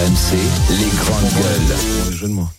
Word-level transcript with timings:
RMC, 0.00 0.32
les 0.78 0.88
grandes 0.96 1.30
gueules. 1.34 2.50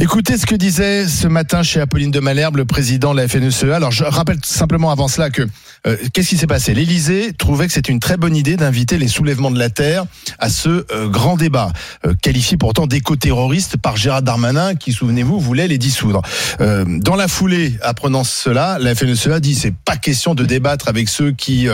Écoutez 0.00 0.38
ce 0.38 0.46
que 0.46 0.54
disait 0.54 1.08
ce 1.08 1.26
matin 1.26 1.64
chez 1.64 1.80
Apolline 1.80 2.12
de 2.12 2.20
Malherbe, 2.20 2.56
le 2.56 2.64
président 2.64 3.14
de 3.14 3.20
la 3.20 3.26
FNSEA. 3.26 3.74
Alors, 3.74 3.90
je 3.90 4.04
rappelle 4.04 4.38
simplement 4.44 4.92
avant 4.92 5.08
cela 5.08 5.28
que 5.28 5.42
euh, 5.88 5.96
qu'est-ce 6.12 6.28
qui 6.28 6.36
s'est 6.36 6.46
passé? 6.46 6.72
L'Élysée 6.72 7.32
trouvait 7.36 7.66
que 7.66 7.72
c'était 7.72 7.90
une 7.90 7.98
très 7.98 8.16
bonne 8.16 8.36
idée 8.36 8.56
d'inviter 8.56 8.96
les 8.96 9.08
soulèvements 9.08 9.50
de 9.50 9.58
la 9.58 9.70
terre 9.70 10.04
à 10.38 10.50
ce 10.50 10.86
euh, 10.92 11.08
grand 11.08 11.36
débat, 11.36 11.72
euh, 12.06 12.14
qualifié 12.22 12.56
pourtant 12.56 12.86
d'éco-terroriste 12.86 13.76
par 13.76 13.96
Gérard 13.96 14.22
Darmanin, 14.22 14.76
qui, 14.76 14.92
souvenez-vous, 14.92 15.40
voulait 15.40 15.66
les 15.66 15.78
dissoudre. 15.78 16.22
dans 16.60 17.16
la 17.16 17.26
foulée, 17.26 17.76
apprenant 17.82 18.22
cela, 18.22 18.78
la 18.78 18.94
FNSEA 18.94 19.40
dit 19.40 19.56
c'est 19.56 19.74
pas 19.74 19.96
question 19.96 20.36
de 20.36 20.44
débattre 20.44 20.86
avec 20.86 21.08
ceux 21.08 21.32
qui 21.32 21.66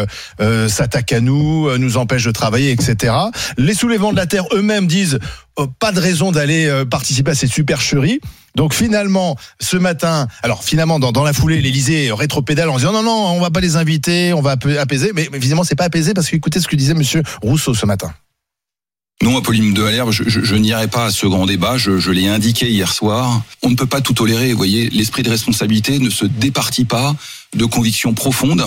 s'attaquent 0.68 1.12
à 1.12 1.20
nous, 1.20 1.76
nous 1.76 1.96
empêchent 1.98 2.24
de 2.24 2.30
travailler, 2.30 2.70
etc. 2.70 3.12
Les 3.58 3.74
soulèvements 3.74 4.12
de 4.12 4.16
la 4.16 4.26
terre 4.26 4.44
eux-mêmes 4.52 4.86
disent 4.86 5.18
pas 5.78 5.92
de 5.92 6.00
raison 6.00 6.32
d'aller 6.32 6.84
participer 6.90 7.30
à 7.32 7.34
ces 7.34 7.46
supercheries. 7.46 8.20
Donc 8.56 8.72
finalement, 8.72 9.36
ce 9.60 9.76
matin, 9.76 10.28
alors 10.42 10.62
finalement 10.62 11.00
dans, 11.00 11.12
dans 11.12 11.24
la 11.24 11.32
foulée, 11.32 11.60
l'Elysée 11.60 12.12
rétropédale 12.12 12.68
en 12.70 12.76
disant 12.76 12.92
non 12.92 13.02
non, 13.02 13.32
on 13.32 13.40
va 13.40 13.50
pas 13.50 13.60
les 13.60 13.76
inviter, 13.76 14.32
on 14.32 14.42
va 14.42 14.56
apaiser, 14.78 15.12
mais, 15.14 15.28
évidemment 15.32 15.64
c'est 15.64 15.74
pas 15.74 15.84
apaisé 15.84 16.14
parce 16.14 16.28
qu'écoutez 16.28 16.60
ce 16.60 16.68
que 16.68 16.76
disait 16.76 16.94
Monsieur 16.94 17.22
Rousseau 17.42 17.74
ce 17.74 17.86
matin. 17.86 18.12
Non, 19.22 19.38
Apolline 19.38 19.72
de 19.72 19.82
Haller, 19.84 20.04
je, 20.10 20.24
je, 20.26 20.40
je 20.40 20.54
n'irai 20.56 20.88
pas 20.88 21.06
à 21.06 21.10
ce 21.10 21.26
grand 21.26 21.46
débat. 21.46 21.78
Je, 21.78 21.98
je 21.98 22.10
l'ai 22.10 22.26
indiqué 22.26 22.68
hier 22.68 22.92
soir. 22.92 23.42
On 23.62 23.70
ne 23.70 23.76
peut 23.76 23.86
pas 23.86 24.00
tout 24.00 24.12
tolérer. 24.12 24.50
Vous 24.50 24.56
voyez, 24.56 24.90
l'esprit 24.90 25.22
de 25.22 25.30
responsabilité 25.30 25.98
ne 25.98 26.10
se 26.10 26.26
départit 26.26 26.84
pas 26.84 27.14
de 27.54 27.64
convictions 27.64 28.12
profondes. 28.12 28.66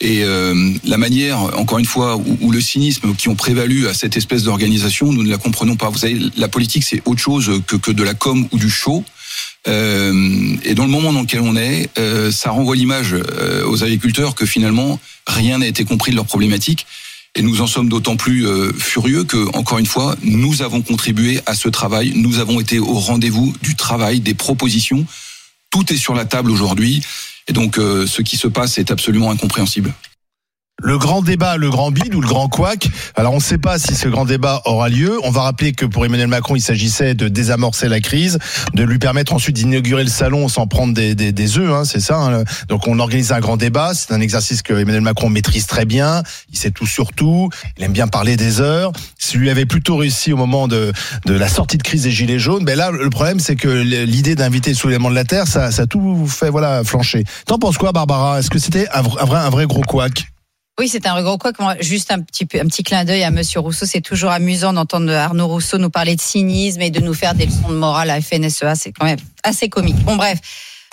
Et 0.00 0.24
euh, 0.24 0.72
la 0.84 0.96
manière, 0.96 1.38
encore 1.58 1.78
une 1.78 1.84
fois, 1.84 2.16
où, 2.16 2.50
le 2.50 2.60
cynisme 2.60 3.14
qui 3.14 3.28
ont 3.28 3.34
prévalu 3.34 3.86
à 3.86 3.94
cette 3.94 4.16
espèce 4.16 4.44
d'organisation, 4.44 5.12
nous 5.12 5.22
ne 5.22 5.30
la 5.30 5.36
comprenons 5.36 5.76
pas. 5.76 5.90
Vous 5.90 5.98
savez, 5.98 6.18
la 6.36 6.48
politique, 6.48 6.84
c'est 6.84 7.02
autre 7.04 7.20
chose 7.20 7.62
que, 7.66 7.76
que 7.76 7.90
de 7.90 8.02
la 8.02 8.14
com 8.14 8.48
ou 8.50 8.58
du 8.58 8.70
show. 8.70 9.04
Euh, 9.68 10.56
et 10.64 10.74
dans 10.74 10.84
le 10.84 10.90
moment 10.90 11.12
dans 11.12 11.20
lequel 11.20 11.40
on 11.40 11.54
est, 11.54 11.90
euh, 11.98 12.30
ça 12.30 12.50
renvoie 12.50 12.76
l'image 12.76 13.14
euh, 13.14 13.66
aux 13.66 13.84
agriculteurs 13.84 14.34
que 14.34 14.46
finalement 14.46 14.98
rien 15.26 15.58
n'a 15.58 15.66
été 15.66 15.84
compris 15.84 16.12
de 16.12 16.16
leurs 16.16 16.26
problématiques. 16.26 16.86
Et 17.36 17.42
nous 17.42 17.60
en 17.60 17.66
sommes 17.66 17.88
d'autant 17.88 18.16
plus 18.16 18.46
euh, 18.46 18.72
furieux 18.72 19.22
que, 19.22 19.56
encore 19.56 19.78
une 19.78 19.86
fois, 19.86 20.16
nous 20.22 20.62
avons 20.62 20.82
contribué 20.82 21.40
à 21.46 21.54
ce 21.54 21.68
travail. 21.68 22.12
Nous 22.16 22.38
avons 22.38 22.58
été 22.58 22.80
au 22.80 22.94
rendez-vous 22.94 23.54
du 23.62 23.76
travail, 23.76 24.20
des 24.20 24.34
propositions. 24.34 25.06
Tout 25.70 25.92
est 25.92 25.96
sur 25.96 26.14
la 26.14 26.24
table 26.24 26.50
aujourd'hui. 26.50 27.02
Et 27.50 27.52
donc, 27.52 27.78
euh, 27.78 28.06
ce 28.06 28.22
qui 28.22 28.36
se 28.36 28.46
passe 28.46 28.78
est 28.78 28.92
absolument 28.92 29.32
incompréhensible 29.32 29.92
le 30.82 30.98
grand 30.98 31.22
débat, 31.22 31.56
le 31.56 31.70
grand 31.70 31.90
bid 31.90 32.14
ou 32.14 32.20
le 32.20 32.28
grand 32.28 32.48
couac. 32.48 32.88
Alors 33.16 33.32
on 33.32 33.36
ne 33.36 33.42
sait 33.42 33.58
pas 33.58 33.78
si 33.78 33.94
ce 33.94 34.08
grand 34.08 34.24
débat 34.24 34.62
aura 34.64 34.88
lieu. 34.88 35.18
On 35.24 35.30
va 35.30 35.42
rappeler 35.42 35.72
que 35.72 35.86
pour 35.86 36.04
Emmanuel 36.04 36.28
Macron, 36.28 36.56
il 36.56 36.60
s'agissait 36.60 37.14
de 37.14 37.28
désamorcer 37.28 37.88
la 37.88 38.00
crise, 38.00 38.38
de 38.74 38.82
lui 38.82 38.98
permettre 38.98 39.32
ensuite 39.32 39.56
d'inaugurer 39.56 40.04
le 40.04 40.10
salon 40.10 40.48
sans 40.48 40.66
prendre 40.66 40.94
des, 40.94 41.14
des, 41.14 41.32
des 41.32 41.58
œufs, 41.58 41.72
hein, 41.72 41.84
c'est 41.84 42.00
ça. 42.00 42.16
Hein. 42.16 42.44
Donc 42.68 42.86
on 42.86 42.98
organise 42.98 43.32
un 43.32 43.40
grand 43.40 43.56
débat. 43.56 43.92
C'est 43.94 44.12
un 44.12 44.20
exercice 44.20 44.62
que 44.62 44.72
Emmanuel 44.72 45.02
Macron 45.02 45.28
maîtrise 45.28 45.66
très 45.66 45.84
bien. 45.84 46.22
Il 46.52 46.58
sait 46.58 46.70
tout 46.70 46.86
sur 46.86 47.12
tout. 47.12 47.50
Il 47.76 47.84
aime 47.84 47.92
bien 47.92 48.08
parler 48.08 48.36
des 48.36 48.60
heures. 48.60 48.92
Si 49.18 49.36
lui 49.36 49.50
avait 49.50 49.66
plutôt 49.66 49.96
réussi 49.96 50.32
au 50.32 50.36
moment 50.36 50.68
de, 50.68 50.92
de 51.26 51.34
la 51.34 51.48
sortie 51.48 51.76
de 51.76 51.82
crise 51.82 52.02
des 52.04 52.10
Gilets 52.10 52.38
jaunes, 52.38 52.64
ben 52.64 52.76
là 52.76 52.90
le 52.90 53.10
problème 53.10 53.40
c'est 53.40 53.56
que 53.56 53.68
l'idée 53.68 54.34
d'inviter 54.34 54.70
le 54.70 54.76
soulèvement 54.76 55.10
de 55.10 55.14
la 55.14 55.24
terre, 55.24 55.46
ça, 55.46 55.70
ça 55.70 55.86
tout 55.86 56.26
fait 56.26 56.50
voilà 56.50 56.82
flancher. 56.84 57.24
T'en 57.46 57.58
penses 57.58 57.78
quoi, 57.78 57.92
Barbara? 57.92 58.38
Est-ce 58.38 58.50
que 58.50 58.58
c'était 58.58 58.88
un, 58.92 59.02
vrai, 59.02 59.38
un 59.38 59.50
vrai 59.50 59.66
gros 59.66 59.82
couac? 59.82 60.29
Oui, 60.80 60.88
c'est 60.88 61.06
un 61.06 61.12
regret 61.12 61.36
quoi. 61.54 61.76
Juste 61.80 62.10
un 62.10 62.20
petit, 62.20 62.48
un 62.58 62.66
petit 62.66 62.82
clin 62.82 63.04
d'œil 63.04 63.22
à 63.22 63.30
Monsieur 63.30 63.60
Rousseau. 63.60 63.84
C'est 63.84 64.00
toujours 64.00 64.30
amusant 64.30 64.72
d'entendre 64.72 65.12
Arnaud 65.12 65.46
Rousseau 65.46 65.76
nous 65.76 65.90
parler 65.90 66.16
de 66.16 66.22
cynisme 66.22 66.80
et 66.80 66.88
de 66.88 67.00
nous 67.00 67.12
faire 67.12 67.34
des 67.34 67.44
leçons 67.44 67.68
de 67.68 67.74
morale 67.74 68.08
à 68.08 68.18
FNSEA. 68.22 68.74
C'est 68.74 68.90
quand 68.90 69.04
même 69.04 69.18
assez 69.42 69.68
comique. 69.68 69.96
Bon, 70.06 70.16
bref. 70.16 70.38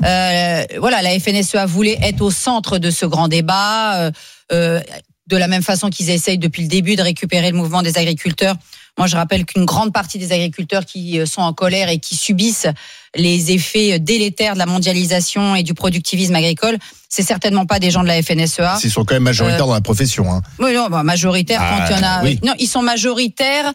Euh, 0.04 0.66
voilà, 0.80 1.02
la 1.02 1.18
FNSEA 1.18 1.66
voulait 1.66 1.98
être 2.02 2.20
au 2.20 2.32
centre 2.32 2.80
de 2.80 2.92
ce 2.92 3.06
grand 3.06 3.30
débat, 3.30 3.96
euh, 3.96 4.12
euh, 4.52 4.82
de 5.28 5.38
la 5.38 5.48
même 5.48 5.64
façon 5.64 5.90
qu'ils 5.90 6.10
essayent 6.10 6.38
depuis 6.38 6.64
le 6.64 6.68
début 6.68 6.98
de 6.98 7.02
récupérer 7.02 7.50
le 7.50 7.58
mouvement 7.58 7.82
des 7.82 7.98
agriculteurs. 7.98 8.58
Moi, 8.98 9.08
je 9.08 9.16
rappelle 9.16 9.46
qu'une 9.46 9.66
grande 9.66 9.94
partie 9.94 10.18
des 10.18 10.32
agriculteurs 10.32 10.86
qui 10.86 11.26
sont 11.28 11.42
en 11.42 11.54
colère 11.54 11.90
et 11.90 12.00
qui 12.00 12.16
subissent 12.16 12.68
les 13.16 13.52
effets 13.52 14.00
délétères 14.00 14.54
de 14.54 14.60
la 14.60 14.66
mondialisation 14.66 15.56
et 15.56 15.64
du 15.64 15.74
productivisme 15.74 16.36
agricole, 16.36 16.78
c'est 17.10 17.24
certainement 17.24 17.66
pas 17.66 17.80
des 17.80 17.92
gens 17.92 18.04
de 18.04 18.08
la 18.08 18.22
FNSEA. 18.22 18.78
Ils 18.84 18.92
sont 18.92 19.06
quand 19.06 19.16
même 19.16 19.24
majoritaires 19.24 19.64
euh, 19.64 19.68
dans 19.68 19.74
la 19.74 19.82
profession. 19.82 20.32
Hein. 20.32 20.42
Oui, 20.60 20.74
non, 20.74 20.88
bah, 20.90 21.04
majoritaires 21.04 21.62
ah, 21.62 21.86
quand 21.88 21.96
il 21.96 21.98
y 21.98 22.04
en 22.04 22.08
a. 22.08 22.24
Oui. 22.24 22.40
Non, 22.44 22.54
ils 22.60 22.68
sont 22.68 22.82
majoritaires 22.82 23.72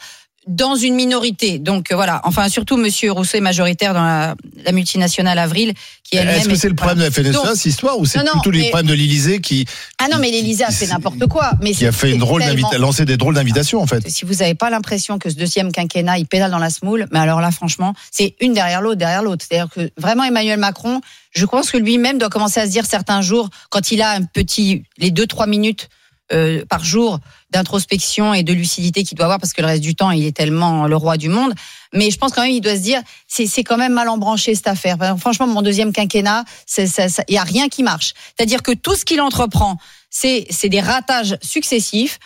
dans 0.47 0.75
une 0.75 0.95
minorité. 0.95 1.59
Donc 1.59 1.93
euh, 1.93 1.95
voilà, 1.95 2.21
enfin 2.25 2.49
surtout 2.49 2.77
Monsieur 2.77 3.13
Rousseau 3.13 3.39
est 3.39 3.43
majoritaire 3.43 3.95
dans 3.95 4.03
la, 4.03 4.35
la 4.65 4.73
multinationale 4.73 5.39
Avril, 5.39 5.73
qui 6.03 6.17
est. 6.17 6.25
Est-ce 6.25 6.49
que 6.49 6.55
c'est 6.57 6.69
le 6.69 6.75
problème 6.75 6.99
de 6.99 7.05
la 7.05 7.11
FNSEA 7.11 7.55
cette 7.55 7.67
histoire 7.67 7.99
ou 7.99 8.07
c'est 8.07 8.19
plutôt 8.19 8.51
les 8.51 8.69
problèmes 8.71 8.89
de 8.89 8.95
l'Élysée 8.95 9.41
qui 9.41 9.67
Ah 9.99 10.09
non, 10.11 10.19
mais 10.21 10.31
l'Élysée 10.31 10.65
a 10.65 10.71
fait 10.71 10.87
n'importe 10.87 11.27
quoi. 11.27 11.53
Mais 11.61 11.73
qui 11.73 11.87
a 11.87 11.93
fait 11.93 12.13
une 12.13 12.19
drôle 12.19 12.43
tellement... 12.43 12.71
lancé 12.79 13.05
des 13.05 13.17
drôles 13.17 13.35
d'invitations 13.35 13.81
en 13.81 13.87
fait. 13.87 14.09
Si 14.09 14.25
vous 14.25 14.35
n'avez 14.35 14.55
pas 14.55 14.71
l'impression 14.71 15.19
que 15.19 15.31
ce 15.31 15.37
deuxième 15.37 15.71
quinquennat 15.71 16.19
il 16.19 16.27
pédale 16.27 16.51
dans 16.51 16.59
la 16.59 16.71
smoule, 16.71 17.07
mais 17.13 17.21
alors 17.21 17.41
là 17.41 17.51
franchement, 17.51 17.95
c'est 18.11 18.35
une 18.41 18.53
derrière 18.53 18.83
l'autre, 18.83 18.97
derrière 18.97 19.23
l'autre. 19.23 19.45
C'est-à-dire 19.49 19.69
que 19.73 19.91
vraiment 19.97 20.25
Emmanuel 20.25 20.59
Macron, 20.59 21.01
je 21.35 21.47
pense 21.47 21.71
que 21.71 21.79
lui-même 21.79 22.19
doit 22.19 22.31
commencer 22.31 22.61
à 22.61 22.67
se 22.67 22.71
dire 22.71 22.85
certains 22.85 23.23
jours 23.23 23.49
quand 23.71 23.93
il 23.93 24.03
a 24.03 24.11
un 24.11 24.23
petit 24.23 24.83
les 24.99 25.11
deux 25.11 25.27
trois 25.27 25.47
minutes 25.47 25.89
euh, 26.33 26.65
par 26.69 26.85
jour 26.85 27.19
d'introspection 27.51 28.35
et 28.35 28.43
de 28.43 28.53
lucidité 28.53 29.05
qu'il 29.05 29.17
doit 29.17 29.27
avoir 29.27 29.39
parce 29.39 29.53
que 29.53 29.61
le 29.61 29.67
reste 29.67 29.83
du 29.83 29.95
temps 29.95 30.11
il 30.11 30.25
est 30.25 30.37
tellement 30.37 30.87
le 30.87 30.97
roi 30.97 31.17
du 31.17 31.29
monde. 31.29 31.53
Mais 31.93 32.11
je 32.11 32.19
pense 32.19 32.33
quand 32.33 32.43
même 32.43 32.53
il 32.53 32.61
doit 32.61 32.77
se 32.77 32.81
dire 32.81 33.01
c'est 33.29 33.47
c'est 33.47 33.65
quand 33.65 33.77
même 33.77 33.93
mal 33.93 34.09
embranché 34.09 34.55
cette 34.55 34.69
affaire. 34.69 34.97
Franchement 35.19 35.47
mon 35.47 35.63
deuxième 35.63 35.93
quinquennat 35.93 36.45
il 36.79 37.35
y 37.35 37.39
a 37.39 37.45
rien 37.45 37.69
qui 37.69 37.83
marche. 37.83 38.15
C'est-à-dire 38.37 38.63
que 38.63 38.73
tout 38.73 38.95
ce 38.95 39.05
qu'il 39.05 39.21
entreprend 39.21 39.77
c'est 40.11 40.47
c'est 40.51 40.69
des 40.69 40.81
ratages 40.81 41.37
successifs. 41.43 42.19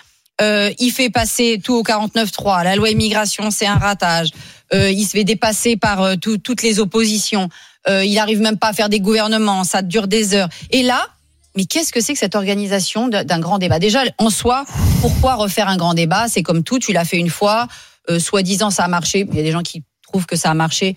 Euh, 0.42 0.70
il 0.78 0.90
fait 0.90 1.08
passer 1.08 1.58
tout 1.64 1.72
au 1.72 1.82
49-3. 1.82 2.62
La 2.62 2.76
loi 2.76 2.90
immigration, 2.90 3.50
c'est 3.50 3.64
un 3.64 3.76
ratage. 3.76 4.28
Euh, 4.74 4.90
il 4.90 5.04
se 5.04 5.12
fait 5.12 5.24
dépasser 5.24 5.76
par 5.76 6.02
euh, 6.02 6.16
tout, 6.16 6.38
toutes 6.38 6.62
les 6.62 6.80
oppositions. 6.80 7.48
Euh, 7.88 8.04
il 8.04 8.18
arrive 8.18 8.40
même 8.40 8.58
pas 8.58 8.68
à 8.68 8.72
faire 8.72 8.88
des 8.88 9.00
gouvernements. 9.00 9.64
Ça 9.64 9.82
dure 9.82 10.08
des 10.08 10.34
heures. 10.34 10.48
Et 10.70 10.82
là, 10.82 11.06
mais 11.56 11.64
qu'est-ce 11.64 11.92
que 11.92 12.00
c'est 12.00 12.12
que 12.12 12.18
cette 12.18 12.34
organisation 12.34 13.08
d'un 13.08 13.38
grand 13.40 13.58
débat? 13.58 13.78
Déjà, 13.78 14.02
en 14.18 14.30
soi, 14.30 14.64
pourquoi 15.00 15.34
refaire 15.34 15.68
un 15.68 15.76
grand 15.76 15.94
débat? 15.94 16.28
C'est 16.28 16.42
comme 16.42 16.62
tout, 16.62 16.78
tu 16.78 16.92
l'as 16.92 17.04
fait 17.04 17.18
une 17.18 17.30
fois, 17.30 17.66
euh, 18.10 18.18
soi-disant 18.18 18.70
ça 18.70 18.84
a 18.84 18.88
marché. 18.88 19.26
Il 19.30 19.36
y 19.36 19.40
a 19.40 19.42
des 19.42 19.52
gens 19.52 19.62
qui 19.62 19.82
trouvent 20.02 20.26
que 20.26 20.36
ça 20.36 20.50
a 20.50 20.54
marché. 20.54 20.96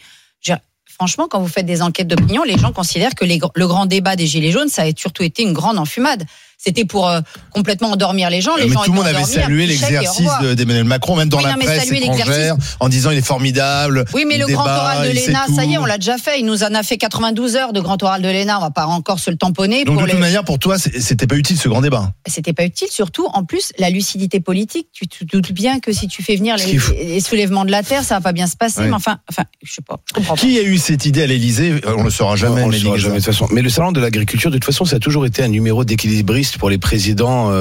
Franchement, 1.00 1.30
quand 1.30 1.40
vous 1.40 1.48
faites 1.48 1.66
des 1.66 1.82
enquêtes 1.82 2.10
d'opinion, 2.10 2.44
les 2.44 2.58
gens 2.58 2.74
considèrent 2.74 3.16
que 3.16 3.24
le 3.24 3.68
grand 3.68 3.86
débat 3.86 4.18
des 4.18 4.28
Gilets 4.28 4.52
jaunes, 4.52 4.68
ça 4.68 4.82
a 4.82 4.92
surtout 4.98 5.24
été 5.24 5.44
une 5.44 5.54
grande 5.54 5.80
enfumade. 5.80 6.26
C'était 6.62 6.84
pour 6.84 7.08
euh, 7.08 7.22
complètement 7.52 7.92
endormir 7.92 8.30
les 8.30 8.42
gens. 8.42 8.58
Les 8.58 8.66
mais 8.66 8.74
gens 8.74 8.84
tout 8.84 8.92
le 8.92 8.98
monde 8.98 9.08
avait 9.08 9.24
salué 9.24 9.66
l'exercice 9.66 10.30
d'Emmanuel 10.58 10.84
Macron, 10.84 11.16
même 11.16 11.30
dans 11.30 11.38
oui, 11.38 11.46
la 11.46 11.54
non, 11.54 11.60
presse 11.60 11.90
étrangère, 11.90 12.58
en 12.82 12.90
disant 12.90 13.12
il 13.12 13.18
est 13.18 13.26
formidable. 13.26 14.04
Oui, 14.14 14.26
mais 14.28 14.38
le 14.38 14.46
débat, 14.46 14.64
grand 14.64 14.76
oral 14.76 15.08
de 15.08 15.14
l'ENA, 15.14 15.46
ça 15.56 15.64
y 15.64 15.76
est, 15.76 15.78
on 15.78 15.86
l'a 15.86 15.98
déjà 15.98 16.18
fait. 16.18 16.38
Il 16.42 16.46
nous 16.46 16.64
en 16.64 16.76
a 16.76 16.84
fait 16.84 16.98
92 16.98 17.56
heures 17.56 17.72
de 17.72 17.80
grand 17.80 18.04
oral 18.04 18.22
de 18.22 18.28
l'ENA. 18.28 18.58
On 18.58 18.62
va 18.62 18.72
pas 18.72 18.88
encore 18.88 19.20
se 19.20 19.32
le 19.32 19.38
tamponner. 19.38 19.86
Donc 19.86 19.96
pour 19.96 20.04
de 20.04 20.10
toute 20.10 20.16
les... 20.16 20.20
manière, 20.20 20.44
pour 20.44 20.60
toi, 20.60 20.78
c'était 20.78 21.28
pas 21.28 21.36
utile 21.36 21.58
ce 21.58 21.70
grand 21.70 21.80
débat. 21.80 22.12
C'était 22.28 22.52
pas 22.52 22.66
utile, 22.66 22.90
surtout 22.92 23.28
en 23.34 23.46
plus 23.46 23.72
la 23.80 23.90
lucidité 23.90 24.42
politique. 24.42 24.88
Tu 24.92 25.08
te 25.08 25.24
doutes 25.24 25.54
bien 25.54 25.80
que 25.80 25.94
si 25.94 26.10
tu 26.10 26.24
fais 26.24 26.36
venir 26.36 26.58
les, 26.58 26.78
les 27.06 27.22
soulèvements 27.22 27.64
de 27.64 27.72
la 27.72 27.84
terre, 27.84 28.04
ça 28.04 28.16
va 28.16 28.22
pas 28.22 28.34
bien 28.34 28.48
se 28.48 28.58
passer. 28.58 28.82
Oui. 28.82 28.88
Mais 28.88 28.96
enfin, 28.96 29.20
enfin, 29.30 29.44
je 29.64 29.72
sais 29.72 29.82
pas. 29.82 30.02
Je 30.10 30.14
comprends 30.14 30.36
Qui 30.36 30.56
pas. 30.56 30.60
a 30.60 30.64
eu 30.64 30.78
cette 30.78 31.06
idée 31.06 31.24
à 31.24 31.28
l'Élysée? 31.28 31.76
On 31.86 32.04
le 32.04 32.10
saura 32.10 32.36
jamais. 32.36 32.64
On 32.64 32.68
le 32.68 32.78
saura 32.78 32.98
jamais 32.98 33.20
de 33.20 33.24
toute 33.24 33.34
façon. 33.34 33.48
Mais 33.52 33.62
le 33.62 33.70
salon 33.70 33.94
de 33.94 34.02
l'agriculture, 34.02 34.52
de 34.52 34.58
toute 34.58 34.66
façon, 34.66 34.84
ça 34.84 34.98
a 34.98 35.00
toujours 35.00 35.26
été 35.26 35.42
un 35.42 35.48
numéro 35.48 35.86
d'équilibriste 35.86 36.49
pour 36.58 36.70
les 36.70 36.78
présidents 36.78 37.52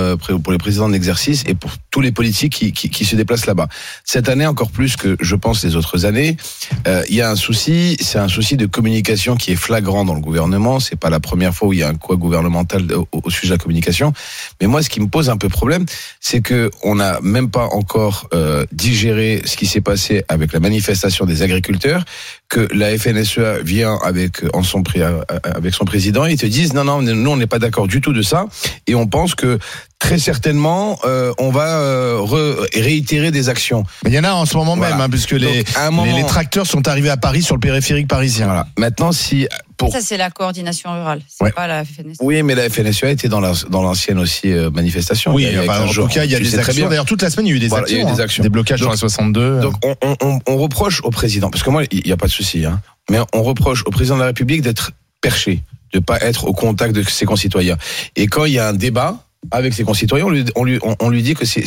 pour 0.43 0.53
les 0.53 0.59
présidents 0.59 0.89
d'exercice 0.89 1.45
et 1.47 1.55
pour 1.55 1.73
tous 1.91 2.01
les 2.01 2.13
politiques 2.13 2.53
qui, 2.53 2.73
qui, 2.73 2.91
qui 2.91 3.05
se 3.05 3.17
déplacent 3.17 3.47
là-bas. 3.47 3.69
Cette 4.05 4.29
année, 4.29 4.47
encore 4.47 4.71
plus 4.71 4.97
que 4.97 5.17
je 5.21 5.37
pense 5.37 5.65
les 5.65 5.77
autres 5.77 6.05
années, 6.07 6.37
euh, 6.87 7.03
il 7.09 7.17
y 7.17 7.23
a 7.23 7.31
un 7.31 7.37
souci, 7.37 7.97
c'est 8.01 8.19
un 8.19 8.29
souci 8.29 8.57
de 8.57 8.67
communication 8.67 9.37
qui 9.37 9.53
est 9.53 9.57
flagrant 9.57 10.05
dans 10.05 10.15
le 10.15 10.21
gouvernement. 10.21 10.81
C'est 10.81 10.97
pas 10.97 11.11
la 11.11 11.21
première 11.21 11.55
fois 11.55 11.69
où 11.69 11.73
il 11.73 11.81
y 11.81 11.83
a 11.83 11.89
un 11.89 11.95
quoi 11.95 12.17
gouvernemental 12.17 12.87
au, 13.13 13.31
sujet 13.31 13.49
de 13.49 13.55
la 13.55 13.59
communication. 13.59 14.13
Mais 14.61 14.67
moi, 14.67 14.83
ce 14.83 14.89
qui 14.89 15.01
me 15.01 15.09
pose 15.09 15.31
un 15.31 15.37
peu 15.37 15.49
problème, 15.49 15.85
c'est 16.21 16.41
que 16.41 16.71
on 16.83 16.97
n'a 16.97 17.21
même 17.21 17.51
pas 17.51 17.67
encore 17.67 18.29
euh, 18.35 18.65
digéré 18.73 19.43
ce 19.45 19.57
qui 19.57 19.67
s'est 19.67 19.81
passé 19.81 20.25
avec 20.29 20.53
la 20.53 20.61
manifestation 20.61 21.27
des 21.27 21.43
agriculteurs, 21.43 22.05
que 22.49 22.69
la 22.73 22.97
FNSEA 22.97 23.59
vient 23.63 23.99
avec 24.03 24.43
en 24.55 24.63
son 24.63 24.83
avec 25.43 25.75
son 25.75 25.85
président 25.85 26.25
et 26.25 26.37
te 26.37 26.47
disent 26.47 26.73
non 26.73 26.85
non 26.85 27.03
nous 27.03 27.31
on 27.31 27.37
n'est 27.37 27.47
pas 27.47 27.59
d'accord 27.59 27.89
du 27.89 28.01
tout 28.01 28.13
de 28.13 28.23
ça 28.23 28.47
et 28.87 28.95
on 28.95 29.07
pense 29.07 29.35
que 29.35 29.59
très 29.99 30.19
certainement, 30.19 30.99
euh, 31.05 31.33
on 31.39 31.51
va 31.51 31.79
euh, 31.81 32.21
réitérer 32.75 33.31
des 33.31 33.49
actions. 33.49 33.85
Mais 34.05 34.11
il 34.11 34.15
y 34.15 34.19
en 34.19 34.25
a 34.25 34.33
en 34.33 34.47
ce 34.47 34.57
moment 34.57 34.77
voilà. 34.77 34.95
même, 34.95 35.01
hein, 35.05 35.11
puisque 35.11 35.33
les, 35.33 35.65
moment, 35.87 36.05
les, 36.05 36.13
les, 36.13 36.25
tracteurs 36.25 36.67
sont 36.67 36.87
arrivés 36.87 37.11
à 37.11 37.17
Paris 37.17 37.43
sur 37.43 37.55
le 37.57 37.61
périphérique 37.61 38.07
parisien. 38.09 38.47
Voilà. 38.47 38.67
Maintenant, 38.79 39.11
si 39.13 39.49
pour. 39.77 39.93
Ça, 39.93 40.01
c'est 40.01 40.17
la 40.17 40.31
coordination 40.31 40.93
rurale. 40.93 41.21
C'est 41.29 41.45
Ouais. 41.45 41.53
pas 41.53 41.67
la 41.67 41.85
FNSEA. 41.85 42.17
Oui, 42.21 42.43
mais 42.43 42.55
la 42.55 42.69
FNSEA 42.71 43.11
était 43.11 43.29
dans 43.29 43.41
la- 43.41 43.53
dans 43.71 43.83
l'ancienne 43.83 44.19
aussi 44.19 44.53
euh, 44.53 44.71
manifestation. 44.71 45.35
Oui, 45.35 45.45
Il 45.51 45.55
y 45.55 45.59
a 45.59 45.65
quinze 45.67 45.99
en 45.99 46.03
tout 46.03 46.09
cas, 46.09 46.25
il 46.25 46.31
y 46.31 46.35
a 46.37 46.39
des 46.41 46.59
actions. 46.59 46.75
bien. 46.75 46.89
D'ailleurs, 46.89 47.05
toute 47.05 47.23
la 47.23 47.31
semaine, 47.31 47.47
il 47.47 47.51
y 47.51 47.53
a 47.55 47.57
eu 47.57 47.61
des 47.61 47.69
Voilà, 47.69 47.87
il 47.89 47.97
y 47.97 47.97
a 47.97 47.99
actions. 48.01 48.13
eu 48.13 48.15
des 48.17 48.21
hein. 48.21 48.25
actions. 48.25 48.43
Des 48.43 48.49
blocages 48.49 48.81
sur 48.81 48.91
la 48.91 48.97
62. 48.97 49.61
Donc 49.61 49.75
on, 49.85 49.95
on- 50.03 50.17
on- 50.23 50.39
on 50.47 50.57
reproche 50.57 51.01
au 51.03 51.11
président, 51.11 51.51
parce 51.51 51.63
que 51.65 51.71
moi, 51.71 51.83
il 51.91 52.03
n'y 52.07 52.13
a 52.13 52.17
pas 52.17 52.27
de 52.27 52.33
souci, 52.33 52.65
hein, 52.65 52.81
mais 53.11 53.19
on 53.35 53.43
reproche 53.43 53.83
au 53.87 53.91
président 53.91 54.15
de 54.17 54.21
la 54.21 54.27
République 54.27 54.63
d'être 54.63 54.93
perché, 55.21 55.63
de 55.93 55.99
pas 55.99 56.21
être 56.21 56.47
au 56.47 56.53
contact 56.53 56.95
de 56.95 57.03
ses 57.03 57.25
concitoyens. 57.25 57.77
Et 58.17 58.27
quand 58.27 58.45
il 58.45 58.55
y 58.55 58.59
a 58.59 58.69
un 58.69 58.73
débat 58.73 59.28
avec 59.53 59.73
ses 59.73 59.85
concitoyens, 59.85 60.27
on 60.27 60.31
lui, 60.31 60.45
on 60.57 60.65
lui, 60.65 60.79
on, 60.83 60.97
on 60.99 61.09
lui 61.11 61.23
dit 61.23 61.35
que 61.35 61.45
c'est 61.47 61.65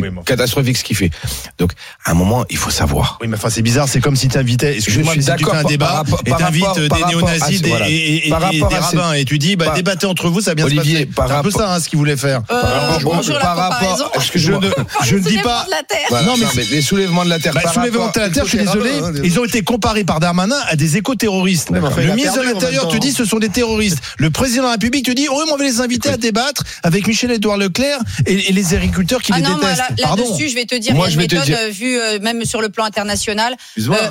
Oui, 0.00 0.08
catastrophique 0.24 0.76
ce 0.76 0.84
qu'il 0.84 0.96
fait. 0.96 1.10
Donc, 1.58 1.72
à 2.04 2.12
un 2.12 2.14
moment, 2.14 2.44
il 2.50 2.56
faut 2.56 2.70
savoir. 2.70 3.18
Oui, 3.20 3.26
mais 3.28 3.36
enfin, 3.36 3.50
c'est 3.50 3.62
bizarre. 3.62 3.88
C'est 3.88 4.00
comme 4.00 4.14
si 4.16 4.28
tu 4.28 4.38
invitais, 4.38 4.76
excuse-moi, 4.76 5.12
Je 5.14 5.18
mais 5.18 5.22
suis 5.24 5.30
si 5.32 5.36
tu 5.36 5.44
fais 5.44 5.50
d'accord 5.50 5.54
un 5.58 5.62
par- 5.62 5.70
débat 5.70 5.86
par 5.86 5.96
rapport- 5.96 6.22
et 6.24 6.30
par 6.30 6.38
t'invites 6.38 6.64
rapport- 6.64 6.80
des 6.82 6.88
par 6.88 6.98
rapport 7.00 7.10
néo-nazis 7.28 7.62
voilà. 7.66 7.90
et, 7.90 7.92
et- 7.92 8.26
et 8.26 8.30
Par 8.30 8.50
des 8.50 8.60
rapport 8.62 8.78
rabbins 8.80 9.12
et 9.14 9.24
tu 9.24 9.38
dis, 9.38 9.56
bah, 9.56 9.66
par- 9.66 9.74
débattez 9.74 10.06
entre 10.06 10.28
vous, 10.30 10.40
ça 10.40 10.52
va 10.52 10.54
bien 10.54 10.66
Olivier, 10.66 10.82
se 10.82 11.02
passer. 11.02 11.06
par 11.06 11.26
C'est 11.28 11.32
un 11.34 11.42
peu 11.42 11.48
rapport- 11.48 11.60
ça, 11.60 11.74
hein, 11.74 11.80
ce 11.80 11.88
qu'il 11.88 11.98
voulait 11.98 12.16
faire. 12.16 12.42
Euh, 12.50 12.60
rapport- 12.62 13.22
par 13.40 13.56
rapport-. 13.56 14.10
Je 14.14 14.20
excuse-moi. 14.20 14.60
ne, 14.60 14.70
je 15.04 15.16
ne 15.16 15.20
dis 15.20 15.38
pas. 15.38 15.66
Voilà, 16.10 16.26
Non, 16.26 16.34
mais 16.38 16.46
mais 16.56 16.64
les 16.70 16.80
soulèvements 16.80 17.24
de 17.24 17.30
la 17.30 17.38
terre. 17.40 17.54
Bah, 17.54 17.62
par 17.64 17.74
soulèvement 17.74 18.04
rapport- 18.06 18.22
de 18.22 18.28
la 18.28 18.30
terre, 18.32 18.44
je 18.44 18.50
suis 18.50 18.58
désolé, 18.58 18.90
hein, 19.02 19.12
ils 19.24 19.38
ont 19.40 19.44
été 19.44 19.62
comparés 19.62 20.04
par 20.04 20.20
Darmanin 20.20 20.56
à 20.68 20.76
des 20.76 20.96
éco-terroristes. 20.96 21.70
Le 21.70 21.84
a 21.84 22.14
ministre 22.14 22.38
de 22.38 22.44
l'Intérieur 22.44 22.86
te 22.88 22.96
dit 22.98 23.10
ce 23.12 23.24
sont 23.24 23.38
des 23.40 23.48
terroristes. 23.48 23.98
Le 24.18 24.30
président 24.30 24.62
de 24.62 24.66
la 24.68 24.72
République 24.72 25.04
te 25.06 25.10
dit 25.10 25.26
oh, 25.28 25.34
oui, 25.36 25.50
on 25.52 25.56
va 25.56 25.64
les 25.64 25.80
inviter 25.80 26.08
à 26.10 26.16
débattre 26.16 26.62
avec 26.84 26.99
Michel-Édouard 27.06 27.56
Leclerc 27.58 27.98
et, 28.26 28.48
et 28.48 28.52
les 28.52 28.74
agriculteurs 28.74 29.22
qui 29.22 29.32
Ah 29.32 29.38
les 29.38 29.42
non, 29.42 29.56
détestent. 29.56 29.78
là- 29.98 30.16
là-dessus, 30.16 30.48
je 30.48 30.54
vais 30.54 30.64
te 30.64 30.74
dire, 30.74 30.94
Moi, 30.94 31.06
il 31.08 31.10
y 31.10 31.12
je 31.14 31.18
a 31.18 31.20
vais 31.20 31.24
une 31.24 31.28
te 31.30 31.34
méthode 31.36 31.48
dire- 31.48 31.58
euh, 31.60 31.70
vue 31.70 31.98
euh, 31.98 32.18
même 32.20 32.44
sur 32.44 32.60
le 32.60 32.68
plan 32.68 32.84
international. 32.84 33.54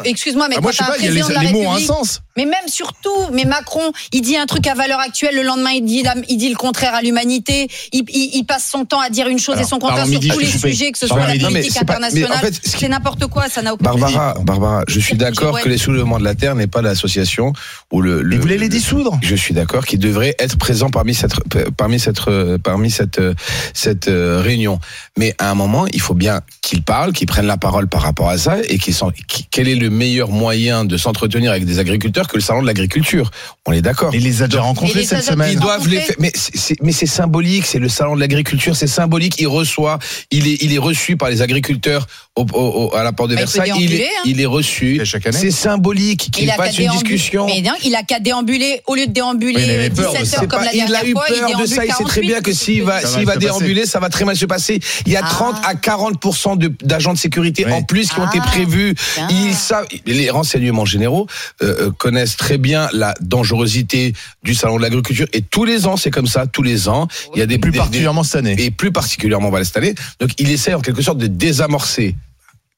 Excuse-moi. 0.03 0.45
Euh, 0.45 0.49
mais 0.49 0.55
Ah, 0.57 0.61
moi, 0.61 0.71
quand 0.71 0.71
je 0.71 0.77
sais 0.77 0.83
t'as 0.85 0.93
un 0.93 0.97
les, 0.97 1.07
président 1.09 1.27
de 1.29 1.33
la 1.33 1.43
les 1.43 1.51
mots 1.51 1.59
ont 1.59 1.71
un 1.71 1.73
République, 1.75 1.87
sens. 1.87 2.21
mais 2.37 2.45
même 2.45 2.67
surtout, 2.67 3.09
mais 3.33 3.45
Macron, 3.45 3.91
il 4.13 4.21
dit 4.21 4.37
un 4.37 4.45
truc 4.45 4.65
à 4.67 4.73
valeur 4.75 4.99
actuelle, 4.99 5.35
le 5.35 5.43
lendemain 5.43 5.71
il 5.71 5.83
dit, 5.85 6.03
la- 6.03 6.15
il 6.27 6.37
dit 6.37 6.49
le 6.49 6.55
contraire 6.55 6.93
à 6.95 7.01
l'humanité, 7.01 7.67
il, 7.91 8.03
il- 8.09 8.31
il 8.35 8.43
passe 8.45 8.67
son 8.71 8.85
temps 8.85 8.99
à 9.01 9.09
dire 9.09 9.27
une 9.27 9.39
chose 9.39 9.55
Alors, 9.55 9.67
et 9.67 9.69
son 9.69 9.79
contraire 9.79 10.05
sur 10.05 10.13
Midi, 10.19 10.27
tous 10.29 10.39
les 10.39 10.45
sujets, 10.47 10.91
que 10.91 10.97
ce 10.97 11.07
soit 11.07 11.25
la 11.25 11.37
politique 11.37 11.77
internationale. 11.81 12.49
C'est 12.63 12.87
n'importe 12.87 13.25
quoi, 13.27 13.49
ça 13.49 13.61
n'a 13.61 13.73
aucun 13.73 13.83
Barbara, 13.83 14.35
Barbara, 14.43 14.83
je 14.87 14.99
suis 14.99 15.15
d'accord 15.17 15.59
que 15.59 15.69
les 15.69 15.77
soulèvements 15.77 16.19
de 16.19 16.23
la 16.23 16.35
terre 16.35 16.55
n'est 16.55 16.67
pas 16.67 16.81
l'association 16.81 17.53
ou 17.91 18.01
le. 18.01 18.23
Ils 18.31 18.39
voulaient 18.39 18.57
les 18.57 18.63
le- 18.63 18.69
dissoudre? 18.69 19.19
Je 19.21 19.35
suis 19.35 19.53
d'accord 19.53 19.85
qu'il 19.85 19.99
devrait 19.99 20.35
être 20.39 20.57
présent 20.57 20.89
parmi 20.89 21.13
cette 21.13 21.33
parmi 21.77 21.99
cette 21.99 22.19
parmi 22.63 22.78
cette 22.87 23.19
cette 23.73 24.07
euh, 24.07 24.41
réunion. 24.41 24.79
Mais 25.17 25.35
à 25.37 25.51
un 25.51 25.55
moment, 25.55 25.85
il 25.91 25.99
faut 25.99 26.13
bien 26.13 26.39
qu'il 26.61 26.81
parle, 26.83 27.11
qu'il 27.11 27.27
prenne 27.27 27.45
la 27.47 27.57
parole 27.57 27.87
par 27.89 28.01
rapport 28.03 28.29
à 28.29 28.37
ça 28.37 28.57
et 28.69 28.77
qu'il 28.77 28.93
s'en- 28.93 29.11
qui- 29.27 29.45
quel 29.51 29.67
est 29.67 29.75
le 29.75 29.89
meilleur 29.89 30.29
moyen 30.29 30.85
de 30.85 30.95
s'entretenir 30.95 31.51
avec 31.51 31.65
des 31.65 31.79
agriculteurs 31.79 32.27
que 32.27 32.37
le 32.37 32.41
salon 32.41 32.61
de 32.61 32.67
l'agriculture. 32.67 33.31
On 33.65 33.73
est 33.73 33.81
d'accord. 33.81 34.11
Il 34.15 34.23
les 34.23 34.41
a 34.43 34.47
déjà 34.47 34.61
rencontrés 34.61 35.03
cette 35.03 35.23
semaine. 35.23 35.51
Ils 35.53 35.59
doivent 35.59 35.87
les 35.89 36.01
mais 36.19 36.31
mais 36.81 36.91
c'est 36.93 37.05
symbolique, 37.05 37.65
c'est 37.65 37.79
le 37.79 37.89
salon 37.89 38.15
de 38.15 38.19
l'agriculture, 38.21 38.75
c'est 38.75 38.87
symbolique. 38.87 39.35
Il 39.39 39.47
reçoit, 39.47 39.99
il 40.31 40.47
est 40.47 40.57
il 40.61 40.73
est 40.73 40.77
reçu 40.77 41.17
par 41.17 41.29
les 41.29 41.41
agriculteurs 41.41 42.07
au, 42.35 42.43
au- 42.53 42.85
au- 42.91 42.95
à 42.95 43.03
la 43.03 43.11
porte 43.11 43.29
de 43.31 43.35
il 43.35 43.39
peut 43.39 43.45
Versailles. 43.51 43.73
Il 43.79 43.93
est, 43.95 44.05
hein. 44.05 44.21
il 44.25 44.39
est 44.39 44.45
reçu. 44.45 45.01
C'est 45.31 45.51
symbolique 45.51 46.29
qu'il 46.31 46.49
fasse 46.51 46.77
une 46.77 46.91
discussion. 46.91 47.45
Mais 47.47 47.61
non, 47.61 47.71
il 47.83 47.95
a 47.95 48.03
qu'à 48.03 48.19
déambuler, 48.19 48.81
au 48.87 48.95
lieu 48.95 49.07
de 49.07 49.11
déambuler 49.11 49.55
Oui, 49.55 49.63
il 49.65 49.71
avait 49.71 49.89
peur 49.89 50.13
de 50.13 50.17
17 50.19 50.25
ça. 50.27 50.41
heures 50.41 50.47
comme 50.47 50.63
la 50.63 50.73
il 50.73 50.81
a 50.81 50.85
dernière 50.85 51.05
eu 51.05 51.11
fois, 51.11 51.25
peur 51.27 51.59
de 51.59 51.65
ça. 51.65 51.85
Il 51.85 51.91
sait 51.93 52.03
très 52.03 52.21
48. 52.21 52.27
bien 52.27 52.41
que 52.41 52.53
s'il 52.73 52.83
va, 52.83 53.01
s'il 53.05 53.25
va 53.25 53.33
passer. 53.33 53.39
déambuler, 53.47 53.85
ça 53.85 53.99
va 53.99 54.09
très 54.09 54.25
mal 54.25 54.35
se 54.35 54.45
passer. 54.45 54.79
Il 55.05 55.11
y 55.11 55.15
a 55.17 55.21
Ah. 55.23 55.27
30 55.29 55.55
à 55.65 55.75
40 55.75 56.57
de- 56.57 56.71
d'agents 56.83 57.13
de 57.13 57.17
sécurité 57.17 57.65
Oui. 57.65 57.71
en 57.73 57.83
plus 57.83 58.09
qui 58.09 58.19
ont 58.19 58.27
été 58.27 58.39
Ah. 58.41 58.47
prévus. 58.47 58.95
Ils 59.29 59.53
savent, 59.53 59.87
les 60.05 60.29
renseignements 60.29 60.85
généraux 60.85 61.27
euh, 61.61 61.87
euh, 61.87 61.91
connaissent 61.91 62.37
très 62.37 62.57
bien 62.57 62.89
la 62.93 63.13
dangerosité 63.21 64.13
du 64.43 64.53
salon 64.55 64.77
de 64.77 64.81
l'agriculture 64.81 65.27
et 65.33 65.41
tous 65.41 65.65
les 65.65 65.87
ans, 65.87 65.97
c'est 65.97 66.11
comme 66.11 66.27
ça. 66.27 66.47
Tous 66.47 66.63
les 66.63 66.87
ans, 66.89 67.07
il 67.35 67.39
y 67.39 67.41
a 67.41 67.45
des 67.45 67.57
Plus 67.59 67.71
des- 67.71 67.77
particulièrement 67.79 68.23
cette 68.23 68.35
année. 68.37 68.55
et 68.57 68.71
plus 68.71 68.91
particulièrement 68.91 69.49
voilà, 69.49 69.65
cette 69.65 69.77
année. 69.77 69.95
Donc 70.19 70.31
il 70.37 70.49
essaie 70.51 70.73
en 70.73 70.81
quelque 70.81 71.01
sorte 71.01 71.17
de 71.17 71.27
désamorcer. 71.27 72.15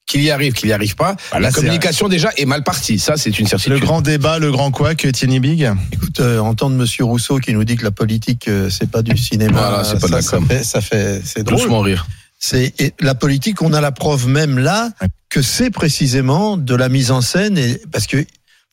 Qu'il 0.06 0.22
y 0.22 0.30
arrive, 0.30 0.52
qu'il 0.52 0.68
y 0.68 0.72
arrive 0.72 0.96
pas. 0.96 1.16
Ah, 1.30 1.38
là, 1.38 1.48
la 1.48 1.52
communication 1.52 2.08
déjà 2.08 2.30
est 2.36 2.44
mal 2.44 2.64
partie. 2.64 2.98
Ça, 2.98 3.16
c'est 3.16 3.38
une 3.38 3.46
certitude. 3.46 3.74
Le 3.74 3.78
grand 3.78 4.02
débat, 4.02 4.38
le 4.38 4.50
grand 4.50 4.70
quoi 4.70 4.94
que 4.94 5.08
Thierry 5.08 5.40
Big 5.40 5.70
Écoute, 5.92 6.20
euh, 6.20 6.38
entendre 6.40 6.76
Monsieur 6.76 7.04
Rousseau 7.04 7.38
qui 7.38 7.52
nous 7.54 7.64
dit 7.64 7.76
que 7.76 7.84
la 7.84 7.92
politique 7.92 8.48
euh, 8.48 8.68
c'est 8.68 8.90
pas 8.90 9.02
du 9.02 9.16
cinéma, 9.16 9.52
Voilà, 9.68 9.84
c'est 9.84 10.00
pas 10.00 10.08
de 10.08 10.10
ça, 10.10 10.16
la 10.16 10.22
ça 10.22 10.36
com. 10.36 10.46
fait, 10.46 10.64
ça 10.64 10.80
fait, 10.80 11.22
c'est 11.24 11.44
drôle. 11.44 11.58
Doucement 11.58 11.80
rire. 11.80 12.06
C'est 12.38 12.74
la 13.00 13.14
politique, 13.14 13.62
on 13.62 13.72
a 13.72 13.80
la 13.80 13.92
preuve 13.92 14.26
même 14.26 14.58
là 14.58 14.90
que 15.30 15.40
c'est 15.40 15.70
précisément 15.70 16.56
de 16.56 16.74
la 16.74 16.88
mise 16.88 17.12
en 17.12 17.20
scène 17.20 17.56
et 17.56 17.80
parce 17.92 18.08
que 18.08 18.16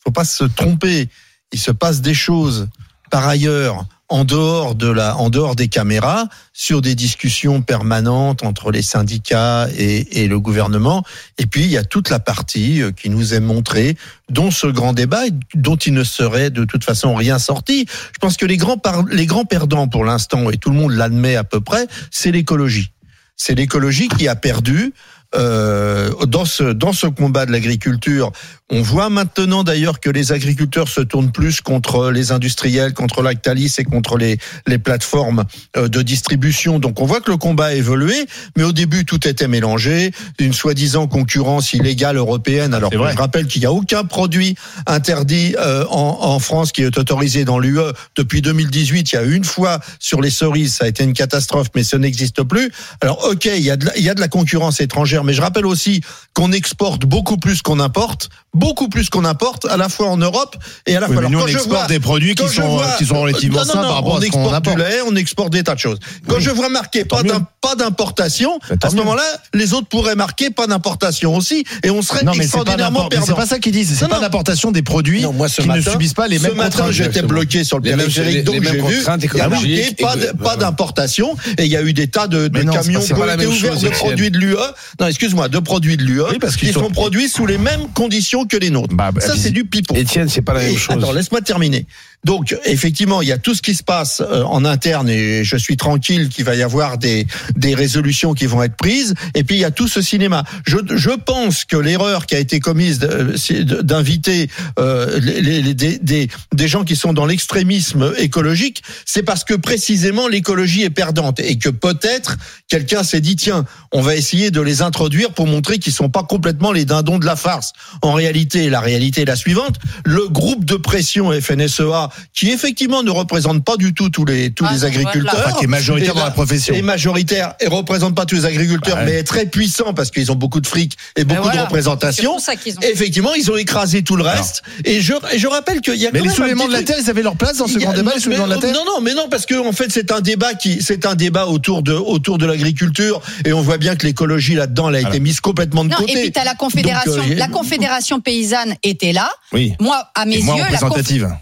faut 0.04 0.12
pas 0.12 0.26
se 0.26 0.44
tromper, 0.44 1.08
il 1.54 1.60
se 1.60 1.70
passe 1.72 2.02
des 2.02 2.16
choses 2.16 2.68
par 3.12 3.28
ailleurs 3.28 3.86
en 4.10 4.24
dehors 4.26 4.74
de 4.76 4.90
la 4.90 5.16
en 5.18 5.30
dehors 5.30 5.56
des 5.56 5.68
caméras 5.68 6.28
sur 6.52 6.82
des 6.82 6.96
discussions 6.96 7.62
permanentes 7.62 8.44
entre 8.44 8.72
les 8.72 8.82
syndicats 8.82 9.68
et, 9.78 10.24
et 10.24 10.28
le 10.28 10.40
gouvernement 10.40 11.04
et 11.38 11.46
puis 11.46 11.62
il 11.64 11.70
y 11.70 11.78
a 11.78 11.84
toute 11.84 12.10
la 12.10 12.20
partie 12.20 12.82
euh, 12.82 12.92
qui 12.92 13.10
nous 13.10 13.34
est 13.36 13.40
montrée 13.40 13.96
dont 14.30 14.50
ce 14.52 14.68
grand 14.68 14.94
débat 14.94 15.24
dont 15.54 15.76
il 15.76 15.94
ne 15.94 16.04
serait 16.04 16.50
de 16.50 16.66
toute 16.66 16.84
façon 16.84 17.14
rien 17.14 17.40
sorti. 17.40 17.86
Je 17.88 18.18
pense 18.20 18.36
que 18.36 18.46
les 18.48 18.58
grands 18.58 18.78
par- 18.78 19.06
les 19.06 19.28
grands 19.28 19.46
perdants 19.46 19.88
pour 19.88 20.04
l'instant 20.06 20.50
et 20.50 20.58
tout 20.58 20.72
le 20.72 20.76
monde 20.76 20.92
l'admet 20.94 21.36
à 21.36 21.44
peu 21.44 21.62
près, 21.62 21.88
c'est 22.12 22.32
l'écologie 22.32 22.92
c'est 23.36 23.56
l'écologie 23.56 24.10
qui 24.10 24.28
a 24.28 24.36
perdu 24.36 24.94
euh, 25.36 26.12
dans 26.26 26.46
ce 26.46 26.64
dans 26.74 26.92
ce 26.94 27.06
combat 27.08 27.46
de 27.46 27.52
l'agriculture. 27.52 28.32
On 28.72 28.82
voit 28.82 29.10
maintenant 29.10 29.64
d'ailleurs 29.64 30.00
que 30.00 30.10
les 30.10 30.32
agriculteurs 30.32 30.90
se 30.90 31.02
tournent 31.02 31.32
plus 31.32 31.62
contre 31.62 32.12
les 32.12 32.32
industriels, 32.32 32.94
contre 32.94 33.24
Lactalis 33.24 33.76
et 33.80 33.84
contre 33.84 34.18
les 34.18 34.38
les 34.68 34.78
plateformes 34.78 35.46
euh, 35.76 35.88
de 35.88 36.02
distribution. 36.02 36.80
Donc 36.80 37.02
on 37.02 37.06
voit 37.06 37.22
que 37.22 37.32
le 37.32 37.38
combat 37.38 37.68
a 37.68 37.74
évolué, 37.74 38.28
mais 38.56 38.64
au 38.64 38.72
début 38.72 39.06
tout 39.06 39.28
était 39.28 39.48
mélangé, 39.48 40.12
une 40.38 40.54
soi-disant 40.54 41.08
concurrence 41.08 41.74
illégale 41.74 42.18
européenne. 42.18 42.74
Alors 42.74 42.92
je 42.92 43.18
rappelle 43.18 43.48
qu'il 43.48 43.62
n'y 43.62 43.66
a 43.66 43.72
aucun 43.72 44.04
produit 44.04 44.56
interdit 44.86 45.56
euh, 45.58 45.86
en, 45.90 46.20
en 46.22 46.40
France 46.40 46.72
qui 46.72 46.84
est 46.84 46.98
autorisé 46.98 47.46
dans 47.46 47.58
l'UE 47.58 47.80
depuis 48.16 48.42
2018. 48.42 49.12
Il 49.12 49.16
y 49.16 49.18
a 49.18 49.24
une 49.24 49.44
fois 49.44 49.80
sur 50.00 50.22
les 50.22 50.30
cerises, 50.30 50.76
ça 50.76 50.86
a 50.86 50.88
été 50.88 51.04
une 51.04 51.14
catastrophe, 51.14 51.68
mais 51.76 51.84
ça 51.84 51.98
n'existe 51.98 52.44
plus. 52.44 52.72
Alors 53.02 53.26
ok, 53.26 53.46
il 53.46 53.64
y 53.64 53.72
a 53.72 53.78
de 53.78 53.88
la, 53.88 53.98
il 53.98 54.04
y 54.04 54.10
a 54.10 54.14
de 54.14 54.22
la 54.22 54.28
concurrence 54.28 54.80
étrangère, 54.80 55.24
mais 55.24 55.34
je 55.34 55.42
rappelle 55.42 55.66
aussi 55.66 56.02
qu'on 56.34 56.52
exporte 56.52 57.06
beaucoup 57.06 57.38
plus 57.38 57.62
qu'on 57.62 57.80
importe, 57.80 58.30
beaucoup 58.60 58.90
plus 58.90 59.10
qu'on 59.10 59.26
importe, 59.26 59.66
à 59.66 59.78
la 59.78 59.90
fois 59.90 60.08
en 60.10 60.18
Europe 60.18 60.56
et 60.86 60.96
à 60.96 61.00
la 61.00 61.08
Oui, 61.08 61.14
fois. 61.14 61.22
mais 61.22 61.28
Alors, 61.28 61.32
nous, 61.32 61.44
on 61.46 61.48
je 61.48 61.54
exporte 61.58 61.78
vois- 61.80 61.88
des 61.88 62.00
produits 62.00 62.36
qui 62.36 62.48
sont, 62.50 62.68
vois- 62.68 62.86
qui 62.98 63.06
sont 63.06 63.22
relativement 63.22 63.60
Non, 63.62 63.66
non, 63.66 63.74
sains 63.74 63.82
non, 63.82 63.88
par 63.88 63.96
rapport 63.96 64.14
on 64.14 64.18
à 64.18 64.22
ce 64.22 64.28
qu'on 64.30 64.40
exporte 64.44 64.64
du 64.64 64.70
apporte. 64.72 64.78
lait, 64.92 65.00
on 65.08 65.16
exporte 65.16 65.50
des 65.54 65.64
tas 65.64 65.76
de 65.76 65.80
choses. 65.80 65.98
Quand 66.28 66.36
Oui. 66.36 66.42
je 66.44 66.50
vois 66.52 66.70
marquer 66.70 67.06
pas 67.06 67.24
mieux. 67.24 67.30
d'im- 67.32 67.48
pas 67.62 67.76
d'importation, 67.76 68.60
à 68.84 68.90
ce 68.90 68.96
moment-là, 68.96 69.24
les 69.54 69.74
autres 69.74 69.88
pourraient 69.88 70.16
marquer 70.16 70.50
pas 70.50 70.68
d'importation 70.68 71.36
aussi, 71.36 71.64
et 71.84 71.90
on 71.90 72.02
serait 72.02 72.24
Non, 72.24 72.32
mais 72.32 72.44
c'est 72.46 72.52
pas, 72.52 72.60
extraordinairement 72.60 73.10
c'est 73.26 73.36
pas 73.36 73.46
ça 73.46 73.60
qu'ils 73.60 73.72
disent. 73.74 73.96
C'est 73.98 74.08
pas 74.08 74.16
non. 74.16 74.22
d'importation 74.22 74.72
des 74.72 74.82
produits 74.82 75.22
Non, 75.22 75.34
moi, 75.34 75.48
ce 75.50 75.62
qui 75.62 75.68
ne 75.68 75.76
matin- 75.76 75.92
subissent 75.92 76.14
pas 76.14 76.28
les 76.28 76.38
ce 76.38 76.44
mêmes 76.44 76.56
matin, 76.56 76.70
contraintes. 76.78 76.92
j'étais 76.92 77.22
bloqué 77.22 77.64
sur 77.64 77.78
le 77.80 77.84
Les 77.84 77.90
mêmes- 77.92 78.00
périphérique, 78.08 78.44
donc 78.46 78.56
j'ai 78.64 78.72
vu, 78.72 78.78
contraintes 78.98 79.24
il 79.24 79.38
y 79.38 79.42
a 79.42 79.48
marqué 79.50 79.66
écologiques 79.90 80.38
pas 80.44 80.56
d'importation, 80.56 81.36
et 81.58 81.66
il 81.66 81.72
y 81.72 81.76
a 81.78 81.82
eu 81.82 81.94
des 81.94 82.08
tas 82.08 82.28
de, 82.28 82.48
camions 82.48 83.00
qui 83.02 83.14
ont 83.14 83.18
pas 83.18 83.26
la 83.26 83.34
été 83.36 83.46
même 83.46 83.54
ouverts 83.56 83.78
de 83.80 83.90
produits 83.90 84.32
de 84.32 84.38
l'UE. 84.38 84.56
Non, 85.00 85.08
excuse-moi, 85.08 85.50
de 85.50 85.60
produits 85.60 85.98
de 85.98 86.04
l'UE, 86.04 86.22
Oui, 86.32 86.38
parce 86.40 86.56
qu'ils 86.56 86.70
qui 86.70 86.74
sont- 86.74 86.82
sont 86.86 86.90
produits 86.92 87.30
sous 87.30 87.46
les 87.46 87.58
mêmes 87.58 87.88
conditions 87.94 88.46
que 88.50 88.58
les 88.58 88.70
nôtres. 88.70 88.94
Bah, 88.94 89.12
bah, 89.14 89.22
Ça, 89.22 89.36
c'est 89.38 89.52
du 89.52 89.64
pipeau. 89.64 89.96
Étienne, 89.96 90.28
c'est 90.28 90.42
pas 90.42 90.54
la 90.54 90.62
même 90.62 90.76
chose. 90.76 90.98
Attends, 90.98 91.14
laisse-moi 91.14 91.42
terminer. 91.42 91.86
Donc, 92.26 92.54
effectivement, 92.66 93.22
il 93.22 93.30
y 93.30 93.32
a 93.32 93.38
tout 93.38 93.56
ce 93.56 93.62
qui 93.62 93.74
se 93.74 93.82
passe 93.84 94.22
euh, 94.22 94.44
en 94.44 94.66
interne 94.66 95.10
et 95.10 95.44
je 95.46 95.56
suis 95.56 95.78
tranquille 95.78 96.28
qu'il 96.28 96.44
va 96.44 96.54
y 96.56 96.62
avoir 96.62 96.98
des, 96.98 97.26
des 97.56 97.74
résolutions 97.74 98.34
qui 98.34 98.46
vont 98.46 98.62
être 98.62 98.76
prises. 98.76 99.14
Et 99.36 99.44
puis, 99.46 99.56
il 99.56 99.60
y 99.60 99.66
a 99.66 99.72
tout 99.72 99.88
ce 99.88 100.02
cinéma. 100.02 100.44
Je, 100.66 100.78
je 100.96 101.12
pense 101.12 101.64
que 101.64 101.78
l'erreur 101.78 102.26
qui 102.26 102.36
a 102.36 102.40
été 102.40 102.60
commise 102.60 103.00
de- 103.00 103.34
d'inviter 103.82 104.50
euh, 104.80 105.20
les- 105.22 105.42
les- 105.42 105.74
des, 105.74 105.98
des, 106.00 106.28
des 106.54 106.68
gens 106.68 106.84
qui 106.84 106.96
sont 106.98 107.14
dans 107.14 107.26
l'extrémisme 107.26 108.14
écologique, 108.18 108.84
c'est 109.06 109.24
parce 109.24 109.46
que 109.46 109.54
précisément 109.54 110.28
l'écologie 110.28 110.84
est 110.84 110.90
perdante 110.90 111.40
et 111.40 111.58
que 111.58 111.70
peut-être 111.70 112.36
quelqu'un 112.68 113.04
s'est 113.04 113.22
dit, 113.22 113.38
tiens, 113.38 113.66
on 113.94 114.02
va 114.02 114.16
essayer 114.16 114.52
de 114.52 114.60
les 114.62 114.82
introduire 114.82 115.32
pour 115.32 115.48
montrer 115.48 115.80
qu'ils 115.80 115.94
sont 115.94 116.10
pas 116.10 116.24
complètement 116.24 116.74
les 116.74 116.84
dindons 116.86 117.18
de 117.18 117.26
la 117.26 117.38
farce. 117.38 117.72
En 118.02 118.12
réalité, 118.12 118.70
la 118.70 118.82
réalité 118.82 119.22
est 119.22 119.26
la 119.26 119.36
suivante. 119.38 119.78
Le 120.06 120.28
groupe 120.28 120.66
de 120.66 120.76
pression 120.76 121.32
FNSEA, 121.32 122.09
qui 122.34 122.50
effectivement 122.52 123.04
ne 123.04 123.12
représente 123.12 123.64
pas 123.64 123.78
du 123.78 123.94
tout 123.94 124.10
tous 124.10 124.26
les, 124.26 124.52
tous 124.52 124.66
Ah, 124.68 124.74
les 124.74 124.86
agriculteurs. 124.86 125.32
voilà. 125.34 125.48
Enfin, 125.50 125.58
qui 125.60 125.66
est 125.66 125.68
majoritaire 125.68 126.14
Et 126.14 126.18
dans 126.18 126.24
la 126.26 126.32
profession. 126.32 126.74
est 126.76 126.82
majoritaire 126.82 127.54
et 127.60 127.68
représente 127.68 128.16
pas 128.16 128.26
tous 128.26 128.36
les 128.36 128.46
agriculteurs, 128.46 128.98
Ouais. 128.98 129.06
mais 129.06 129.12
est 129.14 129.24
très 129.24 129.46
puissant 129.46 129.94
parce 129.94 130.12
qu'ils 130.12 130.32
ont 130.32 130.36
beaucoup 130.36 130.62
de 130.62 130.68
fric 130.68 130.98
et 131.16 131.24
beaucoup 131.24 131.42
voilà. 131.44 131.54
de 131.54 131.58
C'est 131.60 131.66
représentation. 131.66 132.32
pour 132.32 132.40
ça 132.42 132.56
qu'ils 132.56 132.76
ont- 132.78 132.82
Effectivement, 132.82 133.34
ils 133.34 133.50
ont 133.52 133.58
écrasé 133.58 134.04
tout 134.04 134.16
le 134.16 134.24
reste. 134.24 134.62
Et 134.86 135.02
je, 135.02 135.14
et 135.34 135.40
je 135.40 135.48
rappelle 135.48 135.82
qu'il 135.82 135.96
y 135.96 136.08
a 136.08 136.12
Mais 136.12 136.20
quand 136.20 136.26
les 136.26 136.32
soulèvements 136.32 136.68
de 136.68 136.74
la 136.74 136.84
terre, 136.84 136.98
ils 137.02 137.10
avaient 137.10 137.22
leur 137.24 137.36
place 137.36 137.58
dans 137.58 137.68
ce 137.68 137.78
grand 137.80 137.92
débat, 137.94 138.04
non, 138.04 138.12
les 138.16 138.22
soulèvements 138.22 138.48
de 138.48 138.54
la 138.54 138.58
terre 138.60 138.74
Non, 138.74 138.84
non, 138.86 139.02
mais 139.02 139.14
non, 139.14 139.28
parce 139.30 139.46
que 139.46 139.56
en 139.56 139.72
fait, 139.72 139.92
c'est 139.92 140.12
un 140.12 140.22
débat 140.22 140.54
qui, 140.54 140.82
c'est 140.82 141.06
un 141.06 141.16
débat 141.16 141.48
autour 141.48 141.84
de, 141.84 141.94
autour 141.94 142.38
de 142.38 142.46
l'agriculture, 142.46 143.22
et 143.46 143.54
on 143.54 143.62
voit 143.62 143.78
bien 143.78 143.96
que 143.96 144.06
l'écologie 144.06 144.56
là-dedans, 144.56 144.90
elle 144.90 144.96
a 144.96 145.00
été 145.00 145.08
Alors. 145.10 145.22
mise 145.22 145.40
complètement 145.42 145.84
de 145.84 145.90
Non, 145.90 145.98
côté. 145.98 146.12
et 146.18 146.22
puis 146.22 146.32
t'as 146.32 146.44
la 146.44 146.56
confédération, 146.56 147.16
Donc, 147.16 147.32
euh, 147.32 147.36
la 147.36 147.48
confédération 147.48 148.20
paysanne 148.20 148.76
était 148.84 149.14
là. 149.14 149.30
Oui. 149.52 149.74
Moi, 149.80 150.04
à 150.16 150.26
mes 150.26 150.36
yeux, 150.38 150.46
la, 150.46 150.54
conf- 150.54 150.72
la 150.72 150.80
confédération, 150.80 151.38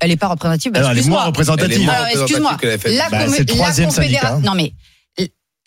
elle 0.00 0.10
est 0.10 0.16
pas 0.16 0.28
représentative. 0.28 0.72
bah, 0.72 0.78
Alors, 0.78 0.90
elle 0.90 0.96
est 0.96 1.00
excuse-moi. 1.00 1.18
moins 1.20 1.26
représentative. 1.26 1.90
excuse-moi. 2.10 2.56
la 2.62 3.08
Bah, 3.10 3.18
la 3.26 3.26
confédération. 3.26 3.88
hein. 4.36 4.40
Non 4.42 4.54
mais 4.54 4.72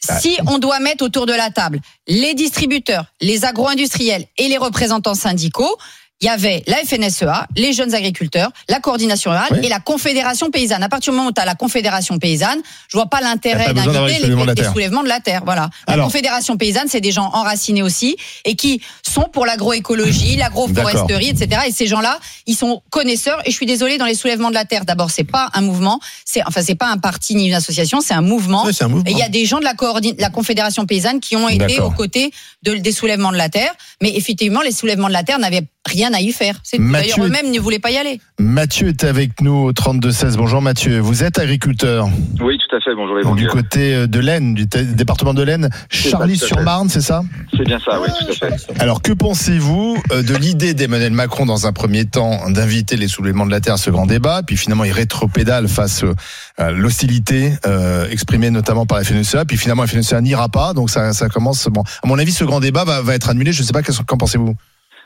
si 0.01 0.37
on 0.47 0.59
doit 0.59 0.79
mettre 0.79 1.03
autour 1.03 1.25
de 1.25 1.33
la 1.33 1.49
table 1.51 1.81
les 2.07 2.33
distributeurs, 2.33 3.05
les 3.19 3.43
agro-industriels 3.43 4.25
et 4.37 4.47
les 4.47 4.57
représentants 4.57 5.13
syndicaux, 5.13 5.77
il 6.21 6.25
y 6.25 6.29
avait 6.29 6.63
la 6.67 6.77
FNSEA, 6.77 7.47
les 7.55 7.71
jeunes 7.71 7.93
agriculteurs, 7.93 8.51
la 8.67 8.79
coordination 8.79 9.31
rurale 9.31 9.47
Oui. 9.51 9.59
et 9.63 9.69
la 9.69 9.79
confédération 9.79 10.51
paysanne. 10.51 10.83
À 10.83 10.89
partir 10.89 11.13
du 11.13 11.17
moment 11.17 11.29
où 11.29 11.31
tu 11.33 11.39
as 11.41 11.45
la 11.45 11.55
confédération 11.55 12.19
paysanne, 12.19 12.59
je 12.89 12.97
vois 12.97 13.05
pas 13.05 13.21
l'intérêt 13.21 13.67
les 13.69 13.73
d'inviter 13.73 14.19
les, 14.19 14.19
soulèvements 14.19 14.41
de 14.41 14.47
la 14.47 14.53
les 14.53 14.61
terre. 14.61 14.71
soulèvements 14.73 15.03
de 15.03 15.07
la 15.07 15.19
terre. 15.21 15.41
Voilà. 15.45 15.69
La 15.87 15.93
Alors. 15.93 16.07
confédération 16.07 16.57
paysanne, 16.57 16.87
c'est 16.89 16.99
des 16.99 17.13
gens 17.13 17.29
enracinés 17.33 17.83
aussi 17.83 18.17
et 18.43 18.55
qui 18.55 18.81
sont 19.07 19.29
pour 19.31 19.45
l'agroécologie, 19.45 20.35
l'agroforesterie, 20.35 21.29
etc. 21.29 21.61
Et 21.67 21.71
ces 21.71 21.87
gens-là, 21.87 22.19
ils 22.47 22.55
sont 22.55 22.81
connaisseurs. 22.89 23.41
Et 23.45 23.51
je 23.51 23.55
suis 23.55 23.65
désolée, 23.65 23.97
dans 23.97 24.05
les 24.05 24.15
soulèvements 24.15 24.49
de 24.49 24.55
la 24.55 24.65
terre, 24.65 24.83
d'abord, 24.83 25.11
c'est 25.11 25.23
pas 25.23 25.49
un 25.53 25.61
mouvement, 25.61 26.01
c'est 26.25 26.41
enfin 26.45 26.61
c'est 26.61 26.75
pas 26.75 26.87
un 26.87 26.97
parti 26.97 27.35
ni 27.35 27.47
une 27.47 27.53
association, 27.53 28.01
c'est 28.01 28.13
un 28.13 28.21
mouvement. 28.21 28.65
C'est 28.73 28.83
un 28.83 28.89
mouvement. 28.89 29.09
Et 29.09 29.13
il 29.13 29.17
y 29.17 29.23
a 29.23 29.29
des 29.29 29.45
gens 29.45 29.59
de 29.59 29.63
la, 29.63 30.29
Confédération 30.29 30.85
paysanne 30.85 31.21
qui 31.21 31.37
ont 31.37 31.47
été 31.47 31.79
aux 31.79 31.91
côtés 31.91 32.31
de, 32.63 32.75
des 32.75 32.91
soulèvements 32.91 33.31
de 33.31 33.37
la 33.37 33.47
terre. 33.47 33.71
Mais 34.01 34.15
effectivement, 34.15 34.61
les 34.61 34.71
soulèvements 34.71 35.07
de 35.07 35.13
la 35.13 35.23
terre 35.23 35.39
n'avaient 35.39 35.65
rien 35.87 36.13
à 36.13 36.19
y 36.19 36.31
faire. 36.31 36.61
D'ailleurs, 36.77 37.23
eux-mêmes 37.23 37.51
ne 37.51 37.59
voulaient 37.59 37.79
pas 37.79 37.91
y 37.91 37.97
aller. 37.97 38.19
Mathieu 38.39 38.89
est 38.89 39.03
avec 39.03 39.41
nous 39.41 39.51
au 39.53 39.71
32-16. 39.71 40.35
Bonjour 40.35 40.61
Mathieu, 40.61 40.99
vous 40.99 41.23
êtes 41.23 41.39
agriculteur 41.39 42.07
Oui, 42.41 42.57
tout 42.57 42.75
à 42.75 42.79
fait. 42.79 42.93
Bonjour 42.95 43.15
les 43.17 43.23
donc, 43.23 43.37
du 43.37 43.47
côté 43.47 43.95
euh, 43.95 44.07
de 44.07 44.19
l'Aisne, 44.19 44.53
du 44.53 44.65
département 44.67 45.33
de 45.33 45.41
l'Aisne, 45.43 45.69
Charlie-sur-Marne, 45.89 46.89
c'est 46.89 47.01
ça? 47.01 47.23
C'est 47.55 47.63
bien 47.65 47.79
ça, 47.79 47.99
oui, 48.01 48.07
tout 48.19 48.45
à 48.45 48.57
fait. 48.57 48.81
Alors 48.81 49.01
que 49.01 49.11
pensez-vous 49.13 49.97
euh, 50.11 50.21
de 50.21 50.35
l'idée 50.35 50.73
d'Emmanuel 50.73 51.11
Macron 51.13 51.45
dans 51.45 51.65
un 51.65 51.73
premier 51.73 52.05
temps 52.05 52.49
d'inviter 52.49 52.95
les 52.97 53.07
soulèvements 53.07 53.45
de 53.45 53.51
la 53.51 53.61
terre 53.61 53.75
à 53.75 53.77
ce 53.77 53.89
grand 53.89 54.05
débat, 54.05 54.41
puis 54.45 54.57
finalement 54.57 54.83
il 54.83 54.91
rétropédale 54.91 55.67
face 55.67 56.03
euh, 56.03 56.13
à 56.57 56.71
l'hostilité 56.71 57.53
euh, 57.65 58.07
exprimée 58.09 58.51
notamment 58.51 58.85
par 58.85 58.97
la 58.97 59.03
FNSEA, 59.03 59.45
puis 59.45 59.57
finalement 59.57 59.83
la 59.83 59.87
FNSEA 59.87 60.21
n'ira 60.21 60.49
pas, 60.49 60.73
donc 60.73 60.89
ça, 60.89 61.13
ça 61.13 61.29
commence. 61.29 61.67
Bon, 61.67 61.83
à 62.03 62.07
mon 62.07 62.19
avis, 62.19 62.31
ce 62.31 62.43
grand 62.43 62.59
débat 62.59 62.83
va, 62.83 63.01
va 63.01 63.15
être 63.15 63.29
annulé. 63.29 63.51
Je 63.53 63.61
ne 63.61 63.65
sais 63.67 63.73
pas 63.73 63.81
qu'est-ce- 63.81 64.01
qu'en 64.03 64.17
pensez-vous? 64.17 64.55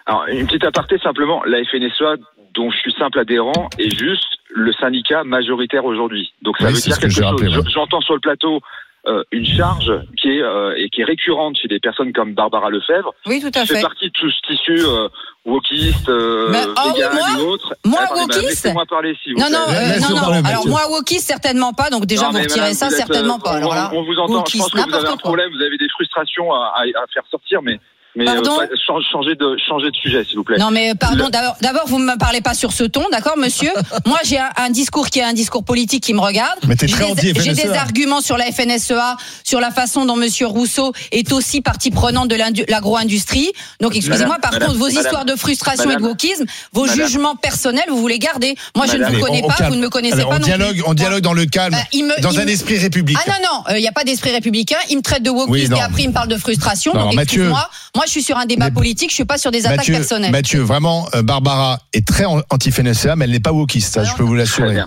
Alors, 0.05 0.25
une 0.27 0.45
petite 0.47 0.65
aparté 0.65 0.97
simplement. 0.99 1.43
La 1.45 1.63
FNSEA, 1.63 2.15
dont 2.53 2.69
je 2.71 2.77
suis 2.77 2.93
simple 2.93 3.19
adhérent, 3.19 3.69
est 3.79 3.89
juste 3.97 4.25
le 4.49 4.71
syndicat 4.73 5.23
majoritaire 5.23 5.85
aujourd'hui. 5.85 6.33
Donc 6.41 6.57
ça 6.57 6.67
Oui, 6.67 6.73
veut 6.73 6.79
dire 6.81 6.95
que 6.97 7.01
quelque 7.01 7.13
j'ai 7.13 7.51
chose. 7.53 7.65
J'entends 7.73 8.01
sur 8.01 8.13
le 8.13 8.19
plateau 8.19 8.59
euh, 9.05 9.21
une 9.31 9.45
charge 9.45 9.91
qui 10.17 10.29
est 10.29 10.41
euh, 10.41 10.75
et 10.77 10.87
qui 10.89 11.01
est 11.01 11.03
récurrente 11.05 11.57
chez 11.57 11.67
des 11.67 11.79
personnes 11.79 12.13
comme 12.13 12.33
Barbara 12.33 12.69
Lefebvre. 12.69 13.13
Oui, 13.25 13.41
tout 13.41 13.47
à 13.47 13.61
qui 13.63 13.67
fait 13.67 13.75
fait. 13.75 13.81
partie 13.81 14.05
de 14.07 14.11
tout 14.13 14.29
ce 14.31 14.41
tissu 14.47 14.79
euh, 14.85 15.09
wokiste, 15.45 16.07
euh, 16.07 16.47
Mais- 16.51 16.59
oh, 16.65 16.89
vegan 16.93 17.11
moi 17.13 17.27
ou 17.43 17.47
autre. 17.49 17.73
Moi, 17.83 17.99
wokiste 18.15 18.43
Laissez-moi 18.43 18.85
parler, 18.85 19.13
vous 19.25 19.33
Non, 19.41 19.49
non, 19.49 19.57
euh, 19.69 19.99
non, 19.99 20.09
non. 20.15 20.45
Alors 20.47 20.67
moi, 20.67 20.81
wokiste, 20.89 21.27
certainement 21.27 21.73
pas. 21.73 21.89
Donc 21.89 22.05
déjà, 22.05 22.27
Non, 22.27 22.31
vous 22.31 22.37
retirez 22.39 22.59
madame, 22.61 22.73
ça, 22.75 22.87
vous 22.87 22.93
êtes, 22.93 22.99
certainement 22.99 23.35
euh, 23.39 23.43
pas. 23.43 23.51
on- 23.53 23.57
Alors 23.57 23.75
là, 23.75 23.91
on 23.93 24.03
vous 24.03 24.15
entend. 24.19 24.45
Je 24.49 24.57
pense 24.57 24.71
que 24.71 24.77
vous 24.77 24.95
avez 24.95 25.07
un 25.07 25.11
quoi. 25.11 25.17
problème. 25.17 25.49
Vous 25.53 25.61
avez 25.61 25.77
des 25.77 25.89
frustrations 25.89 26.53
à, 26.53 26.73
à- 26.77 26.83
à 27.03 27.07
faire 27.13 27.23
sortir, 27.29 27.61
mais 27.61 27.79
mais 28.15 28.25
Pardon 28.25 28.55
pas- 28.57 28.65
chan- 28.85 28.99
changer 29.11 29.35
de 29.35 29.55
changer 29.67 29.89
de 29.91 29.95
sujet, 29.95 30.23
s'il 30.23 30.37
vous 30.37 30.43
plaît. 30.43 30.57
Non 30.57 30.71
mais 30.71 30.91
euh, 30.91 30.95
pardon, 30.95 31.25
Le- 31.25 31.31
d'abord, 31.61 31.87
vous 31.87 31.99
ne 31.99 32.05
me 32.05 32.17
parlez 32.17 32.41
pas 32.41 32.53
sur 32.53 32.71
ce 32.73 32.83
ton, 32.83 33.03
d'accord 33.11 33.37
monsieur 33.37 33.71
Moi 34.05 34.19
j'ai 34.23 34.37
un, 34.39 34.49
un 34.57 34.69
discours 34.69 35.09
qui 35.09 35.19
est 35.19 35.23
un 35.23 35.33
discours 35.33 35.63
politique 35.63 36.03
qui 36.03 36.13
me 36.13 36.19
regarde. 36.19 36.57
Mais 36.67 36.75
t'es 36.75 36.87
J'ai 36.87 36.93
très 36.93 37.05
des- 37.05 37.11
anti-FNSEA. 37.11 37.43
J'ai 37.43 37.53
des 37.69 37.73
arguments 37.77 38.21
sur 38.21 38.37
la 38.37 38.45
FNSEA, 38.51 39.17
sur 39.43 39.59
la 39.59 39.71
façon 39.71 40.05
dont 40.05 40.15
monsieur 40.15 40.47
Rousseau 40.47 40.93
est 41.11 41.31
aussi 41.31 41.61
partie 41.61 41.91
prenante 41.91 42.27
de 42.27 42.35
l'agro-industrie. 42.69 43.51
Donc 43.81 43.95
excusez-moi, 43.95 44.37
par 44.41 44.51
madame, 44.53 44.67
contre 44.69 44.79
vos 44.79 44.87
madame, 44.87 45.01
histoires 45.03 45.25
de 45.25 45.35
frustration 45.35 45.89
et 45.91 45.95
de 45.95 46.01
wokisme, 46.01 46.45
vos 46.73 46.85
madame. 46.85 47.05
jugements 47.07 47.35
personnels, 47.35 47.85
vous 47.89 48.07
les 48.07 48.19
gardez. 48.19 48.55
Moi 48.75 48.85
je 48.87 48.93
ne 48.97 49.03
vous 49.03 49.05
Allez, 49.05 49.19
connais 49.21 49.41
on- 49.41 49.45
on 49.45 49.47
pas, 49.49 49.55
calme. 49.55 49.69
vous 49.71 49.75
ne 49.77 49.81
me 49.81 49.89
connaissez 49.89 50.13
Alors, 50.15 50.29
pas 50.29 50.35
on 50.35 50.39
non 50.39 50.45
dialogue, 50.45 50.73
plus. 50.73 50.83
on 50.87 50.93
dialogue 50.93 51.21
dans 51.21 51.33
le 51.33 51.45
calme, 51.45 51.73
Bah, 51.73 51.79
me- 51.93 52.21
dans 52.21 52.39
un 52.39 52.45
me- 52.45 52.49
esprit 52.51 52.77
républicain. 52.77 53.19
Ah 53.25 53.29
non, 53.29 53.63
non, 53.69 53.75
il 53.75 53.81
n'y 53.81 53.87
a 53.87 53.91
pas 53.91 54.03
d'esprit 54.03 54.31
républicain. 54.31 54.77
Il 54.89 54.97
me 54.97 55.01
traite 55.01 55.23
de 55.23 55.29
non. 55.29 55.53
et 55.53 55.81
après 55.81 56.03
il 56.03 56.09
me 56.09 56.13
parle 56.13 56.27
de 56.27 56.37
frustration. 56.37 56.93
Donc 56.93 57.13
excuse-moi, 57.19 57.69
moi 57.95 58.02
je 58.05 58.11
suis 58.11 58.21
sur 58.21 58.37
un 58.37 58.45
débat 58.45 58.65
Mais- 58.69 58.73
politique, 58.75 59.09
je 59.09 59.15
suis 59.15 59.25
pas 59.25 59.37
sur 59.37 59.51
des 59.51 59.65
attaques 59.65 59.77
Mathieu, 59.77 59.93
personnelles. 59.93 60.31
Mathieu, 60.31 60.61
vraiment, 60.61 61.07
euh, 61.15 61.21
Barbara 61.21 61.79
est 61.93 62.07
très 62.07 62.25
an- 62.25 62.41
anti-FNSEA, 62.49 63.15
mais 63.15 63.25
elle 63.25 63.31
n'est 63.31 63.39
pas 63.39 63.51
wokiste, 63.53 63.93
ça, 63.93 64.03
je 64.03 64.15
peux 64.15 64.23
vous 64.23 64.35
l'assurer. 64.35 64.77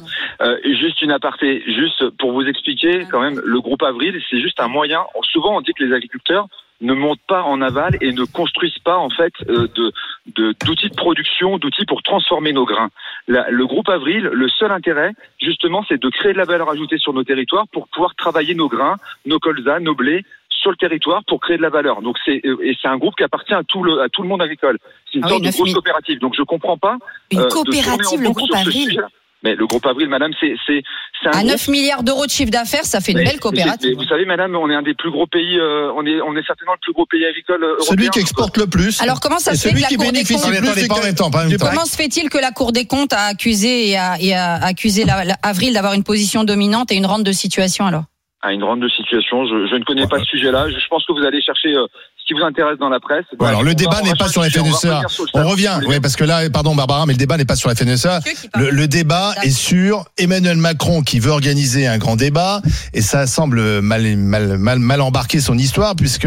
Euh, 0.42 0.56
juste 0.80 1.00
une 1.02 1.12
aparté, 1.12 1.62
juste 1.66 2.10
pour 2.18 2.32
vous 2.32 2.42
expliquer, 2.42 3.06
quand 3.10 3.20
même, 3.20 3.40
le 3.44 3.60
groupe 3.60 3.82
Avril, 3.82 4.20
c'est 4.30 4.40
juste 4.40 4.60
un 4.60 4.68
moyen. 4.68 5.00
Souvent, 5.32 5.56
on 5.56 5.60
dit 5.60 5.72
que 5.76 5.82
les 5.84 5.94
agriculteurs 5.94 6.46
ne 6.82 6.92
montent 6.92 7.20
pas 7.26 7.42
en 7.42 7.62
aval 7.62 7.96
et 8.02 8.12
ne 8.12 8.24
construisent 8.24 8.78
pas 8.84 8.98
en 8.98 9.08
fait 9.08 9.32
euh, 9.48 9.66
de 9.74 9.92
de- 10.36 10.54
d'outils 10.66 10.90
de, 10.90 10.94
production, 10.94 11.56
d'outils 11.56 11.86
pour 11.86 12.02
transformer 12.02 12.52
nos 12.52 12.66
grains. 12.66 12.90
La- 13.28 13.48
le 13.48 13.66
groupe 13.66 13.88
Avril, 13.88 14.24
le 14.30 14.48
seul 14.50 14.70
intérêt, 14.72 15.12
justement, 15.40 15.84
c'est 15.88 15.98
de 16.02 16.08
créer 16.10 16.34
de 16.34 16.38
la 16.38 16.44
valeur 16.44 16.68
ajoutée 16.68 16.98
sur 16.98 17.14
nos 17.14 17.24
territoires 17.24 17.64
pour 17.72 17.88
pouvoir 17.88 18.14
travailler 18.16 18.54
nos 18.54 18.68
grains, 18.68 18.96
nos 19.24 19.38
colzas, 19.38 19.78
nos 19.80 19.94
blés 19.94 20.24
sur 20.66 20.72
le 20.72 20.76
territoire 20.76 21.22
pour 21.28 21.40
créer 21.40 21.56
de 21.58 21.62
la 21.62 21.70
valeur. 21.70 22.02
Donc 22.02 22.16
c'est 22.24 22.40
euh, 22.44 22.56
et 22.64 22.76
c'est 22.82 22.88
un 22.88 22.96
groupe 22.98 23.14
qui 23.16 23.22
appartient 23.22 23.54
à 23.54 23.62
tout 23.62 23.84
le 23.84 24.00
à 24.02 24.08
tout 24.08 24.22
le 24.22 24.28
monde 24.28 24.42
agricole. 24.42 24.78
C'est 25.12 25.18
une 25.18 25.24
Ah 25.24 25.28
oui, 25.28 25.30
sorte 25.30 25.42
de 25.42 25.46
9 25.46 25.54
grosse 25.56 25.68
000. 25.68 25.74
coopérative. 25.80 26.18
Donc 26.18 26.34
je 26.36 26.42
comprends 26.42 26.76
pas 26.78 26.96
Une 27.30 27.40
euh, 27.40 27.48
coopérative, 27.48 28.20
le 28.20 28.30
groupe 28.30 28.50
Avril. 28.54 29.00
Mais 29.44 29.54
le 29.54 29.66
groupe 29.66 29.84
Avril, 29.86 30.08
madame, 30.08 30.32
c'est 30.40 30.54
c'est 30.66 30.82
À 31.28 31.30
groupe 31.42 31.50
9 31.50 31.68
milliards 31.68 32.02
d'euros 32.02 32.24
de 32.26 32.30
chiffre 32.30 32.50
d'affaires, 32.50 32.84
ça 32.84 33.00
fait 33.00 33.12
une 33.12 33.18
mais- 33.18 33.24
belle 33.24 33.34
mais 33.34 33.38
coopérative. 33.38 33.94
vous 33.96 34.04
savez, 34.08 34.24
madame, 34.24 34.56
on 34.56 34.68
est 34.70 34.74
un 34.74 34.82
des 34.82 34.94
plus 34.94 35.10
gros 35.12 35.26
pays, 35.26 35.58
euh, 35.60 35.92
on 35.94 36.04
est, 36.06 36.20
on 36.22 36.34
est 36.36 36.44
certainement 36.46 36.72
le 36.72 36.80
plus 36.82 36.92
gros 36.94 37.06
pays 37.06 37.24
agricole 37.24 37.62
européen. 37.62 37.86
Celui 37.86 38.08
qui 38.08 38.18
exporte 38.20 38.56
le 38.56 38.66
plus. 38.66 39.00
Alors 39.02 39.20
comment 39.20 39.38
ça 39.38 39.54
se 39.54 39.68
fait 39.68 39.74
que 39.74 39.80
la 39.82 39.88
Cour 39.88 40.10
des 40.10 40.24
comptes. 40.24 41.58
Comment 41.60 41.84
se 41.84 41.96
fait-il 41.96 42.28
que 42.28 42.38
la 42.38 42.50
Cour 42.50 42.72
des 42.72 42.86
comptes 42.86 43.12
a 43.12 43.26
accusé 43.26 43.90
et 43.90 43.96
a, 43.96 44.16
et 44.20 44.34
a 44.34 44.54
accusé 44.54 45.04
la, 45.04 45.24
la- 45.24 45.36
Avril 45.42 45.74
d'avoir 45.74 45.92
une 45.92 46.02
position 46.04 46.42
dominante 46.44 46.90
et 46.90 46.96
une 46.96 47.06
rente 47.06 47.22
de 47.24 47.32
situation 47.32 47.86
alors? 47.86 48.04
À 48.46 48.52
une 48.52 48.60
grande 48.60 48.80
de 48.80 48.88
situation, 48.88 49.44
je, 49.46 49.66
je 49.70 49.74
ne 49.74 49.82
connais 49.84 50.06
pas 50.06 50.18
ce 50.20 50.24
sujet-là. 50.26 50.68
Je, 50.68 50.78
je 50.78 50.88
pense 50.88 51.04
que 51.04 51.12
vous 51.12 51.24
allez 51.26 51.42
chercher 51.42 51.74
euh, 51.74 51.86
ce 52.16 52.26
qui 52.28 52.34
vous 52.38 52.44
intéresse 52.46 52.78
dans 52.78 52.88
la 52.88 53.00
presse. 53.00 53.24
Alors 53.40 53.64
le 53.64 53.74
débat 53.74 54.00
n'est 54.02 54.14
pas 54.14 54.28
sur 54.28 54.40
la 54.40 54.46
on 54.48 54.64
FNSEA. 54.64 55.00
On 55.34 55.48
revient, 55.48 55.78
oui, 55.88 55.98
parce 56.00 56.14
que 56.14 56.22
là, 56.24 56.48
pardon 56.50 56.74
Barbara, 56.76 57.06
mais 57.06 57.14
le 57.14 57.18
débat 57.18 57.36
n'est 57.38 57.44
pas 57.44 57.56
sur 57.56 57.68
la 57.68 57.74
FNSEA. 57.74 58.20
Le, 58.56 58.70
le 58.70 58.86
débat 58.86 59.32
est 59.42 59.50
sur 59.50 60.04
Emmanuel 60.16 60.58
Macron 60.58 61.02
qui 61.02 61.18
veut 61.18 61.30
organiser 61.32 61.86
un 61.88 61.98
grand 61.98 62.14
débat 62.16 62.60
et 62.94 63.00
ça 63.02 63.26
semble 63.26 63.80
mal 63.80 64.16
mal 64.16 64.58
mal, 64.58 64.78
mal 64.78 65.00
embarquer 65.00 65.40
son 65.40 65.58
histoire 65.58 65.96
puisque 65.96 66.26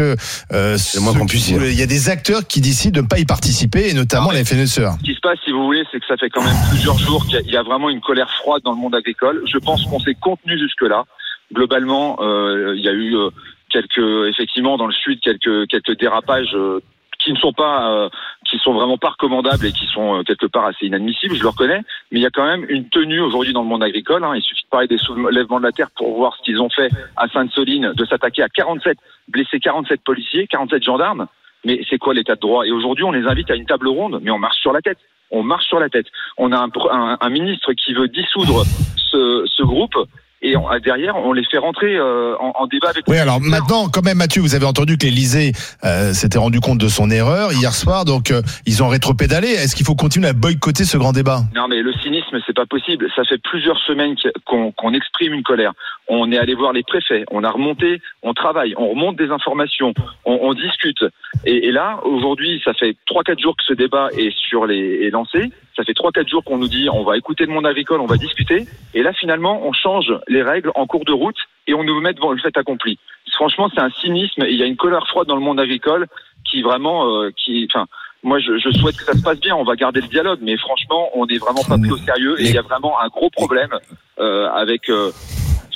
euh, 0.52 0.76
il 1.00 1.78
y 1.78 1.82
a 1.82 1.86
des 1.86 2.08
acteurs 2.10 2.46
qui 2.46 2.60
décident 2.60 2.96
de 2.96 3.02
ne 3.02 3.08
pas 3.08 3.18
y 3.18 3.24
participer 3.24 3.88
et 3.88 3.94
notamment 3.94 4.28
Ah, 4.30 4.34
la 4.34 4.44
FNSEA. 4.44 4.96
Ce 4.98 5.04
qui 5.04 5.14
se 5.14 5.20
passe, 5.20 5.38
si 5.44 5.52
vous 5.52 5.64
voulez, 5.64 5.84
c'est 5.90 6.00
que 6.00 6.06
ça 6.06 6.16
fait 6.18 6.28
quand 6.30 6.42
même 6.44 6.56
plusieurs 6.70 6.98
jours 6.98 7.24
qu'il 7.26 7.34
y 7.34 7.38
a- 7.38 7.42
il 7.46 7.50
y 7.52 7.56
a 7.56 7.62
vraiment 7.62 7.88
une 7.88 8.00
colère 8.00 8.30
froide 8.42 8.62
dans 8.64 8.72
le 8.72 8.78
monde 8.78 8.94
agricole. 8.94 9.42
Je 9.50 9.58
pense 9.58 9.84
qu'on 9.84 10.00
s'est 10.00 10.16
contenu 10.20 10.58
jusque-là. 10.58 11.04
Globalement, 11.52 12.18
euh, 12.20 12.74
il 12.76 12.82
y 12.84 12.88
a 12.88 12.92
eu 12.92 13.16
euh, 13.16 13.30
quelques, 13.70 14.28
effectivement, 14.28 14.76
dans 14.76 14.86
le 14.86 14.92
sud, 14.92 15.20
quelques 15.20 15.66
quelques 15.68 15.98
dérapages 15.98 16.54
euh, 16.54 16.80
qui 17.18 17.32
ne 17.32 17.36
sont 17.38 17.52
pas, 17.52 17.90
euh, 17.92 18.08
qui 18.48 18.56
sont 18.58 18.72
vraiment 18.72 18.96
pas 18.96 19.10
recommandables 19.10 19.66
et 19.66 19.72
qui 19.72 19.86
sont 19.86 20.18
euh, 20.20 20.22
quelque 20.22 20.46
part 20.46 20.64
assez 20.66 20.86
inadmissibles. 20.86 21.34
Je 21.34 21.42
le 21.42 21.48
reconnais, 21.48 21.82
mais 22.10 22.18
il 22.18 22.22
y 22.22 22.26
a 22.26 22.30
quand 22.30 22.46
même 22.46 22.64
une 22.68 22.88
tenue 22.88 23.20
aujourd'hui 23.20 23.52
dans 23.52 23.62
le 23.62 23.68
monde 23.68 23.82
agricole. 23.82 24.24
hein. 24.24 24.32
Il 24.34 24.42
suffit 24.42 24.62
de 24.64 24.68
parler 24.70 24.86
des 24.88 24.96
soulèvements 24.98 25.58
de 25.58 25.64
la 25.64 25.72
terre 25.72 25.90
pour 25.96 26.16
voir 26.16 26.34
ce 26.36 26.42
qu'ils 26.42 26.62
ont 26.62 26.70
fait 26.70 26.90
à 27.16 27.28
Sainte-Soline, 27.28 27.92
de 27.94 28.04
s'attaquer 28.06 28.42
à 28.42 28.48
47 28.48 28.96
blessés, 29.28 29.60
47 29.60 30.00
policiers, 30.02 30.46
47 30.46 30.82
gendarmes. 30.82 31.26
Mais 31.66 31.82
c'est 31.90 31.98
quoi 31.98 32.14
l'état 32.14 32.36
de 32.36 32.40
droit? 32.40 32.64
Et 32.66 32.70
aujourd'hui, 32.70 33.04
on 33.04 33.12
les 33.12 33.26
invite 33.26 33.50
à 33.50 33.54
une 33.56 33.66
table 33.66 33.88
ronde, 33.88 34.20
mais 34.22 34.30
on 34.30 34.38
marche 34.38 34.56
sur 34.58 34.72
la 34.72 34.80
tête. 34.80 34.98
On 35.30 35.42
marche 35.42 35.66
sur 35.66 35.78
la 35.78 35.90
tête. 35.90 36.06
On 36.38 36.52
a 36.52 36.58
un, 36.58 36.70
un- 36.90 37.18
un 37.20 37.28
ministre 37.28 37.74
qui 37.74 37.92
veut 37.92 38.08
dissoudre 38.08 38.64
ce, 38.96 39.44
ce 39.46 39.62
groupe 39.62 39.94
et 40.42 40.56
on- 40.56 40.68
derrière, 40.82 41.16
on 41.16 41.32
les 41.32 41.44
fait 41.44 41.58
rentrer 41.58 41.96
euh, 41.96 42.34
en, 42.38 42.52
en 42.58 42.66
débat 42.66 42.88
avec 42.90 43.04
Oui, 43.08 43.14
les 43.16 43.20
alors 43.20 43.40
maintenant, 43.40 43.88
quand 43.88 44.02
même, 44.04 44.18
Mathieu, 44.18 44.40
vous 44.40 44.54
avez 44.54 44.66
entendu 44.66 44.96
que 44.98 45.04
l'Élysée 45.06 45.52
euh, 45.84 46.12
s'était 46.12 46.38
rendu 46.38 46.60
compte 46.60 46.78
de 46.78 46.88
son 46.88 47.10
erreur 47.10 47.52
hier 47.52 47.72
soir, 47.74 48.04
donc 48.04 48.30
euh, 48.30 48.42
ils 48.66 48.82
ont 48.82 48.88
rétropédalé. 48.88 49.48
Est-ce 49.48 49.74
qu'il 49.76 49.86
faut 49.86 49.94
continuer 49.94 50.28
à 50.28 50.32
boycotter 50.32 50.84
ce 50.84 50.96
grand 50.96 51.12
débat? 51.12 51.40
Non, 51.54 51.68
mais 51.68 51.82
le 51.82 51.92
cynisme, 51.94 52.38
c'est 52.46 52.56
pas 52.56 52.66
possible. 52.66 53.06
Ça 53.16 53.24
fait 53.24 53.38
plusieurs 53.38 53.78
semaines 53.80 54.14
qu'on 54.46 54.72
qu'on 54.72 54.94
exprime 54.94 55.34
une 55.34 55.42
colère. 55.42 55.72
On 56.08 56.32
est 56.32 56.38
allé 56.38 56.54
voir 56.54 56.72
les 56.72 56.82
préfets, 56.82 57.24
on 57.30 57.44
a 57.44 57.50
remonté, 57.50 58.00
on 58.22 58.34
travaille, 58.34 58.74
on 58.76 58.88
remonte 58.88 59.16
des 59.16 59.30
informations, 59.30 59.94
on, 60.24 60.38
on 60.42 60.54
discute. 60.54 61.04
Et, 61.44 61.68
et 61.68 61.70
là, 61.72 62.00
aujourd'hui, 62.04 62.60
ça 62.64 62.74
fait 62.74 62.96
trois 63.06 63.22
quatre 63.22 63.38
jours 63.40 63.56
que 63.56 63.62
ce 63.64 63.74
débat 63.74 64.08
est 64.18 64.34
sur 64.36 64.66
les 64.66 65.04
est 65.06 65.10
lancé. 65.10 65.52
Ça 65.76 65.84
fait 65.84 65.94
trois 65.94 66.10
quatre 66.10 66.28
jours 66.28 66.42
qu'on 66.44 66.58
nous 66.58 66.68
dit 66.68 66.88
on 66.92 67.04
va 67.04 67.16
écouter 67.16 67.46
le 67.46 67.52
monde 67.52 67.66
agricole, 67.66 68.00
on 68.00 68.06
va 68.06 68.16
discuter. 68.16 68.66
Et 68.92 69.02
là, 69.02 69.12
finalement, 69.12 69.62
on 69.64 69.72
change 69.72 70.12
les 70.30 70.42
règles 70.42 70.70
en 70.74 70.86
cours 70.86 71.04
de 71.04 71.12
route 71.12 71.36
et 71.66 71.74
on 71.74 71.84
nous 71.84 72.00
met 72.00 72.14
devant 72.14 72.32
le 72.32 72.38
fait 72.38 72.56
accompli. 72.56 72.98
Franchement, 73.34 73.68
c'est 73.74 73.80
un 73.80 73.90
cynisme. 73.90 74.42
et 74.44 74.50
Il 74.50 74.58
y 74.58 74.62
a 74.62 74.66
une 74.66 74.76
colère 74.76 75.06
froide 75.08 75.28
dans 75.28 75.36
le 75.36 75.42
monde 75.42 75.60
agricole 75.60 76.06
qui 76.50 76.62
vraiment, 76.62 76.98
euh, 77.08 77.30
qui, 77.36 77.68
enfin. 77.70 77.86
Moi, 78.22 78.38
je, 78.38 78.58
je 78.58 78.70
souhaite 78.78 78.98
que 78.98 79.04
ça 79.04 79.14
se 79.14 79.22
passe 79.22 79.40
bien. 79.40 79.56
On 79.56 79.64
va 79.64 79.76
garder 79.76 80.02
le 80.02 80.06
dialogue, 80.06 80.40
mais 80.42 80.54
franchement, 80.58 81.08
on 81.14 81.24
n'est 81.24 81.38
vraiment 81.38 81.64
pas 81.66 81.78
pris 81.78 81.90
au 81.90 81.96
sérieux 81.96 82.38
et 82.38 82.44
il 82.50 82.54
y 82.54 82.58
a 82.58 82.62
vraiment 82.62 83.00
un 83.00 83.08
gros 83.08 83.30
problème 83.30 83.70
euh, 84.18 84.46
avec. 84.50 84.90
euh, 84.90 85.10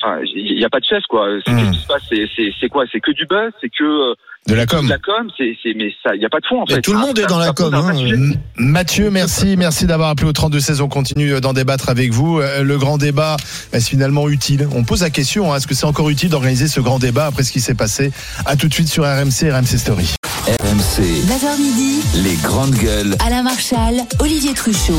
enfin, 0.04 0.18
il 0.34 0.56
n'y 0.56 0.64
a 0.64 0.68
pas 0.70 0.80
de 0.80 0.84
chef 0.84 1.02
quoi. 1.08 1.26
C'est 1.46 1.52
Hmm. 1.52 1.70
qui 1.70 1.80
C'est- 2.60 2.68
quoi? 2.68 2.84
C'est 2.92 3.00
que 3.00 3.12
du 3.12 3.24
buzz? 3.26 3.50
C'est 3.60 3.68
que 3.70 3.84
euh, 3.84 4.14
De 4.46 4.54
la 4.54 4.66
com. 4.66 4.84
de 4.84 4.90
la 4.90 4.98
com? 4.98 5.28
C'est 5.38 5.56
mais 5.74 5.90
ça, 6.02 6.14
il 6.14 6.18
n'y 6.18 6.24
a 6.26 6.28
pas 6.28 6.40
de 6.40 6.46
fond 6.46 6.62
en 6.62 6.66
fait. 6.66 6.80
tout 6.82 6.92
le 6.92 6.98
monde 6.98 7.18
est 7.18 7.26
dans 7.26 7.38
la 7.38 7.52
com, 7.52 7.72
hein, 7.72 7.92
Mathieu, 8.56 9.10
merci, 9.10 9.56
merci 9.56 9.86
d'avoir 9.86 10.10
appelé 10.10 10.28
au 10.28 10.32
32 10.32 10.60
16. 10.60 10.80
On 10.82 10.88
continue 10.88 11.40
d'en 11.40 11.52
débattre 11.54 11.88
avec 11.88 12.12
vous. 12.12 12.40
Euh, 12.40 12.62
Le 12.62 12.76
grand 12.78 12.98
débat 12.98 13.36
est-ce 13.72 13.88
finalement 13.88 14.28
utile? 14.28 14.68
On 14.74 14.84
pose 14.84 15.02
la 15.02 15.10
question 15.10 15.52
hein, 15.52 15.56
est-ce 15.56 15.66
que 15.66 15.74
c'est 15.74 15.86
encore 15.86 16.10
utile 16.10 16.28
d'organiser 16.30 16.68
ce 16.68 16.80
grand 16.80 16.98
débat 16.98 17.26
après 17.26 17.42
ce 17.42 17.52
qui 17.52 17.60
s'est 17.60 17.74
passé? 17.74 18.12
À 18.46 18.56
tout 18.56 18.68
de 18.68 18.74
suite 18.74 18.88
sur 18.88 19.04
RMC, 19.04 19.50
RMC 19.50 19.78
Story. 19.78 20.14
RMC, 20.46 21.02
9h 21.26 21.58
midi, 21.58 22.00
les 22.22 22.36
grandes 22.42 22.74
gueules. 22.74 23.16
Alain 23.26 23.42
Marchal, 23.42 23.94
Olivier 24.20 24.52
Truchot. 24.52 24.92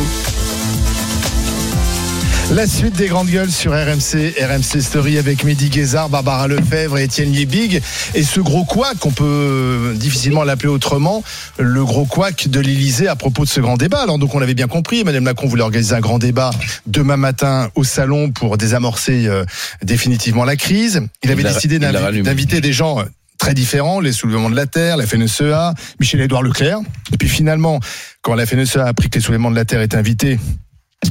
La 2.53 2.67
suite 2.67 2.95
des 2.95 3.07
grandes 3.07 3.29
gueules 3.29 3.51
sur 3.51 3.71
RMC, 3.71 4.35
RMC 4.39 4.79
Story 4.79 5.17
avec 5.17 5.43
Mehdi 5.43 5.69
Guézard, 5.69 6.09
Barbara 6.09 6.47
Lefebvre 6.47 6.97
et 6.99 7.03
Étienne 7.03 7.31
Liebig. 7.31 7.81
Et 8.13 8.23
ce 8.23 8.39
gros 8.39 8.63
couac, 8.63 9.03
on 9.03 9.11
peut 9.11 9.93
difficilement 9.95 10.43
l'appeler 10.43 10.69
autrement, 10.69 11.23
le 11.57 11.83
gros 11.83 12.05
couac 12.05 12.47
de 12.47 12.59
l'Elysée 12.59 13.07
à 13.07 13.15
propos 13.15 13.43
de 13.43 13.49
ce 13.49 13.59
grand 13.59 13.77
débat. 13.77 14.01
Alors 14.01 14.19
donc 14.19 14.35
on 14.35 14.39
l'avait 14.39 14.53
bien 14.53 14.67
compris, 14.67 15.01
Emmanuel 15.01 15.23
Macron 15.23 15.47
voulait 15.47 15.63
organiser 15.63 15.95
un 15.95 15.99
grand 15.99 16.19
débat 16.19 16.51
demain 16.85 17.17
matin 17.17 17.69
au 17.75 17.83
salon 17.83 18.31
pour 18.31 18.57
désamorcer 18.57 19.27
euh, 19.27 19.43
définitivement 19.81 20.45
la 20.45 20.55
crise. 20.55 21.01
Il 21.23 21.31
avait 21.31 21.41
Il 21.41 21.47
décidé 21.47 21.79
d'inviter 21.79 22.61
des 22.61 22.73
gens 22.73 22.99
euh, 22.99 23.03
très 23.37 23.53
différents, 23.53 23.99
les 23.99 24.11
soulèvements 24.11 24.49
de 24.49 24.55
la 24.55 24.67
Terre, 24.67 24.97
la 24.97 25.05
FNSEA, 25.05 25.73
Michel-Édouard 25.99 26.43
Leclerc. 26.43 26.79
Et 27.11 27.17
puis 27.17 27.27
finalement, 27.27 27.79
quand 28.21 28.35
la 28.35 28.45
FNSEA 28.45 28.85
a 28.85 28.87
appris 28.87 29.09
que 29.09 29.15
les 29.15 29.25
soulèvements 29.25 29.51
de 29.51 29.55
la 29.55 29.65
Terre 29.65 29.81
étaient 29.81 29.97
invités, 29.97 30.39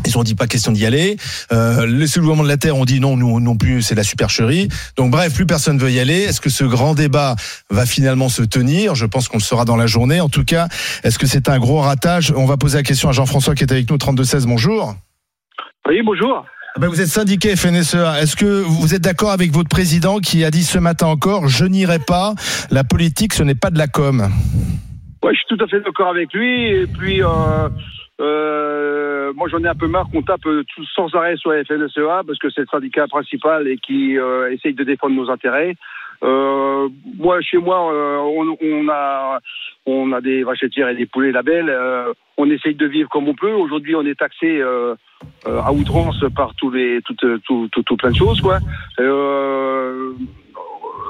ils 0.07 0.19
ont 0.19 0.23
dit 0.23 0.35
pas 0.35 0.47
question 0.47 0.73
d'y 0.73 0.87
aller. 0.87 1.17
Euh, 1.53 1.87
les 1.87 2.07
soulèvements 2.07 2.43
de 2.43 2.49
la 2.49 2.57
Terre 2.57 2.77
ont 2.77 2.85
dit 2.85 3.01
non, 3.01 3.17
nous 3.17 3.41
non 3.41 3.57
plus, 3.57 3.83
c'est 3.83 3.95
la 3.95 4.05
supercherie. 4.05 4.69
Donc 4.97 5.11
bref, 5.11 5.35
plus 5.35 5.47
personne 5.47 5.79
veut 5.79 5.91
y 5.91 6.01
aller. 6.01 6.23
Est-ce 6.23 6.41
que 6.41 6.51
ce 6.51 6.65
grand 6.65 6.95
débat 6.95 7.37
va 7.71 7.87
finalement 7.87 8.29
se 8.29 8.43
tenir? 8.43 8.95
Je 8.95 9.07
pense 9.07 9.29
qu'on 9.29 9.39
le 9.39 9.43
saura 9.43 9.65
dans 9.65 9.77
la 9.77 9.87
journée. 9.87 10.21
En 10.21 10.29
tout 10.29 10.45
cas, 10.45 10.69
est-ce 11.03 11.19
que 11.19 11.27
c'est 11.27 11.49
un 11.49 11.59
gros 11.59 11.81
ratage? 11.81 12.33
On 12.37 12.47
va 12.47 12.57
poser 12.57 12.79
la 12.79 12.83
question 12.83 13.09
à 13.09 13.13
Jean-François 13.13 13.55
qui 13.55 13.65
est 13.65 13.73
avec 13.73 13.91
nous, 13.91 13.97
32-16. 13.97 14.47
Bonjour. 14.47 14.95
Oui, 15.89 16.01
bonjour. 16.03 16.45
Ah 16.77 16.81
ben, 16.81 16.89
vous 16.89 17.01
êtes 17.01 17.09
syndiqué 17.09 17.55
FNSEA. 17.55 18.21
Est-ce 18.21 18.35
que 18.35 18.63
vous 18.63 18.95
êtes 18.95 19.03
d'accord 19.03 19.31
avec 19.31 19.53
votre 19.53 19.69
président 19.69 20.19
qui 20.19 20.45
a 20.45 20.51
dit 20.51 20.65
ce 20.65 20.79
matin 20.79 21.07
encore 21.07 21.47
Je 21.47 21.65
n'irai 21.65 22.01
pas. 22.01 22.35
La 22.71 22.83
politique, 22.83 23.33
ce 23.33 23.45
n'est 23.45 23.55
pas 23.55 23.71
de 23.71 23.79
la 23.79 23.87
com? 23.87 24.29
Ouais, 25.23 25.33
je 25.33 25.39
suis 25.39 25.57
tout 25.57 25.65
à 25.65 25.69
fait 25.69 25.81
d'accord 25.81 26.09
avec 26.09 26.33
lui. 26.33 26.67
Et 26.67 26.87
puis, 26.89 27.23
euh, 27.23 27.69
euh, 28.21 29.33
moi, 29.35 29.49
j'en 29.49 29.63
ai 29.65 29.69
un 29.69 29.75
peu 29.75 29.89
marre 29.89 30.09
qu'on 30.11 30.23
tape 30.23 30.47
euh, 30.47 30.63
tout, 30.75 30.85
sans 30.95 31.13
arrêt 31.15 31.37
sur 31.37 31.51
la 31.51 31.65
FNSEA 31.65 32.23
parce 32.27 32.39
que 32.39 32.51
c'est 32.51 32.61
le 32.61 32.67
syndicat 32.71 33.09
principal 33.09 33.67
et 33.67 33.77
qui 33.77 34.17
euh, 34.19 34.53
essaye 34.53 34.75
de 34.75 34.85
défendre 34.85 35.17
nos 35.17 35.31
intérêts. 35.31 35.75
Euh, 36.23 36.89
moi, 37.19 37.41
chez 37.41 37.59
moi, 37.59 37.93
euh, 37.93 38.19
on, 38.19 38.57
on 38.63 38.89
a 38.89 39.41
on 39.87 40.13
a 40.13 40.21
des 40.21 40.45
vaches 40.45 40.63
laitières 40.63 40.89
et 40.89 40.95
des 40.95 41.07
poulets 41.07 41.33
labels. 41.33 41.69
Euh, 41.69 42.13
on 42.37 42.49
essaye 42.51 42.75
de 42.75 42.87
vivre 42.87 43.09
comme 43.09 43.29
on 43.29 43.35
peut. 43.35 43.53
Aujourd'hui, 43.53 43.97
on 43.97 44.07
est 44.07 44.19
taxé 44.19 44.63
à 45.47 45.73
outrance 45.73 46.25
par 46.35 46.55
tous 46.55 46.71
les 46.71 47.01
toutes 47.03 47.43
tout, 47.45 47.69
tout, 47.71 47.83
tout 47.83 47.97
plein 47.97 48.11
de 48.11 48.17
choses, 48.17 48.41
quoi. 48.41 48.59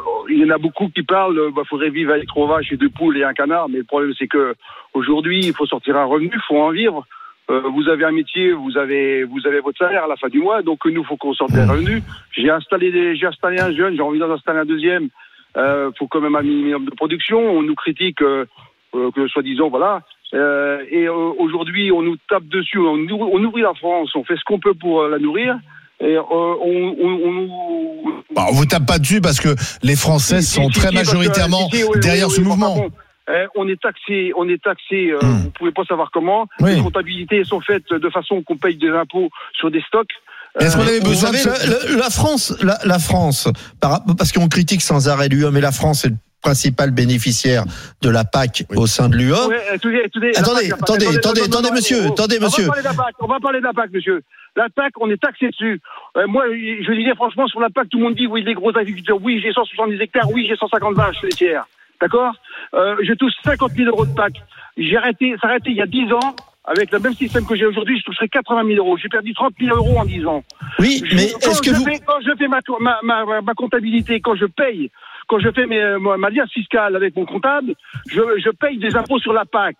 Euh, 0.05 0.31
il 0.31 0.39
y 0.39 0.45
en 0.45 0.55
a 0.55 0.59
beaucoup 0.59 0.89
qui 0.89 1.03
parlent, 1.03 1.41
il 1.49 1.55
bah, 1.55 1.63
faudrait 1.69 1.91
vivre 1.91 2.13
avec 2.13 2.27
trois 2.27 2.47
vaches 2.47 2.73
et 2.73 2.77
deux 2.77 2.89
poules 2.89 3.19
et 3.19 3.25
un 3.25 3.35
canard, 3.35 3.69
mais 3.69 3.79
le 3.79 3.85
problème 3.85 4.13
c'est 4.19 4.29
que 4.29 4.55
aujourd'hui 4.93 5.41
il 5.41 5.55
faut 5.55 5.67
sortir 5.67 5.97
un 5.97 6.05
revenu, 6.05 6.31
il 6.33 6.41
faut 6.47 6.61
en 6.61 6.71
vivre. 6.71 7.07
Euh, 7.51 7.61
vous 7.75 7.89
avez 7.89 8.05
un 8.05 8.13
métier, 8.13 8.53
vous 8.53 8.79
avez 8.79 9.25
vous 9.25 9.47
avez 9.47 9.61
votre 9.61 9.79
salaire 9.79 10.05
à 10.05 10.09
la 10.09 10.17
fin 10.17 10.29
du 10.29 10.41
mois, 10.41 10.63
donc 10.63 10.85
nous 10.87 11.05
faut 11.05 11.17
qu'on 11.17 11.35
sorte 11.35 11.53
des 11.53 11.65
revenus. 11.65 12.03
J'ai 12.33 12.51
installé 12.51 13.17
j'ai 13.17 13.27
installé 13.27 13.61
un 13.61 13.73
jeune, 13.73 13.97
j'ai 13.97 14.03
envie 14.03 14.19
d'en 14.19 14.31
installer 14.31 14.61
un 14.61 14.65
deuxième. 14.65 15.09
Euh, 15.57 15.91
faut 15.99 16.09
quand 16.09 16.21
même 16.21 16.35
un 16.35 16.43
minimum 16.43 16.87
de 16.87 16.91
production. 16.91 17.39
On 17.39 17.63
nous 17.63 17.75
critique 17.75 18.23
euh, 18.23 18.47
euh, 18.95 19.11
que 19.11 19.29
soi-disant 19.29 19.69
voilà. 19.69 20.03
Euh, 20.33 20.83
et 20.91 21.07
euh, 21.07 21.13
aujourd'hui 21.13 21.93
on 21.93 22.03
nous 22.03 22.17
tape 22.29 22.47
dessus, 22.47 22.79
on, 22.79 23.07
on 23.09 23.39
nourrit 23.39 23.63
la 23.63 23.75
France, 23.75 24.11
on 24.17 24.25
fait 24.25 24.37
ce 24.37 24.45
qu'on 24.45 24.59
peut 24.59 24.75
pour 24.75 25.03
euh, 25.03 25.11
la 25.11 25.19
nourrir. 25.19 25.57
Et 26.01 26.17
euh, 26.17 26.23
on, 26.31 26.95
on, 27.01 27.21
on 27.25 27.33
nous 27.33 28.23
Bah, 28.35 28.47
on 28.51 28.53
vous 28.55 28.67
tape 28.67 28.87
pas 28.87 28.99
dessus 28.99 29.21
parce 29.21 29.41
que 29.41 29.55
les 29.83 29.97
Français 29.97 30.43
si, 30.43 30.55
sont 30.55 30.69
si, 30.71 30.79
très 30.81 30.89
si, 30.89 30.95
parce 30.95 31.09
que, 31.09 31.15
majoritairement 31.17 31.69
oui, 31.73 31.85
derrière 32.01 32.29
oui, 32.29 32.35
ce 32.35 32.41
oui, 32.41 32.47
mouvement. 32.47 32.89
euh, 33.31 33.47
on 33.55 33.67
est 33.69 33.81
taxé, 33.81 34.33
on 34.37 34.49
est 34.49 34.63
taxé. 34.63 35.11
euh, 35.13 35.19
Hmm. 35.23 35.43
Vous 35.45 35.51
pouvez 35.51 35.73
pas 35.73 35.85
savoir 35.85 36.11
comment. 36.13 36.47
Oui. 36.61 36.75
Les 36.77 36.83
comptabilités 36.83 37.45
sont 37.45 37.61
faites 37.61 37.89
de 37.91 38.11
façon 38.11 38.43
qu'on 38.43 38.57
paye 38.57 38.77
des 38.77 38.91
impôts 38.91 39.31
sur 39.59 39.71
des 39.71 39.81
stocks. 39.83 40.11
Est-ce 40.59 40.77
qu'on 40.77 40.83
avait 40.83 41.01
besoin 41.01 41.33
savez, 41.33 41.97
la 41.97 42.11
France, 42.11 42.55
la, 42.63 42.79
la 42.85 42.99
France, 43.01 43.49
par- 43.81 44.03
parce 44.17 44.31
qu'on 44.31 44.49
critique 44.49 44.83
sans 44.83 45.09
arrêt 45.09 45.29
l'UE, 45.29 45.51
mais 45.51 45.61
la 45.61 45.73
France 45.73 46.05
est 46.05 46.11
le 46.11 46.17
principal 46.43 46.91
bénéficiaire 46.93 47.65
de 48.03 48.09
la 48.11 48.25
PAC 48.25 48.65
au 48.77 48.87
sein 48.87 49.09
de 49.09 49.17
l'UE. 49.17 49.33
Ouais, 49.33 49.57
attendez, 49.73 50.03
attendez, 50.37 50.69
Attendez, 51.17 51.41
attendez, 51.43 51.71
monsieur, 51.73 52.07
attendez, 52.07 52.39
monsieur. 52.39 52.65
On 52.65 52.67
va 52.67 52.73
parler 52.75 52.83
de 52.83 52.89
la 52.89 52.95
PAC, 52.95 53.15
on 53.21 53.27
va 53.27 53.41
parler 53.41 53.59
de 53.61 53.65
la 53.65 53.73
PAC, 53.73 53.91
monsieur. 53.93 54.23
La 54.57 54.69
PAC, 54.71 54.93
on 55.01 55.11
est 55.11 55.21
taxé 55.21 55.49
dessus. 55.49 55.81
Euh, 56.17 56.27
moi, 56.29 56.45
je 56.49 56.93
disais 56.93 57.15
franchement, 57.15 57.47
sur 57.49 57.61
la 57.61 57.71
PAC, 57.71 57.89
tout 57.89 57.99
le 57.99 58.05
monde 58.05 58.15
dit, 58.15 58.27
oui, 58.27 58.43
les 58.43 58.55
gros 58.55 58.77
agriculteurs, 58.77 59.19
oui, 59.21 59.41
j'ai 59.43 59.53
170 59.53 60.01
hectares, 60.01 60.31
oui, 60.33 60.47
j'ai 60.49 60.57
150 60.57 60.95
vaches 60.95 61.23
laitières. 61.23 61.65
D'accord 62.01 62.35
euh, 62.75 62.97
Je 63.03 63.13
touche 63.15 63.33
50 63.45 63.73
000 63.73 63.89
euros 63.89 64.07
de 64.07 64.15
PAC. 64.15 64.35
J'ai 64.77 64.97
arrêté, 64.97 65.35
arrêté 65.43 65.71
il 65.71 65.77
y 65.77 65.83
a 65.83 65.87
10 65.87 66.13
ans. 66.13 66.37
Avec 66.67 66.93
le 66.93 66.99
même 66.99 67.13
système 67.13 67.45
que 67.45 67.55
j'ai 67.57 67.67
aujourd'hui, 67.67 67.99
je 67.99 68.05
toucherais 68.05 68.29
80 68.29 68.65
000 68.67 68.79
euros. 68.79 68.97
J'ai 68.97 69.09
perdu 69.11 69.35
30 69.35 69.53
000 69.61 69.77
euros 69.77 69.99
en 69.99 70.05
10 70.07 70.27
ans. 70.27 70.43
Oui, 70.79 71.03
Je- 71.05 71.15
mais 71.15 71.27
quand 71.33 71.51
est-ce 71.51 71.61
que 71.61 71.71
je 71.71 71.75
vous... 71.77 71.85
fais, 71.85 71.99
quand 72.07 72.21
je 72.25 72.31
fais 72.39 72.49
ma, 72.49 72.61
ma, 73.03 73.41
ma, 73.43 73.55
comptabilité, 73.55 74.21
quand 74.21 74.35
je 74.35 74.47
paye, 74.47 74.91
quand 75.29 75.39
je 75.41 75.51
fais 75.51 75.67
mes, 75.67 75.97
ma 75.99 76.31
liasse 76.31 76.51
fiscale 76.53 76.97
avec 76.97 77.15
mon 77.17 77.27
comptable, 77.27 77.75
je, 78.09 78.23
je 78.39 78.51
paye 78.51 78.79
des 78.79 78.97
impôts 78.97 79.19
sur 79.19 79.35
la 79.35 79.45
PAC. 79.45 79.77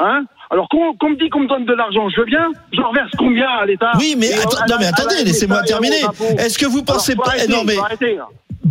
Hein 0.00 0.24
Alors 0.50 0.68
qu'on 0.68 1.10
me 1.10 1.16
dit 1.22 1.28
qu'on 1.28 1.40
me 1.40 1.48
donne 1.48 1.66
de 1.66 1.74
l'argent, 1.74 2.08
je 2.08 2.20
veux 2.20 2.26
bien, 2.26 2.50
j'en 2.72 2.88
reverse 2.88 3.10
combien 3.18 3.48
à 3.48 3.66
l'État 3.66 3.92
Oui, 3.98 4.16
mais, 4.18 4.32
euh, 4.32 4.42
non, 4.68 4.76
mais 4.80 4.86
attendez, 4.86 5.22
laissez-moi 5.24 5.62
terminer. 5.62 6.00
Est-ce 6.38 6.58
que 6.58 6.66
vous 6.66 6.82
pensez 6.82 7.12
Alors, 7.12 7.24
pas... 7.24 7.30
arrêter, 7.32 7.52
Non, 7.52 7.64
mais 7.64 7.76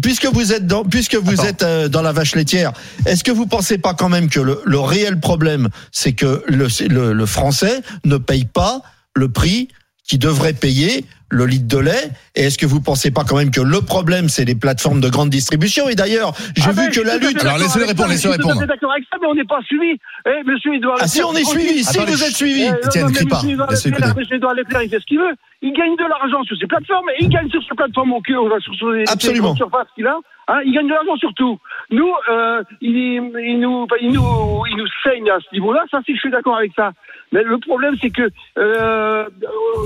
puisque 0.01 0.25
vous 0.25 0.53
êtes 0.53 0.65
dans, 0.65 0.83
puisque 0.83 1.15
vous 1.15 1.45
êtes 1.45 1.63
euh, 1.63 1.87
dans 1.87 2.01
la 2.01 2.11
vache 2.11 2.35
laitière, 2.35 2.71
est-ce 3.05 3.23
que 3.23 3.31
vous 3.31 3.45
pensez 3.45 3.77
pas 3.77 3.93
quand 3.93 4.09
même 4.09 4.29
que 4.29 4.39
le, 4.39 4.61
le 4.65 4.79
réel 4.79 5.19
problème, 5.19 5.69
c'est 5.91 6.13
que 6.13 6.43
le, 6.47 6.67
le, 6.87 7.13
le 7.13 7.25
français 7.25 7.81
ne 8.05 8.17
paye 8.17 8.45
pas 8.45 8.81
le 9.15 9.29
prix 9.29 9.67
qu'il 10.07 10.19
devrait 10.19 10.53
payer 10.53 11.05
le 11.29 11.45
litre 11.45 11.67
de 11.67 11.77
lait 11.77 12.11
Et 12.35 12.45
est-ce 12.45 12.57
que 12.57 12.65
vous 12.65 12.81
pensez 12.81 13.11
pas 13.11 13.23
quand 13.27 13.37
même 13.37 13.51
que 13.51 13.61
le 13.61 13.81
problème, 13.81 14.29
c'est 14.29 14.45
les 14.45 14.55
plateformes 14.55 14.99
de 15.01 15.09
grande 15.09 15.29
distribution? 15.29 15.87
Et 15.89 15.95
d'ailleurs, 15.95 16.33
j'ai 16.55 16.63
Ah 16.67 16.71
vu 16.71 16.87
ben, 16.87 16.91
que 16.91 17.01
la 17.01 17.17
lutte. 17.17 17.41
Alors, 17.41 17.57
laissez-le 17.57 17.85
répondre, 17.85 18.09
laissez-le 18.09 18.33
répondre. 18.33 18.65
d'accord 18.65 18.91
avec 18.91 19.05
ça, 19.11 19.17
mais 19.21 19.27
on 19.27 19.35
n'est 19.35 19.45
pas 19.45 19.61
suivi. 19.65 19.97
Eh, 20.25 20.43
monsieur 20.45 20.73
Edouard 20.75 20.97
Ah 20.99 21.07
si, 21.07 21.21
on 21.23 21.33
est 21.33 21.43
suivi. 21.43 21.83
Si 21.83 21.97
vous 21.97 22.23
êtes 22.23 22.35
suivi. 22.35 22.63
Eh, 22.63 22.99
non, 23.01 23.07
mais 23.07 23.13
crie 23.13 23.25
pas. 23.25 24.13
monsieur 24.15 24.35
Edouard 24.35 24.53
Leclerc, 24.55 24.83
il 24.83 24.89
fait 24.89 24.99
ce 24.99 25.05
qu'il 25.05 25.19
veut. 25.19 25.35
Il 25.61 25.73
gagne 25.73 25.95
de 25.97 26.07
l'argent 26.07 26.41
sur 26.43 26.57
ses 26.57 26.67
plateformes 26.67 27.09
et 27.09 27.23
il 27.23 27.29
gagne 27.29 27.49
sur 27.49 27.61
ses 27.63 27.75
plateformes 27.75 28.13
au 28.13 28.21
cul, 28.21 28.33
sur, 28.61 28.73
sur 28.75 28.89
les, 28.91 29.03
Absolument. 29.09 29.51
les 29.51 29.57
surfaces 29.57 29.87
qu'il 29.93 30.07
a. 30.07 30.17
Hein, 30.47 30.61
il 30.65 30.73
gagne 30.73 30.87
de 30.87 30.93
l'argent 30.93 31.15
sur 31.17 31.33
tout. 31.35 31.59
Nous, 31.91 32.11
euh, 32.31 32.63
il, 32.81 32.95
il 32.97 33.59
nous, 33.59 33.85
il 34.01 34.11
nous, 34.13 34.63
il 34.71 34.77
nous 34.77 34.87
saigne 35.03 35.29
à 35.29 35.37
ce 35.39 35.53
niveau-là. 35.53 35.83
Ça, 35.91 35.99
si 36.05 36.15
je 36.15 36.19
suis 36.19 36.31
d'accord 36.31 36.57
avec 36.57 36.71
ça. 36.75 36.91
Mais 37.31 37.43
le 37.43 37.59
problème, 37.59 37.95
c'est 38.01 38.09
que 38.09 38.29
euh, 38.57 39.25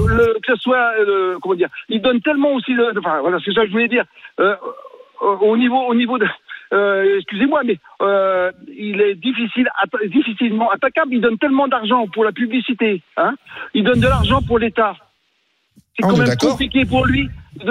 le, 0.07 0.33
que 0.45 0.55
ce 0.55 0.61
soit, 0.61 0.91
euh, 0.99 1.32
comment 1.41 1.55
dire, 1.55 1.69
il 1.89 2.01
donne 2.01 2.21
tellement 2.21 2.53
aussi, 2.53 2.73
le, 2.73 2.97
enfin 2.97 3.19
voilà, 3.21 3.37
c'est 3.43 3.53
ça 3.53 3.61
que 3.61 3.67
je 3.67 3.71
voulais 3.71 3.87
dire. 3.87 4.05
Euh, 4.39 4.55
au 5.21 5.55
niveau, 5.55 5.79
au 5.87 5.95
niveau 5.95 6.17
de, 6.17 6.27
euh, 6.73 7.17
excusez-moi, 7.19 7.61
mais 7.63 7.77
euh, 8.01 8.51
il 8.77 8.99
est 9.01 9.15
difficile, 9.15 9.69
atta- 9.81 10.05
difficilement 10.09 10.69
attaquable. 10.71 11.13
Il 11.13 11.21
donne 11.21 11.37
tellement 11.37 11.67
d'argent 11.67 12.07
pour 12.07 12.23
la 12.25 12.31
publicité, 12.31 13.01
hein. 13.17 13.35
Il 13.73 13.83
donne 13.83 13.99
de 13.99 14.07
l'argent 14.07 14.41
pour 14.41 14.59
l'État. 14.59 14.95
C'est 15.95 16.05
On 16.05 16.09
quand 16.09 16.17
même 16.17 16.35
compliqué 16.37 16.85
pour 16.85 17.05
lui. 17.05 17.29
De, 17.59 17.65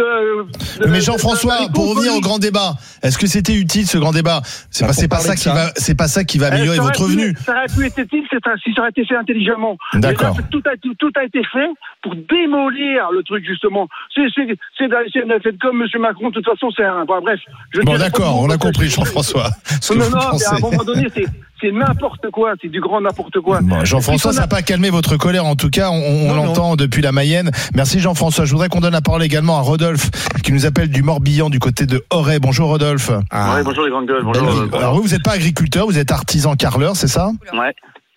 de- 0.81 0.89
Mais 0.89 1.01
Jean-François, 1.01 1.69
pour 1.75 1.91
revenir 1.95 2.15
au 2.15 2.21
grand 2.21 2.39
débat, 2.39 2.75
est-ce 3.03 3.19
que 3.19 3.27
c'était 3.27 3.55
utile 3.55 3.87
ce 3.87 3.99
grand 3.99 4.13
débat? 4.13 4.41
C'est 4.71 4.85
Bah, 4.85 4.89
pas, 4.89 4.93
c'est 4.93 5.09
pas 5.09 5.17
parler 5.17 5.29
ça 5.31 5.35
qui 5.35 5.43
ça. 5.43 5.55
va, 5.55 5.73
c'est 5.77 5.95
pas 5.97 6.09
ça 6.09 6.25
qui 6.25 6.39
va 6.39 6.49
Eh, 6.51 6.55
améliorer 6.55 6.79
votre 6.79 7.03
revenu. 7.03 7.35
Ça 7.45 7.53
aurait 7.53 7.67
pu 7.67 7.87
être 7.87 7.99
utile 7.99 8.23
si 8.63 8.73
ça 8.75 8.81
aurait 8.83 8.91
été 8.91 9.05
fait 9.05 9.17
intelligemment. 9.17 9.77
D'accord. 9.95 10.37
Tout 10.51 10.63
a, 10.67 10.77
tout, 10.81 10.95
tout 10.99 11.11
a 11.17 11.25
été 11.25 11.41
fait 11.53 11.69
pour 12.03 12.15
démolir 12.15 13.11
le 13.13 13.23
truc, 13.25 13.45
justement. 13.45 13.89
C'est 14.15 14.23
c'est- 14.35 14.57
c'est 14.79 14.87
c'est 15.13 15.23
un 15.33 15.41
fait 15.41 15.57
comme 15.59 15.83
M. 15.83 15.89
Macron, 16.01 16.29
de 16.31 16.35
toute 16.35 16.45
façon, 16.47 16.69
c'est 16.77 16.85
un. 16.85 17.05
Bon, 17.05 17.21
bref. 17.21 17.41
je 17.75 17.81
Bon, 17.81 17.93
pas 17.93 17.99
d'accord, 17.99 18.39
on 18.41 18.45
a 18.45 18.49
parce 18.49 18.59
que- 18.59 18.63
compris, 18.67 18.89
Jean-François. 18.89 19.51
Non, 19.91 19.97
non, 20.11 20.19
mais 20.39 20.45
à 20.45 20.55
un 20.55 20.59
moment 20.61 20.85
donné, 20.85 21.09
c'est- 21.15 21.27
c'est 21.63 21.71
n'importe 21.71 22.29
quoi, 22.33 22.55
c'est 22.61 22.69
du 22.69 22.81
grand 22.81 23.01
n'importe 23.01 23.39
quoi. 23.39 23.61
Jean-François, 23.85 24.33
ça 24.33 24.41
n'a 24.41 24.47
pas 24.49 24.63
calmé 24.63 24.91
votre 24.91 25.17
colère, 25.17 25.47
en 25.47 25.55
tout 25.55 25.71
cas, 25.71 25.91
on, 25.91 26.35
l'entend 26.35 26.75
depuis 26.75 27.03
la 27.03 27.13
Mayenne. 27.13 27.53
Merci 27.77 28.01
Jean-François. 28.01 28.45
Je 28.45 28.51
voudrais 28.51 28.69
qu'on 28.69 28.81
donne 28.81 28.93
la 28.93 29.01
parole 29.01 29.23
également 29.23 29.57
à 29.57 29.61
Rodolphe, 29.61 30.11
qui 30.43 30.53
nous 30.53 30.67
appelle 30.67 30.89
du 30.89 31.05
Morbihan, 31.05 31.51
du 31.51 31.61
côté 31.61 31.87
de 31.87 32.05
Auray. 32.11 32.41
Bonjour 32.41 32.69
Rodolphe. 32.69 33.13
Ah. 33.31 33.61
Bonjour 33.65 33.85
les 33.85 33.91
grandes 33.91 34.09
gueules. 34.09 34.25
Bonjour, 34.25 34.49
euh, 34.49 34.77
alors, 34.77 34.97
vous, 34.97 35.03
vous 35.03 35.09
n'êtes 35.11 35.23
pas 35.23 35.35
agriculteur, 35.35 35.87
vous 35.87 35.99
êtes 35.99 36.11
artisan 36.11 36.57
carreleur, 36.57 36.97
c'est 36.97 37.07
ça? 37.07 37.31
Ouais. 37.53 37.73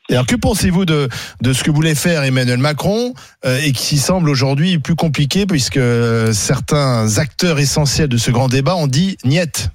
Alors 0.10 0.25
que 0.25 0.36
pensez-vous 0.36 0.86
de, 0.86 1.08
de 1.41 1.53
ce 1.53 1.63
que 1.63 1.69
voulait 1.69 1.95
faire 1.95 2.23
Emmanuel 2.23 2.60
Macron 2.60 3.13
euh, 3.45 3.60
et 3.63 3.71
qui 3.73 3.97
semble 3.97 4.29
aujourd'hui 4.29 4.79
plus 4.79 4.95
compliqué 4.95 5.45
puisque 5.45 5.77
euh, 5.77 6.31
certains 6.31 7.19
acteurs 7.19 7.60
essentiels 7.60 8.10
de 8.10 8.17
ce 8.17 8.31
grand 8.31 8.47
débat 8.47 8.75
ont 8.75 8.88
dit 8.88 9.17
niette 9.23 9.69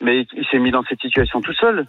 Mais 0.00 0.26
il 0.36 0.44
s'est 0.50 0.58
mis 0.58 0.70
dans 0.70 0.82
cette 0.88 1.00
situation 1.00 1.40
tout 1.40 1.54
seul. 1.54 1.86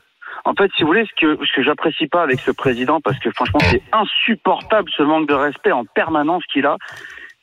En 0.47 0.53
fait, 0.53 0.71
si 0.77 0.83
vous 0.83 0.87
voulez, 0.87 1.05
ce 1.05 1.13
que, 1.19 1.45
ce 1.45 1.51
que 1.51 1.61
j'apprécie 1.61 2.07
pas 2.07 2.23
avec 2.23 2.39
ce 2.39 2.51
président, 2.51 3.01
parce 3.01 3.19
que 3.19 3.29
franchement, 3.31 3.59
c'est 3.63 3.81
insupportable 3.91 4.89
ce 4.95 5.03
manque 5.03 5.27
de 5.27 5.33
respect 5.33 5.73
en 5.73 5.83
permanence 5.83 6.41
qu'il 6.45 6.65
a. 6.65 6.77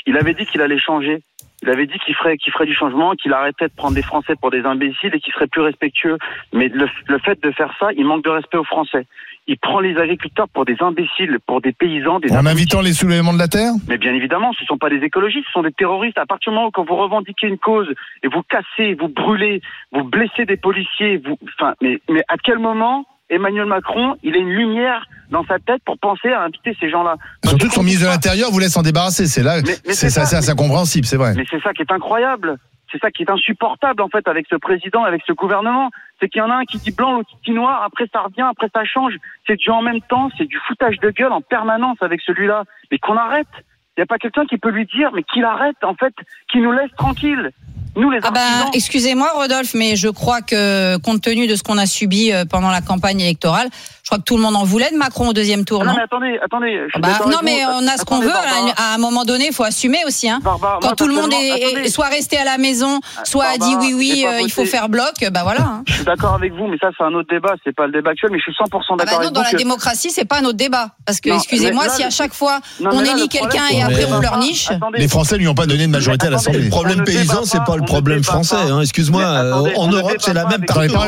Il 0.06 0.16
avait 0.16 0.32
dit 0.32 0.46
qu'il 0.46 0.62
allait 0.62 0.78
changer. 0.78 1.20
Il 1.62 1.68
avait 1.68 1.86
dit 1.86 1.98
qu'il 1.98 2.14
ferait, 2.14 2.38
qu'il 2.38 2.50
ferait 2.54 2.64
du 2.64 2.74
changement, 2.74 3.12
qu'il 3.12 3.34
arrêtait 3.34 3.68
de 3.68 3.74
prendre 3.74 3.94
des 3.94 4.02
Français 4.02 4.36
pour 4.40 4.50
des 4.50 4.64
imbéciles 4.64 5.14
et 5.14 5.20
qu'il 5.20 5.34
serait 5.34 5.48
plus 5.48 5.60
respectueux. 5.60 6.16
Mais 6.54 6.68
le, 6.68 6.88
le 7.06 7.18
fait 7.18 7.42
de 7.42 7.50
faire 7.50 7.74
ça, 7.78 7.88
il 7.94 8.06
manque 8.06 8.24
de 8.24 8.30
respect 8.30 8.56
aux 8.56 8.64
Français 8.64 9.06
il 9.46 9.59
prend 9.59 9.80
les 9.80 9.96
agriculteurs 9.96 10.48
pour 10.48 10.64
des 10.64 10.76
imbéciles, 10.80 11.38
pour 11.46 11.61
des 11.61 11.72
paysans, 11.72 12.18
des 12.18 12.33
En 12.33 12.46
invitant 12.46 12.80
les 12.80 12.92
soulèvements 12.92 13.35
de 13.35 13.38
la 13.38 13.48
terre? 13.48 13.72
Mais 13.88 13.98
bien 13.98 14.14
évidemment, 14.14 14.52
ce 14.54 14.62
ne 14.62 14.66
sont 14.66 14.78
pas 14.78 14.88
des 14.88 15.04
écologistes, 15.04 15.46
ce 15.48 15.52
sont 15.52 15.62
des 15.62 15.72
terroristes. 15.72 16.18
À 16.18 16.26
partir 16.26 16.50
du 16.50 16.57
moment 16.57 16.68
où 16.68 16.70
quand 16.70 16.85
vous 16.85 16.96
revendiquez 16.96 17.46
une 17.46 17.59
cause 17.59 17.88
et 18.22 18.28
vous 18.28 18.42
cassez, 18.42 18.94
vous 18.94 19.09
brûlez, 19.09 19.61
vous 19.92 20.04
blessez 20.04 20.46
des 20.46 20.57
policiers, 20.57 21.18
vous, 21.18 21.37
enfin, 21.59 21.74
mais, 21.83 22.00
mais 22.09 22.22
à 22.28 22.37
quel 22.42 22.59
moment 22.59 23.04
Emmanuel 23.30 23.66
Macron, 23.66 24.16
il 24.22 24.35
a 24.35 24.38
une 24.38 24.50
lumière 24.50 25.07
dans 25.30 25.44
sa 25.44 25.59
tête 25.59 25.83
pour 25.85 25.98
penser 25.98 26.28
à 26.28 26.44
inviter 26.44 26.76
ces 26.78 26.90
gens-là? 26.90 27.16
Surtout 27.44 27.68
que 27.68 27.74
son 27.74 27.83
ministre 27.83 28.07
de 28.07 28.11
l'Intérieur 28.11 28.50
vous 28.50 28.59
laisse 28.59 28.76
en 28.76 28.83
débarrasser. 28.83 29.26
C'est 29.26 29.42
là, 29.42 29.61
c'est 29.88 30.07
assez 30.18 30.50
incompréhensible, 30.50 31.07
c'est 31.07 31.16
vrai. 31.16 31.33
Mais 31.35 31.44
c'est 31.50 31.61
ça 31.62 31.72
qui 31.72 31.83
est 31.83 31.92
incroyable. 31.92 32.57
C'est 32.94 33.00
ça 33.00 33.11
qui 33.11 33.24
est 33.24 33.30
insupportable 33.30 34.02
en 34.02 34.09
fait 34.09 34.28
avec 34.28 34.46
ce 34.48 34.54
président, 34.54 35.02
avec 35.02 35.22
ce 35.26 35.33
gouvernement. 35.33 35.90
C'est 36.20 36.28
qu'il 36.28 36.38
y 36.38 36.42
en 36.42 36.50
a 36.50 36.54
un 36.54 36.64
qui 36.64 36.78
dit 36.78 36.92
blanc, 36.92 37.14
l'autre 37.14 37.28
qui 37.28 37.50
dit 37.50 37.57
noir, 37.57 37.83
après 37.83 38.07
ça 38.12 38.20
revient, 38.20 38.46
après 38.48 38.68
ça 38.72 38.85
change. 38.85 39.14
C'est 39.48 39.57
du 39.57 39.68
en 39.70 39.83
même 39.83 40.00
temps, 40.02 40.30
c'est 40.38 40.46
du 40.46 40.59
foutage 40.68 41.00
de 41.00 41.11
gueule 41.11 41.33
en 41.33 41.40
permanence 41.40 41.96
avec 42.02 42.20
celui-là. 42.20 42.62
Mais 42.92 42.98
qu'on 42.98 43.16
arrête. 43.16 43.48
Il 43.96 44.00
n'y 44.00 44.02
a 44.04 44.07
pas 44.07 44.18
quelqu'un 44.18 44.44
qui 44.46 44.59
peut 44.59 44.70
lui 44.70 44.87
dire, 44.87 45.11
mais 45.12 45.22
qu'il 45.24 45.44
arrête 45.44 45.76
en 45.83 45.94
fait, 45.94 46.14
qu'il 46.50 46.62
nous 46.62 46.72
laisse 46.72 46.90
tranquille. 46.96 47.50
Nous, 47.96 48.11
les 48.11 48.18
ah 48.24 48.30
bah, 48.33 48.70
excusez-moi 48.72 49.28
Rodolphe, 49.35 49.74
mais 49.74 49.94
je 49.94 50.09
crois 50.09 50.40
que 50.40 50.96
compte 50.98 51.22
tenu 51.22 51.46
de 51.46 51.54
ce 51.54 51.62
qu'on 51.62 51.78
a 51.78 51.87
subi 51.87 52.33
euh, 52.33 52.44
pendant 52.44 52.70
la 52.70 52.80
campagne 52.80 53.20
électorale, 53.20 53.68
je 54.04 54.10
crois 54.10 54.18
que 54.18 54.24
tout 54.24 54.36
le 54.36 54.42
monde 54.42 54.54
en 54.54 54.64
voulait 54.64 54.90
de 54.90 54.98
Macron 54.98 55.28
au 55.28 55.32
deuxième 55.32 55.64
tour. 55.64 55.80
Ah 55.82 55.86
non, 55.86 55.92
non 55.92 55.96
mais 55.96 56.02
attendez, 56.02 56.38
attendez. 56.44 56.78
Bah, 57.00 57.24
non, 57.26 57.38
mais 57.42 57.64
on 57.64 57.88
a 57.88 57.96
ce 57.96 58.04
qu'on 58.04 58.20
veut. 58.20 58.28
À 58.76 58.94
un 58.94 58.98
moment 58.98 59.24
donné, 59.24 59.46
il 59.46 59.54
faut 59.54 59.64
assumer 59.64 60.04
aussi. 60.06 60.28
Hein. 60.28 60.40
Quand 60.44 60.58
bah, 60.58 60.92
tout 60.94 61.06
le 61.06 61.14
monde 61.14 61.32
est, 61.32 61.86
est, 61.86 61.88
soit 61.88 62.08
resté 62.08 62.36
à 62.36 62.44
la 62.44 62.58
maison, 62.58 63.00
ah, 63.16 63.24
soit 63.24 63.44
bah, 63.44 63.52
a 63.54 63.58
dit 63.58 63.74
oui, 63.78 63.94
oui, 63.96 64.26
euh, 64.28 64.42
il 64.42 64.52
faut 64.52 64.66
faire 64.66 64.90
bloc, 64.90 65.14
bah 65.32 65.40
voilà. 65.42 65.62
Hein. 65.62 65.84
Je 65.86 65.94
suis 65.94 66.04
d'accord 66.04 66.34
avec 66.34 66.52
vous, 66.52 66.66
mais 66.66 66.76
ça, 66.76 66.90
c'est 66.98 67.02
un 67.02 67.14
autre 67.14 67.28
débat. 67.30 67.54
C'est 67.64 67.74
pas 67.74 67.86
le 67.86 67.92
débat 67.92 68.10
actuel, 68.10 68.30
mais 68.30 68.38
je 68.40 68.42
suis 68.42 68.52
100% 68.52 68.60
ah 68.62 68.68
d'accord 68.68 69.06
bah 69.06 69.24
avec. 69.24 69.32
Dans 69.32 69.40
la 69.40 69.50
que... 69.52 69.56
démocratie, 69.56 70.10
c'est 70.10 70.26
pas 70.26 70.40
un 70.40 70.44
autre 70.44 70.58
débat. 70.58 70.90
Parce 71.06 71.20
que, 71.20 71.30
excusez-moi, 71.30 71.88
si 71.88 72.04
à 72.04 72.10
chaque 72.10 72.34
fois 72.34 72.60
on 72.82 73.00
élit 73.00 73.30
quelqu'un 73.30 73.68
et 73.72 73.82
après 73.82 74.04
on 74.12 74.20
leur 74.20 74.36
niche. 74.36 74.68
Les 74.96 75.08
Français 75.08 75.38
lui 75.38 75.48
ont 75.48 75.54
pas 75.54 75.66
donné 75.66 75.86
de 75.86 75.92
majorité 75.92 76.26
à 76.26 76.30
l'Assemblée. 76.30 76.60
Le 76.60 76.68
problème 76.68 77.04
paysan, 77.04 77.44
c'est 77.44 77.64
pas 77.64 77.76
le 77.76 77.84
problème 77.84 78.22
français. 78.22 78.56
Hein. 78.56 78.82
Excuse-moi. 78.82 79.22
Euh, 79.22 79.70
en 79.76 79.88
Europe, 79.88 80.16
c'est 80.18 80.34
la 80.34 80.44
même. 80.44 80.64
Attendez, 80.68 80.88
pas 80.88 81.00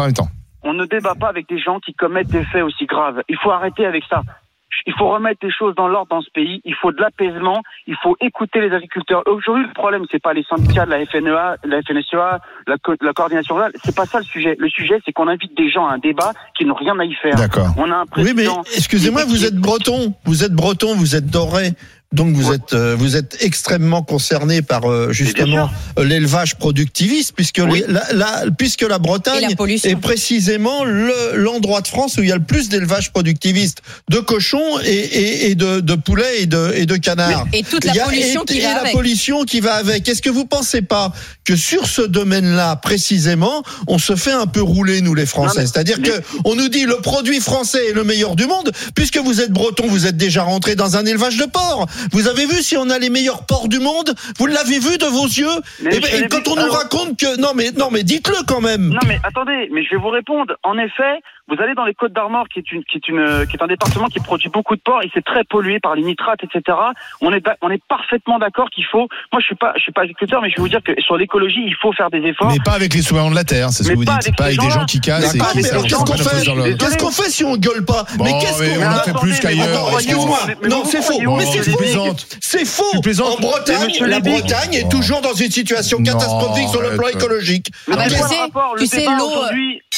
en 0.00 0.04
même 0.06 0.12
temps. 0.12 0.28
On 0.62 0.74
ne 0.74 0.84
débat 0.84 1.14
pas 1.14 1.28
avec 1.28 1.48
des 1.48 1.58
gens 1.58 1.80
qui 1.80 1.94
commettent 1.94 2.28
des 2.28 2.44
faits 2.44 2.62
aussi 2.62 2.86
graves. 2.86 3.22
Il 3.28 3.36
faut 3.36 3.50
arrêter 3.50 3.86
avec 3.86 4.04
ça. 4.08 4.22
Il 4.86 4.94
faut 4.94 5.08
remettre 5.08 5.40
les 5.42 5.52
choses 5.52 5.74
dans 5.74 5.88
l'ordre 5.88 6.08
dans 6.10 6.22
ce 6.22 6.30
pays. 6.30 6.60
Il 6.64 6.74
faut 6.74 6.92
de 6.92 7.00
l'apaisement. 7.00 7.62
Il 7.86 7.96
faut 8.02 8.16
écouter 8.20 8.60
les 8.60 8.74
agriculteurs. 8.74 9.22
Aujourd'hui, 9.26 9.64
le 9.66 9.72
problème, 9.72 10.04
c'est 10.10 10.22
pas 10.22 10.32
les 10.32 10.44
syndicats 10.44 10.86
de 10.86 10.90
la 10.90 11.04
FNEA, 11.04 11.56
la 11.64 11.82
FNSEA, 11.82 12.40
la, 12.66 12.78
co 12.78 12.94
la 13.00 13.12
coordination 13.12 13.56
rurale. 13.56 13.72
C'est 13.84 13.94
pas 13.94 14.06
ça 14.06 14.18
le 14.18 14.24
sujet. 14.24 14.56
Le 14.58 14.68
sujet, 14.68 14.98
c'est 15.04 15.12
qu'on 15.12 15.28
invite 15.28 15.56
des 15.56 15.70
gens 15.70 15.86
à 15.86 15.94
un 15.94 15.98
débat 15.98 16.32
qui 16.56 16.64
n'ont 16.64 16.74
rien 16.74 16.98
à 16.98 17.04
y 17.04 17.14
faire. 17.14 17.36
D'accord. 17.36 17.68
On 17.76 17.90
a 17.90 17.96
un 17.96 18.06
président. 18.06 18.62
Oui, 18.62 18.62
mais 18.64 18.76
excusez-moi, 18.76 19.24
vous 19.26 19.44
êtes 19.44 19.56
breton. 19.56 20.14
Vous 20.24 20.44
êtes 20.44 20.52
breton, 20.52 20.94
vous 20.94 21.16
êtes 21.16 21.26
doré. 21.26 21.70
Donc 22.12 22.34
vous 22.34 22.52
êtes 22.52 22.72
euh, 22.72 22.96
vous 22.98 23.14
êtes 23.14 23.36
extrêmement 23.38 24.02
concerné 24.02 24.62
par 24.62 24.90
euh, 24.90 25.12
justement 25.12 25.70
euh, 25.96 26.04
l'élevage 26.04 26.56
productiviste 26.56 27.34
puisque 27.36 27.58
la, 27.58 28.02
la, 28.12 28.42
puisque 28.58 28.82
la 28.82 28.98
Bretagne 28.98 29.54
est 29.84 29.94
précisément 29.94 30.82
l'endroit 30.84 31.82
de 31.82 31.86
France 31.86 32.16
où 32.16 32.22
il 32.22 32.28
y 32.28 32.32
a 32.32 32.36
le 32.36 32.42
plus 32.42 32.68
d'élevage 32.68 33.12
productiviste 33.12 33.82
de 34.08 34.18
cochons 34.18 34.80
et, 34.84 35.54
de, 35.54 35.94
poulets 35.94 36.42
et 36.42 36.46
de 36.46 36.96
canards. 36.96 37.46
Oui. 37.52 37.60
Et 37.60 37.62
toute 37.62 37.84
la 37.84 37.94
pollution 37.94 38.44
qui 38.44 38.58
va 38.58 38.70
avec. 38.70 38.84
la 38.86 38.90
pollution 38.90 39.44
qui 39.44 39.60
va 39.60 39.74
avec. 39.74 40.08
Est-ce 40.08 40.20
que 40.20 40.30
vous 40.30 40.46
pensez 40.46 40.82
pas 40.82 41.12
que 41.44 41.54
sur 41.54 41.86
ce 41.86 42.02
domaine-là 42.02 42.74
précisément, 42.74 43.62
on 43.86 43.98
se 43.98 44.16
fait 44.16 44.32
un 44.32 44.46
peu 44.48 44.62
rouler 44.62 45.00
nous 45.00 45.14
les 45.14 45.26
Français, 45.26 45.60
c'est-à-dire 45.60 46.02
que 46.02 46.20
on 46.44 46.56
nous 46.56 46.68
dit 46.68 46.86
le 46.86 46.96
produit 46.96 47.38
français 47.38 47.90
est 47.90 47.92
le 47.92 48.02
meilleur 48.02 48.34
du 48.34 48.46
monde 48.46 48.72
puisque 48.96 49.18
vous 49.18 49.40
êtes 49.40 49.52
breton, 49.52 49.86
vous 49.86 50.06
êtes 50.06 50.16
déjà 50.16 50.42
rentré 50.42 50.74
dans 50.74 50.96
un 50.96 51.06
élevage 51.06 51.36
de 51.36 51.44
porc. 51.44 51.86
Vous 52.12 52.28
avez 52.28 52.46
vu 52.46 52.62
si 52.62 52.76
on 52.76 52.90
a 52.90 52.98
les 52.98 53.10
meilleurs 53.10 53.46
ports 53.46 53.68
du 53.68 53.78
monde 53.78 54.14
Vous 54.38 54.46
l'avez 54.46 54.78
vu 54.78 54.98
de 54.98 55.06
vos 55.06 55.26
yeux 55.26 55.46
Et, 55.82 55.96
et 55.96 55.98
eh 55.98 56.00
ben, 56.00 56.28
quand 56.28 56.48
on 56.48 56.56
nous 56.56 56.70
raconte 56.70 57.18
que 57.18 57.40
non 57.40 57.52
mais 57.54 57.70
non 57.72 57.90
mais 57.90 58.02
dites-le 58.02 58.44
quand 58.46 58.60
même. 58.60 58.88
Non 58.88 59.06
mais 59.06 59.18
attendez, 59.22 59.68
mais 59.72 59.84
je 59.84 59.90
vais 59.90 60.00
vous 60.00 60.08
répondre. 60.10 60.54
En 60.62 60.78
effet, 60.78 61.20
vous 61.50 61.60
allez 61.60 61.74
dans 61.74 61.84
les 61.84 61.94
Côtes 61.94 62.12
d'Armor, 62.12 62.48
qui 62.48 62.60
est 62.60 62.72
une, 62.72 62.84
qui 62.84 62.98
est 62.98 63.08
une, 63.08 63.46
qui 63.46 63.56
est 63.56 63.62
un 63.62 63.66
département 63.66 64.06
qui 64.06 64.20
produit 64.20 64.48
beaucoup 64.48 64.76
de 64.76 64.80
porc 64.80 65.02
et 65.02 65.10
c'est 65.12 65.24
très 65.24 65.42
pollué 65.44 65.80
par 65.80 65.96
les 65.96 66.02
nitrates, 66.02 66.40
etc. 66.44 66.78
On 67.20 67.32
est, 67.32 67.44
on 67.60 67.70
est 67.70 67.82
parfaitement 67.88 68.38
d'accord 68.38 68.70
qu'il 68.70 68.84
faut. 68.84 69.08
Moi, 69.32 69.40
je 69.40 69.46
suis 69.46 69.54
pas, 69.56 69.72
je 69.76 69.82
suis 69.82 69.92
pas 69.92 70.02
agriculteur, 70.02 70.42
mais 70.42 70.50
je 70.50 70.56
vais 70.56 70.62
vous 70.62 70.68
dire 70.68 70.82
que 70.82 70.92
sur 71.00 71.16
l'écologie, 71.16 71.62
il 71.66 71.74
faut 71.74 71.92
faire 71.92 72.10
des 72.10 72.18
efforts. 72.18 72.50
Mais 72.50 72.58
pas 72.64 72.72
avec 72.72 72.94
les 72.94 73.02
souverains 73.02 73.30
de 73.30 73.34
la 73.34 73.44
terre, 73.44 73.70
c'est 73.70 73.82
ce 73.82 73.90
que 73.90 73.94
vous 73.94 74.04
dites. 74.04 74.10
Avec 74.10 74.36
pas 74.36 74.44
avec 74.44 74.60
des 74.60 74.70
gens 74.70 74.84
qui 74.84 75.00
cassent. 75.00 75.34
Mais 75.34 75.62
qu'est-ce 75.62 76.04
qu'on 76.04 76.16
fait 76.16 76.76
Qu'est-ce 76.76 76.98
qu'on 76.98 77.10
fait 77.10 77.30
si 77.30 77.44
on 77.44 77.56
gueule 77.56 77.84
pas 77.84 78.04
Mais 78.20 78.32
qu'est-ce 78.40 78.78
qu'on 78.78 78.86
a 78.86 79.02
fait 79.02 79.18
plus 79.18 79.40
qu'ailleurs 79.40 79.92
Excuse-moi. 79.94 80.38
Non, 80.68 80.84
c'est 80.84 81.02
faux. 81.02 81.20
Mais 81.36 81.46
c'est 81.46 81.62
faux. 81.62 82.16
C'est 82.40 82.64
faux. 82.64 83.00
En 83.20 83.40
Bretagne, 83.40 83.92
la 84.06 84.20
Bretagne 84.20 84.74
est 84.74 84.90
toujours 84.90 85.20
dans 85.20 85.34
une 85.34 85.50
situation 85.50 86.02
catastrophique 86.02 86.68
sur 86.68 86.82
le 86.82 86.96
plan 86.96 87.08
écologique. 87.08 87.70
Tu 88.78 88.86
sais, 88.86 89.04
l'eau. 89.04 89.30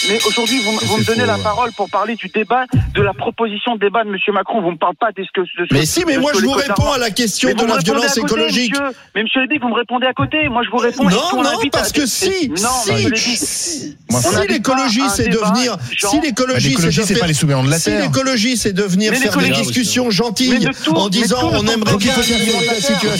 Mais 0.08 0.18
aujourd'hui, 0.26 0.60
vous 0.64 0.96
me 0.98 1.04
donnez 1.04 1.26
la 1.26 1.38
parole 1.42 1.72
pour 1.72 1.90
parler 1.90 2.14
du 2.14 2.28
débat, 2.28 2.64
de 2.94 3.02
la 3.02 3.12
proposition 3.12 3.74
de 3.74 3.80
débat 3.80 4.04
de 4.04 4.10
M. 4.10 4.16
Macron. 4.32 4.60
Vous 4.60 4.68
ne 4.68 4.72
me 4.72 4.78
parlez 4.78 4.96
pas 4.98 5.12
de 5.12 5.22
ce 5.22 5.28
que. 5.32 5.40
De 5.40 5.66
ce, 5.68 5.74
mais 5.74 5.86
si, 5.86 6.04
mais 6.06 6.18
moi 6.18 6.32
je 6.34 6.40
vous 6.44 6.52
réponds 6.52 6.92
à 6.92 6.98
la 6.98 7.10
question 7.10 7.52
de 7.52 7.64
la 7.64 7.78
violence 7.78 8.14
côté, 8.14 8.20
écologique. 8.20 8.72
Monsieur, 8.72 8.96
mais 9.14 9.22
monsieur 9.22 9.40
Lévy, 9.42 9.58
vous 9.58 9.68
me 9.68 9.74
répondez 9.74 10.06
à 10.06 10.12
côté. 10.12 10.48
Moi 10.48 10.62
je 10.64 10.70
vous 10.70 10.78
réponds. 10.78 11.04
Non, 11.04 11.42
non, 11.42 11.50
parce 11.72 11.92
que 11.92 12.06
si, 12.06 12.50
si, 12.56 13.96
si 14.10 14.46
l'écologie 14.48 15.08
c'est 15.08 15.28
devenir, 15.28 15.76
si 15.96 16.20
l'écologie 16.20 16.76
c'est 16.78 17.18
pas 17.18 17.26
les 17.26 17.34
de 17.34 17.70
la 17.70 17.78
terre. 17.78 18.00
Si 18.00 18.06
l'écologie 18.06 18.56
c'est 18.56 18.72
devenir 18.72 19.14
faire 19.14 19.36
des 19.36 19.50
discussions 19.50 20.10
gentilles 20.10 20.68
en 20.94 21.08
disant 21.08 21.50
on 21.52 21.66
aimerait 21.66 21.96
bien 21.96 22.14
la 22.16 22.22
situation. 22.22 23.10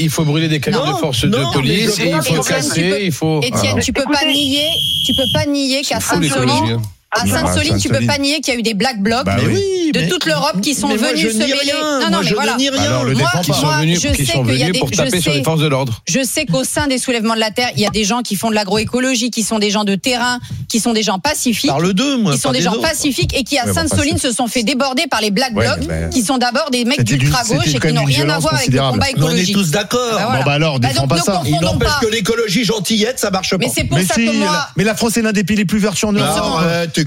Il 0.00 0.10
faut 0.10 0.24
brûler 0.24 0.48
des 0.48 0.60
camions 0.60 0.92
de 0.92 0.96
force 0.96 1.24
de 1.24 1.52
police 1.52 1.98
et 2.00 2.10
il 2.10 2.22
faut 2.22 2.42
casser. 2.42 3.10
Étienne, 3.42 3.80
tu 3.80 3.92
peux 3.92 4.04
pas 4.04 4.24
nier, 4.24 4.68
tu 5.06 5.12
peux 5.14 5.28
pas 5.32 5.46
nier 5.46 5.82
qu'à 5.82 6.00
simplement 6.00 6.80
à 7.10 7.26
Sainte-Soline, 7.26 7.78
tu 7.78 7.88
peux 7.88 8.04
pas 8.06 8.18
nier 8.18 8.40
qu'il 8.40 8.52
y 8.52 8.56
a 8.56 8.60
eu 8.60 8.62
des 8.62 8.74
black 8.74 9.00
blocs 9.00 9.24
bah 9.24 9.36
de 9.38 10.08
toute 10.10 10.26
l'Europe 10.26 10.60
qui 10.60 10.74
sont 10.74 10.88
venus 10.88 11.32
se 11.32 11.38
mêler. 11.38 11.54
Non, 12.02 12.10
non, 12.10 12.18
mais 12.20 12.26
je 12.26 12.34
voilà. 12.34 12.56
rien. 12.56 12.70
Moi, 12.70 13.30
je 13.94 13.98
sais 13.98 14.24
qu'il 14.24 14.58
y 14.58 14.62
a 14.62 14.70
des, 14.70 14.78
pour 14.78 14.90
forces 15.44 15.60
de 15.60 15.66
l'ordre. 15.66 16.02
Je 16.06 16.22
sais 16.22 16.44
qu'au 16.44 16.64
sein 16.64 16.86
des 16.86 16.98
soulèvements 16.98 17.34
de 17.34 17.40
la 17.40 17.50
terre, 17.50 17.70
il 17.76 17.82
y 17.82 17.86
a 17.86 17.90
des 17.90 18.04
gens 18.04 18.20
qui 18.20 18.36
font 18.36 18.50
de 18.50 18.54
l'agroécologie, 18.54 19.30
qui 19.30 19.42
sont 19.42 19.58
des 19.58 19.70
gens 19.70 19.84
de 19.84 19.94
terrain, 19.94 20.38
qui 20.68 20.80
sont 20.80 20.92
des 20.92 21.02
gens 21.02 21.18
pacifiques. 21.18 21.70
Parle 21.70 21.94
d'eux, 21.94 22.18
moi. 22.18 22.32
Qui 22.32 22.38
sont 22.38 22.52
des, 22.52 22.60
gens 22.60 22.78
pacifiques 22.80 23.34
et 23.34 23.44
qui 23.44 23.58
à 23.58 23.72
Sainte-Soline 23.72 24.18
se 24.18 24.30
sont 24.30 24.46
fait 24.46 24.62
déborder 24.62 25.06
par 25.06 25.22
les 25.22 25.30
black 25.30 25.54
blocs, 25.54 25.86
bah, 25.86 26.08
qui 26.10 26.22
sont 26.22 26.36
d'abord 26.36 26.70
des 26.70 26.84
mecs 26.84 27.02
d'ultra 27.02 27.42
gauche 27.44 27.74
et 27.74 27.78
qui 27.78 27.92
n'ont 27.92 28.04
rien 28.04 28.28
à 28.28 28.38
voir 28.38 28.54
avec 28.54 28.68
le 28.68 28.78
combat 28.78 29.10
écologique. 29.10 29.56
On 29.56 29.60
est 29.60 29.64
tous 29.64 29.70
d'accord. 29.70 29.98
Bah, 30.12 30.38
bon 30.38 30.44
bah 30.44 30.52
alors, 30.52 30.78
défends 30.78 31.08
pas 31.08 31.20
ça. 31.20 31.42
Il 31.46 31.58
n'empêche 31.60 31.98
que 32.02 32.06
l'écologie 32.06 32.64
gentillette, 32.64 33.18
ça 33.18 33.30
marche 33.30 33.50
pas. 33.50 33.56
Mais 33.58 33.70
c'est 33.74 33.84
pour 33.84 33.98
ça. 33.98 34.14
Mais 34.76 34.84
la 34.84 34.94
France 34.94 35.16
est 35.16 35.22
l'un 35.22 35.32
des 35.32 35.44
pays 35.44 35.56
les 35.56 35.64
plus 35.64 35.78
vertueux 35.78 36.08
en 36.08 36.12
Europe. 36.12 36.97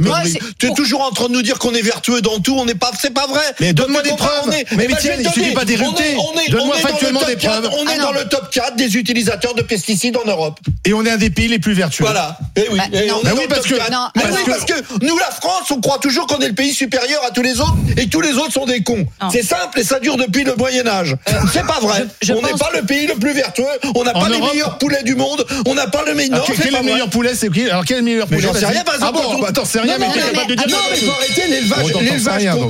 Tu 0.60 0.67
es 0.67 0.73
toujours 0.73 1.01
en 1.01 1.12
train 1.12 1.27
de 1.27 1.34
nous 1.34 1.41
dire 1.41 1.60
qu'on 1.60 1.73
est 1.73 1.82
vertueux 1.82 2.21
dans 2.21 2.39
tout. 2.39 2.56
On 2.58 2.65
n'est 2.65 2.75
pas. 2.75 2.91
C'est 2.99 3.13
pas 3.13 3.27
vrai. 3.27 3.73
Donne-moi 3.73 4.01
des 4.01 4.12
preuves. 4.12 4.49
Mais 4.49 4.88
tiens, 4.99 5.13
bah, 5.23 5.32
il 5.38 5.54
pas 5.54 5.65
d'éructer. 5.65 6.15
Donne-moi 6.49 6.75
factuellement 6.77 7.23
des 7.23 7.36
preuves. 7.36 7.69
On 7.80 7.88
est 7.88 7.97
dans 7.97 8.12
le 8.12 8.25
top 8.25 8.49
4 8.51 8.62
ah, 8.67 8.71
des 8.75 8.95
utilisateurs 8.97 9.56
de 9.56 9.62
pesticides 9.62 10.17
en 10.17 10.27
Europe. 10.30 10.60
Et 10.86 10.93
on 10.93 11.06
est 11.06 11.12
un 11.12 11.17
des 11.17 11.30
pays 11.30 11.47
les 11.47 11.60
plus 11.60 11.73
vertueux. 11.73 12.04
Voilà. 12.04 12.38
Et 12.56 12.67
oui. 12.71 12.80
Eh, 12.93 13.08
bah 13.08 13.32
parce 13.49 13.65
que. 13.65 13.75
parce 13.75 14.65
que 14.65 15.06
nous, 15.06 15.17
la 15.17 15.32
France, 15.32 15.71
on 15.71 15.80
croit 15.80 15.99
toujours 15.99 16.27
qu'on 16.27 16.39
est 16.39 16.49
le 16.49 16.56
pays 16.56 16.73
supérieur 16.73 17.21
à 17.25 17.32
tous 17.32 17.41
les 17.41 17.60
autres 17.60 17.75
et 17.97 18.08
tous 18.08 18.21
les 18.21 18.34
autres 18.34 18.51
sont 18.51 18.65
des 18.65 18.84
cons. 18.84 19.06
C'est 19.32 19.43
simple 19.43 19.80
et 19.80 19.84
ça 19.84 19.99
dure 19.99 20.17
depuis 20.17 20.43
le 20.43 20.56
Moyen 20.56 20.88
Âge. 20.88 21.15
C'est 21.54 21.65
pas 21.65 21.80
vrai. 21.80 22.06
On 22.30 22.41
n'est 22.41 22.58
pas 22.58 22.71
le 22.75 22.84
pays 22.84 23.08
le 23.08 23.15
plus 23.15 23.34
vertueux. 23.34 23.65
On 23.95 24.04
n'a 24.04 24.13
pas 24.13 24.30
les 24.30 24.39
meilleurs 24.39 24.77
poulets 24.77 25.04
du 25.04 25.15
monde. 25.15 25.45
On 25.65 25.75
n'a 25.75 25.88
pas 25.88 26.04
le 26.06 26.13
meilleur. 26.13 26.45
Ah, 26.47 26.51
quel 26.56 26.67
est 26.67 26.77
le 26.77 26.84
meilleur 26.84 27.10
poulet 27.10 27.36
C'est 27.36 27.49
qui? 27.49 27.69
Alors 27.69 27.86
quel 27.86 27.97
est 27.97 27.99
le 28.01 28.06
meilleur 28.06 28.27
poulet? 28.27 28.41
J'en 28.41 28.54
sais 28.54 28.65
rien. 28.65 28.84
Ah 29.01 29.12
bah, 29.13 29.47
attends, 29.47 29.65
rien, 29.82 29.98
mais. 29.98 30.08
Non, 30.08 30.78
mais 30.89 30.98
faut 30.98 31.12
arrêter 31.12 31.48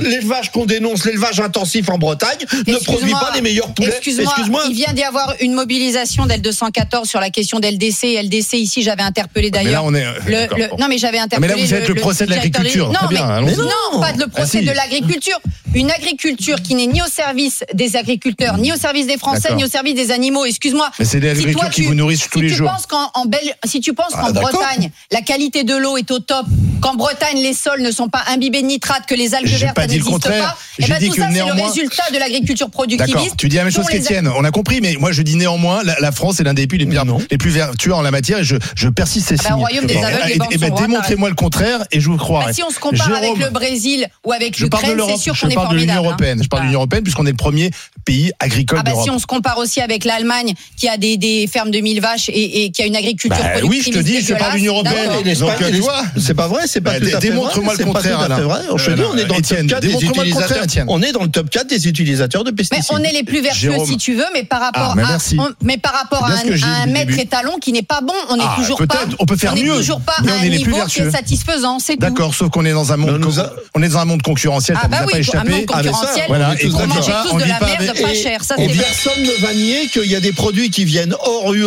l'élevage 0.02 0.50
qu'on 0.50 0.66
dénonce, 0.66 1.04
l'élevage 1.04 1.40
intensif 1.40 1.88
en 1.88 1.98
Bretagne 1.98 2.38
ne 2.66 2.76
produit 2.76 3.12
pas 3.12 3.30
les 3.34 3.40
meilleurs 3.40 3.72
poulets. 3.74 3.88
Excuse-moi, 3.88 4.62
il 4.68 4.74
vient 4.74 4.92
d'y 4.92 5.02
avoir 5.02 5.34
une 5.40 5.52
mobilisation 5.52 6.26
d'L214 6.26 7.06
sur 7.06 7.20
la 7.20 7.30
question 7.30 7.60
d'LDC. 7.60 8.22
LDC, 8.22 8.54
ici, 8.54 8.82
j'avais 8.82 9.02
interpellé 9.02 9.50
d'ailleurs. 9.50 9.84
Non, 9.90 10.88
mais 10.88 10.98
j'avais 10.98 11.18
interpellé. 11.18 11.54
Mais 11.54 11.60
là, 11.60 11.66
vous 11.66 11.74
êtes 11.74 11.88
le 11.88 11.94
procès 11.94 12.26
de 12.26 12.30
l'agriculture. 12.30 12.90
Hein, 12.90 13.42
non, 13.42 14.00
pas 14.00 14.12
le 14.12 14.26
procès 14.26 14.62
de 14.62 14.70
l'agriculture. 14.70 15.38
Une 15.74 15.90
agriculture 15.90 16.60
qui 16.60 16.74
n'est 16.74 16.86
ni 16.86 17.00
au 17.00 17.06
service 17.06 17.64
des 17.72 17.96
agriculteurs, 17.96 18.58
ni 18.58 18.72
au 18.72 18.76
service 18.76 19.06
des 19.06 19.16
Français, 19.16 19.54
ni 19.54 19.64
au 19.64 19.68
service 19.68 19.94
des 19.94 20.10
animaux. 20.10 20.44
Excuse-moi. 20.44 20.90
Mais 20.98 21.04
c'est 21.04 21.20
des 21.20 21.30
agricultures 21.30 21.70
qui 21.70 21.82
vous 21.82 21.94
nourrissent 21.94 22.28
tous 22.30 22.40
les 22.40 22.48
jours. 22.48 22.70
Si 23.64 23.80
tu 23.80 23.94
penses 23.94 24.12
ah, 24.14 24.22
qu'en 24.22 24.32
Bretagne, 24.32 24.90
la 25.10 25.22
qualité 25.22 25.64
de 25.64 25.74
l'eau 25.74 25.96
est 25.96 26.10
au 26.10 26.18
top, 26.18 26.46
qu'en 26.80 26.96
Bretagne, 27.02 27.38
les 27.42 27.54
sols 27.54 27.82
ne 27.82 27.90
sont 27.90 28.08
pas 28.08 28.22
imbibés 28.28 28.62
de 28.62 28.66
nitrate, 28.66 29.06
que 29.06 29.14
les 29.14 29.34
algues 29.34 29.46
J'ai 29.46 29.56
vertes 29.58 29.74
pas 29.76 29.82
ça 29.82 29.86
dit 29.88 29.98
le 29.98 30.04
n'existe 30.04 30.22
contraire. 30.22 30.44
pas, 30.44 30.58
J'ai 30.78 30.86
eh 30.86 30.90
ben, 30.92 30.98
dit 30.98 31.06
tout 31.08 31.12
que 31.14 31.18
ça, 31.20 31.22
c'est 31.24 31.28
le 31.28 31.34
néanmoins- 31.34 31.66
résultat 31.68 32.02
de 32.12 32.18
l'agriculture 32.18 32.66
D'accord. 32.68 32.70
productiviste. 32.86 33.36
Tu 33.36 33.48
dis 33.48 33.56
la 33.56 33.64
même 33.64 33.72
chose 33.72 33.86
qu'Étienne. 33.86 34.28
On 34.36 34.44
a 34.44 34.50
compris, 34.50 34.80
mais 34.80 34.94
moi 34.98 35.12
je 35.12 35.22
dis 35.22 35.36
néanmoins, 35.36 35.82
la, 35.84 35.98
la 36.00 36.12
France 36.12 36.40
est 36.40 36.44
l'un 36.44 36.54
des 36.54 36.66
pays 36.66 36.78
les 36.78 36.86
plus, 36.86 36.98
les 37.30 37.38
plus 37.38 37.50
vertueux 37.50 37.94
en 37.94 38.02
la 38.02 38.10
matière 38.10 38.38
et 38.38 38.44
je, 38.44 38.56
je 38.76 38.88
persiste 38.88 39.28
ces 39.28 39.36
Ah 39.44 39.50
ben, 39.50 39.54
royaume 39.56 39.86
des 39.86 39.96
aveugles, 39.96 40.30
et- 40.50 40.54
et 40.54 40.58
ben, 40.58 40.70
démontrez-moi 40.74 41.28
le 41.28 41.34
contraire 41.34 41.80
et 41.90 42.00
je 42.00 42.08
vous 42.08 42.16
croirai. 42.16 42.46
Bah, 42.46 42.52
si 42.52 42.62
on 42.62 42.70
se 42.70 42.78
compare 42.78 43.06
Jérôme, 43.06 43.24
avec 43.24 43.38
le 43.38 43.50
Brésil 43.50 44.06
ou 44.24 44.32
avec 44.32 44.56
je 44.56 44.64
l'Ukraine, 44.64 44.92
l'Europe, 44.96 45.14
c'est 45.16 45.22
sûr 45.22 45.34
je 45.34 45.42
qu'on 45.42 45.48
est 45.50 45.54
parle 45.54 45.68
de 45.70 45.74
l'Union 45.80 45.94
formidable. 45.94 46.06
hein. 46.06 46.10
européenne. 46.10 46.42
Je 46.42 46.48
parle 46.48 46.62
de 46.62 46.66
l'Union 46.66 46.78
européenne 46.80 47.02
puisqu'on 47.02 47.26
est 47.26 47.30
le 47.30 47.36
premier 47.36 47.70
pays 48.04 48.32
agricole 48.40 48.78
Ah 48.80 48.82
bah 48.84 48.90
d'Europe. 48.92 49.04
si 49.04 49.10
on 49.10 49.18
se 49.18 49.26
compare 49.26 49.58
aussi 49.58 49.80
avec 49.80 50.04
l'Allemagne 50.04 50.54
qui 50.76 50.88
a 50.88 50.96
des, 50.96 51.16
des 51.16 51.46
fermes 51.46 51.70
de 51.70 51.78
1000 51.78 52.00
vaches 52.00 52.28
et, 52.28 52.64
et 52.64 52.70
qui 52.70 52.82
a 52.82 52.86
une 52.86 52.96
agriculture 52.96 53.42
Bah 53.42 53.60
oui, 53.64 53.82
je 53.84 53.90
te 53.90 53.98
dis, 53.98 54.20
je 54.20 54.34
parle 54.34 54.52
de 54.52 54.56
l'Union 54.58 54.74
européenne. 54.74 55.08
Donc, 55.38 55.62
euh, 55.62 55.68
et 55.68 55.72
tu 55.72 55.78
vois 55.80 56.02
C'est 56.18 56.34
pas 56.34 56.48
vrai, 56.48 56.62
c'est 56.66 56.80
pas 56.80 56.91
Bah, 56.92 57.00
tout 57.00 57.16
à 57.16 57.20
fait 57.20 57.28
démontre-moi 57.28 57.74
le 57.78 57.84
contraire, 57.84 58.20
Alain. 58.20 58.40
vrai. 58.40 58.60
Je 58.76 58.86
te 58.86 58.90
dis, 58.92 59.02
on 59.02 59.16
est 59.16 59.24
dans 59.24 59.36
le 59.36 59.42
top 59.42 59.66
4 59.68 59.80
des 59.80 59.92
utilisateurs. 60.04 60.84
On 60.88 61.02
est 61.02 61.12
dans 61.12 61.22
le 61.22 61.28
top 61.30 61.50
4 61.50 61.66
des 61.68 61.88
utilisateurs 61.88 62.44
de 62.44 62.50
Mais 62.50 62.56
pesticides. 62.56 62.86
on 62.90 62.98
est 63.02 63.12
les 63.12 63.22
plus 63.24 63.40
vertueux 63.42 63.74
si 63.86 63.96
tu 63.96 64.14
veux, 64.14 64.24
mais 64.34 64.44
par 64.44 64.60
rapport 64.60 64.90
Ah, 64.92 64.94
mais 64.96 65.02
à 65.02 65.18
mais 65.62 65.78
par 65.78 65.92
rapport 65.92 66.24
à 66.24 66.32
un, 66.32 66.86
maître 66.86 67.18
étalon 67.18 67.56
qui 67.60 67.72
n'est 67.72 67.82
pas 67.82 68.00
bon, 68.00 68.14
on 68.30 68.36
n'est 68.36 68.42
Ah, 68.46 68.54
toujours 68.58 68.78
pas. 68.86 69.04
on 69.18 69.26
peut 69.26 69.36
faire 69.36 69.54
mieux, 69.54 69.76
toujours 69.76 70.00
pas 70.00 70.14
mais 70.24 70.32
à 70.32 70.34
un 70.36 70.48
niveau 70.48 70.76
qui 70.86 71.00
est 71.00 71.10
satisfaisant, 71.10 71.78
c'est 71.78 71.94
tout. 71.94 72.00
D'accord, 72.00 72.34
sauf 72.34 72.50
qu'on 72.50 72.64
est 72.64 72.72
dans 72.72 72.92
un 72.92 72.96
monde, 72.96 73.10
Mais 73.10 73.16
on 73.16 73.18
nous 73.18 73.40
a- 73.40 73.52
on 73.74 73.82
est 73.82 73.88
dans 73.88 73.98
un 73.98 74.04
monde 74.04 74.22
concurrentiel, 74.22 74.76
Ah 74.78 74.82
ça 74.84 74.88
bah 74.88 74.96
oui, 75.06 75.12
pas 75.12 75.16
un 75.16 75.20
échappé. 75.20 75.50
monde 75.50 75.66
concurrentiel. 75.66 76.24
Voilà, 76.28 76.54
on 76.64 76.86
mange 76.86 77.06
pas, 77.06 77.24
tous 77.28 77.34
de 77.36 77.40
la 77.40 77.46
merde 77.46 77.60
pas 77.60 78.02
vrai. 78.02 78.22
personne 78.78 79.22
ne 79.22 79.42
va 79.46 79.54
nier 79.54 79.88
qu'il 79.92 80.10
y 80.10 80.16
a 80.16 80.20
des 80.20 80.32
produits 80.32 80.70
qui 80.70 80.84
viennent 80.84 81.14
hors 81.24 81.52
UE, 81.54 81.66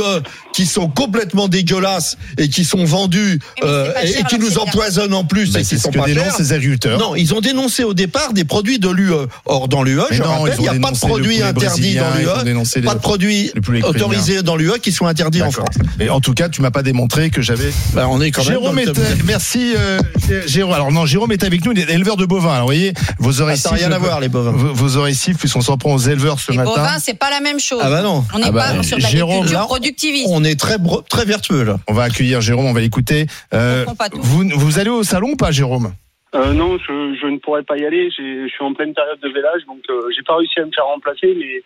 qui 0.55 0.65
sont 0.65 0.87
complètement 0.87 1.47
dégueulasses 1.49 2.17
et 2.37 2.47
qui 2.47 2.63
sont 2.63 2.85
vendus 2.85 3.39
euh, 3.63 3.91
et, 4.01 4.07
cher, 4.07 4.19
et 4.21 4.23
qui 4.23 4.39
nous 4.39 4.57
empoisonnent 4.57 5.13
en 5.13 5.25
plus 5.25 5.51
Bah, 5.51 5.59
et 5.59 5.63
c'est 5.65 5.75
qui 5.75 5.77
ce 5.77 5.83
sont 5.83 5.91
que 5.91 5.99
pas 5.99 6.05
dénoncent 6.05 6.27
chers. 6.27 6.39
les 6.39 6.53
agriculteurs. 6.53 6.97
Non, 6.99 7.13
ils 7.15 7.33
ont 7.33 7.41
dénoncé 7.41 7.83
au 7.83 7.93
départ 7.93 8.31
des 8.31 8.45
produits 8.45 8.79
de 8.79 8.87
l'UE. 8.89 9.11
Or, 9.45 9.67
dans 9.67 9.83
l'UE, 9.83 9.99
je 10.11 10.23
non, 10.23 10.29
rappelle, 10.29 10.55
il 10.57 10.61
n'y 10.61 10.67
a 10.69 10.79
pas 10.79 10.91
de 10.91 10.97
produits 10.97 11.41
interdits 11.41 11.95
dans 11.95 12.13
l'UE, 12.15 12.83
pas 12.83 12.93
de 12.95 12.99
produits 12.99 13.51
autorisés 13.83 14.43
dans 14.43 14.55
l'UE 14.55 14.79
qui 14.81 14.91
sont 14.93 15.05
interdits 15.07 15.41
en. 15.41 15.51
France. 15.51 15.75
Mais 15.99 16.09
en 16.09 16.21
tout 16.21 16.33
cas, 16.33 16.47
tu 16.49 16.61
m'as 16.61 16.71
pas 16.71 16.83
démontré 16.83 17.29
que 17.29 17.41
j'avais. 17.41 17.71
Bah, 17.93 18.07
on 18.09 18.21
est 18.21 18.31
quand 18.31 18.43
même 18.43 18.51
Jérôme 18.53 18.81
top 18.83 18.97
euh, 18.97 19.15
merci 19.25 19.73
euh, 19.77 19.99
Jérôme. 20.47 20.73
Alors 20.73 20.91
non, 20.91 21.05
Jérôme 21.05 21.31
est 21.33 21.43
avec 21.43 21.65
nous, 21.65 21.71
il 21.73 21.79
est 21.79 21.89
éleveur 21.91 22.15
de 22.17 22.25
bovins. 22.25 22.51
Alors, 22.53 22.61
vous 22.61 22.67
voyez, 22.67 22.93
vos 23.19 23.41
oreilles 23.41 23.57
ça 23.57 23.71
n'a 23.71 23.75
rien 23.77 23.91
à 23.91 23.97
voir, 23.97 24.19
les 24.21 24.29
bovins. 24.29 24.51
Vos, 24.51 24.73
vos 24.73 24.95
oreilles 24.97 25.15
sifflent 25.15 25.39
puisqu'on 25.39 25.61
s'en 25.61 25.77
prend 25.77 25.93
aux 25.93 25.99
éleveurs 25.99 26.39
ce 26.39 26.51
Les 26.51 26.57
matin. 26.57 26.71
bovins, 26.75 26.97
c'est 27.03 27.13
pas 27.13 27.29
la 27.29 27.41
même 27.41 27.59
chose. 27.59 27.81
Ah 27.83 27.89
bah 27.89 28.01
non. 28.01 28.23
On 28.33 28.39
n'est 28.39 28.45
Ah 28.47 28.51
bah, 28.51 28.65
pas 28.77 28.83
sur 28.83 28.97
de 28.97 29.03
l'agriculture 29.03 29.59
productiviste. 29.67 30.27
On 30.29 30.43
est 30.45 30.59
très, 30.59 30.77
bro- 30.77 31.01
très 31.01 31.25
vertueux, 31.25 31.63
là. 31.63 31.77
On 31.87 31.93
va 31.93 32.03
accueillir 32.03 32.41
Jérôme, 32.41 32.65
on 32.65 32.73
va 32.73 32.81
l'écouter. 32.81 33.25
Euh, 33.53 33.85
vous, 34.13 34.43
vous 34.55 34.79
allez 34.79 34.89
au 34.89 35.03
salon 35.03 35.29
ou 35.31 35.35
pas, 35.35 35.51
Jérôme? 35.51 35.93
Euh, 36.33 36.53
non, 36.53 36.77
je, 36.77 37.17
je 37.21 37.27
ne 37.27 37.37
pourrais 37.37 37.63
pas 37.63 37.77
y 37.77 37.85
aller. 37.85 38.09
Je 38.11 38.47
suis 38.47 38.63
en 38.63 38.73
pleine 38.73 38.93
période 38.93 39.19
de 39.21 39.29
vélage, 39.29 39.65
donc 39.67 39.79
euh, 39.89 40.09
j'ai 40.15 40.21
pas 40.23 40.35
réussi 40.35 40.59
à 40.59 40.65
me 40.65 40.71
faire 40.71 40.85
remplacer. 40.85 41.33
Mais 41.37 41.61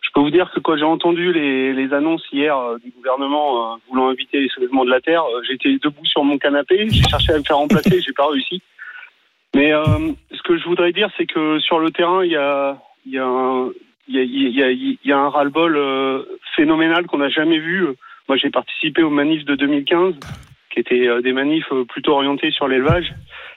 je 0.00 0.08
peux 0.14 0.20
vous 0.20 0.30
dire 0.30 0.50
que 0.54 0.60
quand 0.60 0.76
j'ai 0.76 0.84
entendu 0.84 1.32
les, 1.32 1.72
les 1.72 1.92
annonces 1.92 2.22
hier 2.32 2.56
euh, 2.56 2.78
du 2.84 2.90
gouvernement 2.92 3.74
euh, 3.74 3.76
voulant 3.90 4.08
inviter 4.08 4.40
les 4.40 4.48
soulèvements 4.48 4.84
de 4.84 4.90
la 4.90 5.00
terre, 5.00 5.24
euh, 5.24 5.42
j'étais 5.48 5.76
debout 5.82 6.04
sur 6.04 6.22
mon 6.22 6.38
canapé. 6.38 6.86
J'ai 6.88 7.02
cherché 7.02 7.32
à 7.32 7.38
me 7.38 7.42
faire 7.42 7.56
remplacer, 7.56 8.00
j'ai 8.00 8.12
pas 8.12 8.28
réussi. 8.30 8.62
Mais 9.54 9.72
euh, 9.72 9.82
ce 10.32 10.42
que 10.42 10.56
je 10.56 10.64
voudrais 10.64 10.92
dire, 10.92 11.08
c'est 11.16 11.26
que 11.26 11.58
sur 11.60 11.80
le 11.80 11.90
terrain, 11.90 12.24
il 12.24 12.30
y 12.30 12.36
a, 12.36 12.78
il 13.06 13.12
y 13.12 13.18
a 13.18 13.24
un 13.26 13.70
il 14.08 14.14
y 14.16 14.62
a, 14.62 14.70
y 14.70 14.72
a- 14.72 14.98
y 15.04 15.12
a 15.12 15.18
un 15.18 15.28
ras-le-bol 15.28 15.76
euh, 15.76 16.22
phénoménal 16.54 17.06
qu'on 17.06 17.18
n'a 17.18 17.28
jamais 17.28 17.58
vu. 17.58 17.86
Moi, 18.28 18.36
j'ai 18.36 18.50
participé 18.50 19.02
aux 19.02 19.10
manifs 19.10 19.44
de 19.44 19.54
2015, 19.54 20.14
qui 20.70 20.80
étaient 20.80 21.06
euh, 21.08 21.20
des 21.22 21.32
manifs 21.32 21.70
euh, 21.72 21.84
plutôt 21.84 22.12
orientés 22.12 22.50
sur 22.50 22.68
l'élevage 22.68 23.12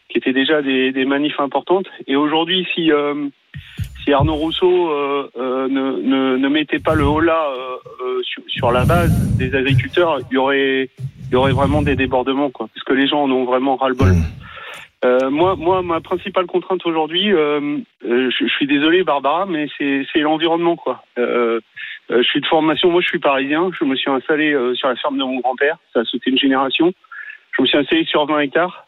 qui 0.09 0.17
étaient 0.17 0.33
déjà 0.33 0.61
des, 0.63 0.91
des 0.91 1.05
manifs 1.05 1.39
importantes. 1.39 1.85
Et 2.07 2.15
aujourd'hui, 2.15 2.67
si, 2.73 2.91
euh, 2.91 3.27
si 4.03 4.11
Arnaud 4.11 4.33
Rousseau 4.35 4.89
euh, 4.91 5.29
euh, 5.37 5.67
ne, 5.67 6.01
ne, 6.01 6.37
ne 6.37 6.47
mettait 6.49 6.79
pas 6.79 6.95
le 6.95 7.05
euh, 7.05 7.77
euh, 8.03 8.21
sur, 8.23 8.41
sur 8.47 8.71
la 8.71 8.85
base 8.85 9.37
des 9.37 9.53
agriculteurs, 9.53 10.17
il 10.31 10.33
y 10.33 10.37
aurait, 10.37 10.89
y 11.31 11.35
aurait 11.35 11.51
vraiment 11.51 11.83
des 11.83 11.95
débordements, 11.95 12.49
quoi, 12.49 12.67
parce 12.73 12.83
que 12.83 12.93
les 12.93 13.07
gens 13.07 13.21
en 13.23 13.31
ont 13.31 13.45
vraiment 13.45 13.75
ras-le-bol. 13.75 14.07
Euh, 15.05 15.29
moi, 15.29 15.55
moi, 15.55 15.81
ma 15.81 16.01
principale 16.01 16.45
contrainte 16.45 16.85
aujourd'hui, 16.85 17.31
euh, 17.31 17.77
euh, 18.05 18.29
je, 18.29 18.45
suis 18.47 18.67
désolé, 18.67 19.03
Barbara, 19.03 19.45
mais 19.45 19.67
c'est 19.77 20.19
l'environnement, 20.19 20.75
quoi. 20.75 21.03
Euh, 21.17 21.61
euh, 22.11 22.21
je 22.21 22.27
suis 22.27 22.41
de 22.41 22.45
formation, 22.45 22.89
moi, 22.89 23.01
je 23.01 23.07
suis 23.07 23.19
parisien. 23.19 23.71
Je 23.79 23.85
me 23.85 23.95
suis 23.95 24.09
installé 24.09 24.55
sur 24.75 24.89
la 24.89 24.95
ferme 24.95 25.17
de 25.17 25.23
mon 25.23 25.39
grand-père. 25.39 25.77
Ça 25.93 26.01
a 26.01 26.05
sauté 26.05 26.31
une 26.31 26.37
génération. 26.37 26.91
Je 27.55 27.61
me 27.61 27.67
suis 27.67 27.77
installé 27.77 28.03
sur 28.05 28.25
20 28.25 28.39
hectares. 28.39 28.85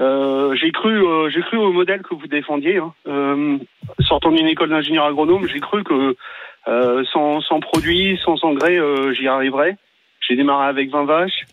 J'ai 0.00 0.72
cru, 0.72 1.30
j'ai 1.30 1.40
cru 1.42 1.58
au 1.58 1.70
modèle 1.70 2.02
que 2.02 2.14
vous 2.14 2.26
défendiez. 2.26 2.78
Hein. 2.78 3.58
Sortant 4.00 4.32
d'une 4.32 4.48
école 4.48 4.70
d'ingénieur 4.70 5.04
agronome, 5.04 5.46
j'ai 5.46 5.60
cru 5.60 5.84
que 5.84 6.16
sans, 7.12 7.40
sans 7.42 7.60
produits, 7.60 8.18
sans 8.24 8.42
engrais, 8.42 8.78
j'y 9.14 9.28
arriverais. 9.28 9.76
J'ai 10.26 10.34
démarré 10.34 10.66
avec 10.66 10.90
20 10.90 11.04
vaches 11.04 11.44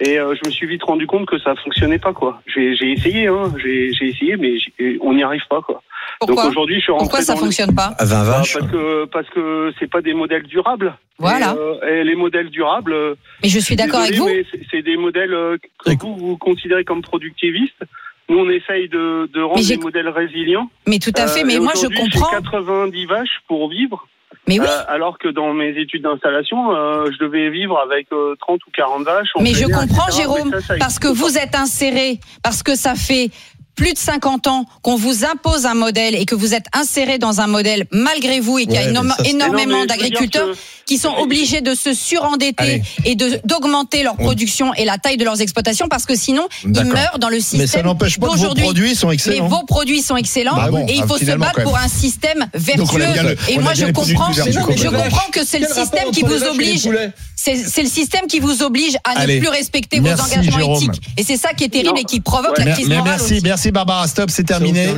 et 0.00 0.18
euh, 0.18 0.34
je 0.34 0.48
me 0.48 0.52
suis 0.52 0.66
vite 0.66 0.82
rendu 0.82 1.06
compte 1.06 1.26
que 1.26 1.38
ça 1.38 1.54
fonctionnait 1.56 1.98
pas 1.98 2.12
quoi. 2.12 2.40
J'ai, 2.46 2.74
j'ai 2.76 2.92
essayé, 2.92 3.26
hein. 3.28 3.52
j'ai, 3.62 3.92
j'ai 3.92 4.08
essayé, 4.08 4.36
mais 4.36 4.58
j'ai- 4.58 4.98
on 5.00 5.14
n'y 5.14 5.22
arrive 5.22 5.42
pas 5.48 5.60
quoi. 5.62 5.82
Donc 6.20 6.28
Pourquoi 6.30 6.46
aujourd'hui, 6.46 6.76
je 6.76 6.80
suis 6.82 6.92
rentré 6.92 7.04
Pourquoi 7.04 7.22
ça 7.22 7.34
dans 7.34 7.40
le- 7.40 7.44
fonctionne 7.46 7.74
pas 7.74 7.94
À 7.98 8.04
20 8.04 8.24
Bah, 8.24 8.30
vaches. 8.38 8.54
parce 8.58 8.70
que 8.70 9.04
parce 9.06 9.28
que 9.30 9.72
c'est 9.78 9.90
pas 9.90 10.00
des 10.02 10.14
modèles 10.14 10.44
durables. 10.44 10.94
Voilà. 11.18 11.54
Et, 11.54 11.58
euh, 11.58 12.00
et 12.00 12.04
les 12.04 12.14
modèles 12.14 12.50
durables. 12.50 12.92
euh, 12.92 13.14
Mais 13.42 13.48
je 13.48 13.58
suis 13.58 13.76
d'accord 13.76 14.00
avec 14.00 14.14
vous. 14.16 14.28
C'est- 14.70 14.82
des 14.82 14.96
modèles 14.96 15.32
euh, 15.34 15.56
que 15.84 15.90
vous, 16.00 16.16
vous 16.16 16.36
considérez 16.36 16.84
comme 16.84 17.02
productivistes. 17.02 17.82
Nous, 18.28 18.38
on 18.38 18.50
essaye 18.50 18.88
de, 18.88 19.28
de 19.32 19.40
rendre 19.40 19.66
des 19.66 19.76
modèles 19.76 20.08
résilients. 20.08 20.68
Mais 20.86 20.98
tout 20.98 21.12
à 21.16 21.26
fait. 21.28 21.42
Euh, 21.42 21.46
Mais 21.46 21.58
moi, 21.58 21.72
je 21.74 21.86
comprends. 21.86 22.26
J'ai 22.30 22.36
90 22.36 23.06
vaches 23.06 23.40
pour 23.48 23.68
vivre. 23.70 24.06
Mais 24.48 24.60
oui. 24.60 24.66
euh, 24.68 24.82
alors 24.88 25.18
que 25.18 25.28
dans 25.28 25.52
mes 25.52 25.70
études 25.70 26.02
d'installation, 26.02 26.72
euh, 26.72 27.10
je 27.12 27.24
devais 27.24 27.50
vivre 27.50 27.78
avec 27.78 28.06
euh, 28.12 28.36
30 28.40 28.64
ou 28.66 28.70
40 28.72 29.04
vaches. 29.04 29.28
Mais 29.40 29.54
je 29.54 29.64
comprends, 29.64 30.06
etc. 30.06 30.22
Jérôme, 30.22 30.50
Mais 30.52 30.60
ça, 30.60 30.66
ça 30.68 30.74
parce 30.78 30.98
que 30.98 31.08
vous 31.08 31.36
êtes 31.36 31.56
inséré, 31.56 32.20
parce 32.42 32.62
que 32.62 32.76
ça 32.76 32.94
fait 32.94 33.30
plus 33.76 33.92
de 33.92 33.98
50 33.98 34.46
ans 34.46 34.64
qu'on 34.82 34.96
vous 34.96 35.24
impose 35.24 35.66
un 35.66 35.74
modèle 35.74 36.14
et 36.14 36.24
que 36.24 36.34
vous 36.34 36.54
êtes 36.54 36.66
inséré 36.72 37.18
dans 37.18 37.40
un 37.40 37.46
modèle 37.46 37.84
malgré 37.92 38.40
vous 38.40 38.58
et 38.58 38.64
qu'il 38.64 38.72
y 38.74 38.78
a 38.78 38.80
Ouais, 38.80 38.86
mais 38.86 38.90
énorme- 38.92 39.10
ça. 39.10 39.16
Mais 39.22 39.30
énormément 39.30 39.80
mais 39.82 39.86
d'agriculteurs 39.86 40.48
que- 40.52 40.56
qui 40.86 40.98
sont 40.98 41.12
obligés 41.18 41.60
de 41.60 41.74
se 41.74 41.92
surendetter 41.92 42.54
Allez. 42.56 42.82
et 43.04 43.14
de 43.16 43.40
d'augmenter 43.44 44.02
leur 44.02 44.16
production 44.16 44.72
et 44.74 44.84
la 44.84 44.96
taille 44.98 45.16
de 45.18 45.24
leurs 45.24 45.40
exploitations 45.40 45.88
parce 45.88 46.06
que 46.06 46.14
sinon 46.16 46.48
ils 46.64 46.70
meurent 46.84 47.18
dans 47.18 47.28
le 47.28 47.38
système 47.38 47.60
Mais 47.60 47.66
ça 47.66 47.82
n'empêche 47.82 48.18
pas 48.18 48.28
que 48.28 48.36
vos 48.38 48.54
produits 48.54 48.94
sont 48.94 49.08
Mais 49.08 49.14
excellents. 49.14 49.48
vos 49.48 49.64
produits 49.66 50.00
sont 50.02 50.16
excellents 50.16 50.56
Bah 50.56 50.70
bon, 50.70 50.86
et 50.88 50.94
il 50.94 51.02
ah, 51.02 51.06
faut 51.06 51.18
se 51.18 51.24
battre 51.36 51.62
pour 51.62 51.76
un 51.76 51.88
système 51.88 52.38
Donc, 52.40 52.48
on 52.54 52.58
vertueux. 52.96 53.02
a 53.04 53.12
bien 53.12 53.22
le- 53.24 53.36
et 53.48 53.58
moi 53.58 53.72
bien 53.74 53.86
je 53.88 53.92
comprends, 53.92 54.32
je 54.32 54.42
comprends 54.58 55.30
que 55.32 55.44
c'est 55.44 55.58
le 55.58 55.66
système 55.68 56.10
qui 56.12 56.22
vous 56.22 56.42
oblige. 56.44 56.88
C'est 57.38 57.82
le 57.82 57.88
système 57.88 58.26
qui 58.28 58.40
vous 58.40 58.62
oblige 58.62 58.96
à 59.04 59.10
Allez. 59.20 59.36
ne 59.36 59.40
plus 59.40 59.48
respecter 59.50 60.00
Merci, 60.00 60.22
vos 60.24 60.32
engagements 60.32 60.56
Jérôme. 60.58 60.82
éthiques. 60.90 61.02
Et 61.18 61.22
c'est 61.22 61.36
ça 61.36 61.52
qui 61.52 61.64
est 61.64 61.68
terrible 61.68 61.90
Non. 61.90 62.00
et 62.00 62.04
qui 62.04 62.20
provoque 62.20 62.56
Ouais. 62.58 62.64
la 62.64 62.72
crise 62.72 62.88
mais 62.88 62.96
morale 62.96 63.12
merci, 63.18 63.34
aussi. 63.34 63.42
merci 63.44 63.70
Barbara. 63.70 64.08
Stop, 64.08 64.30
c'est 64.30 64.42
terminé. 64.44 64.88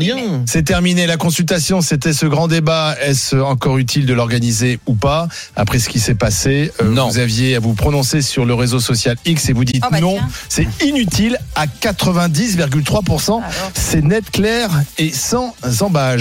C'est 0.46 0.62
terminé. 0.62 1.06
La 1.06 1.16
consultation, 1.16 1.80
c'était 1.80 2.12
ce 2.12 2.26
grand 2.26 2.46
débat. 2.48 2.94
Est-ce 3.02 3.36
encore 3.36 3.76
utile 3.78 4.06
de 4.06 4.14
l'organiser 4.14 4.78
ou 4.86 4.94
pas? 4.94 5.28
Après 5.56 5.78
ce 5.80 5.88
qui 5.88 5.98
s'est 5.98 6.14
passé, 6.14 6.72
euh, 6.80 6.90
Non. 6.90 7.08
vous 7.08 7.18
aviez 7.18 7.56
à 7.56 7.60
vous 7.60 7.74
prononcer 7.74 8.22
sur 8.22 8.44
le 8.46 8.54
réseau 8.54 8.80
social 8.80 9.16
X 9.26 9.48
et 9.48 9.52
vous 9.52 9.64
dites 9.64 9.82
Oh 9.84 9.88
bah 9.90 10.00
non, 10.00 10.18
c'est 10.48 10.66
inutile 10.84 11.38
à 11.56 11.66
90,3%. 11.66 13.32
Alors. 13.38 13.44
C'est 13.74 14.02
net, 14.02 14.30
clair 14.30 14.70
et 14.96 15.10
sans 15.12 15.54
embâge. 15.80 16.16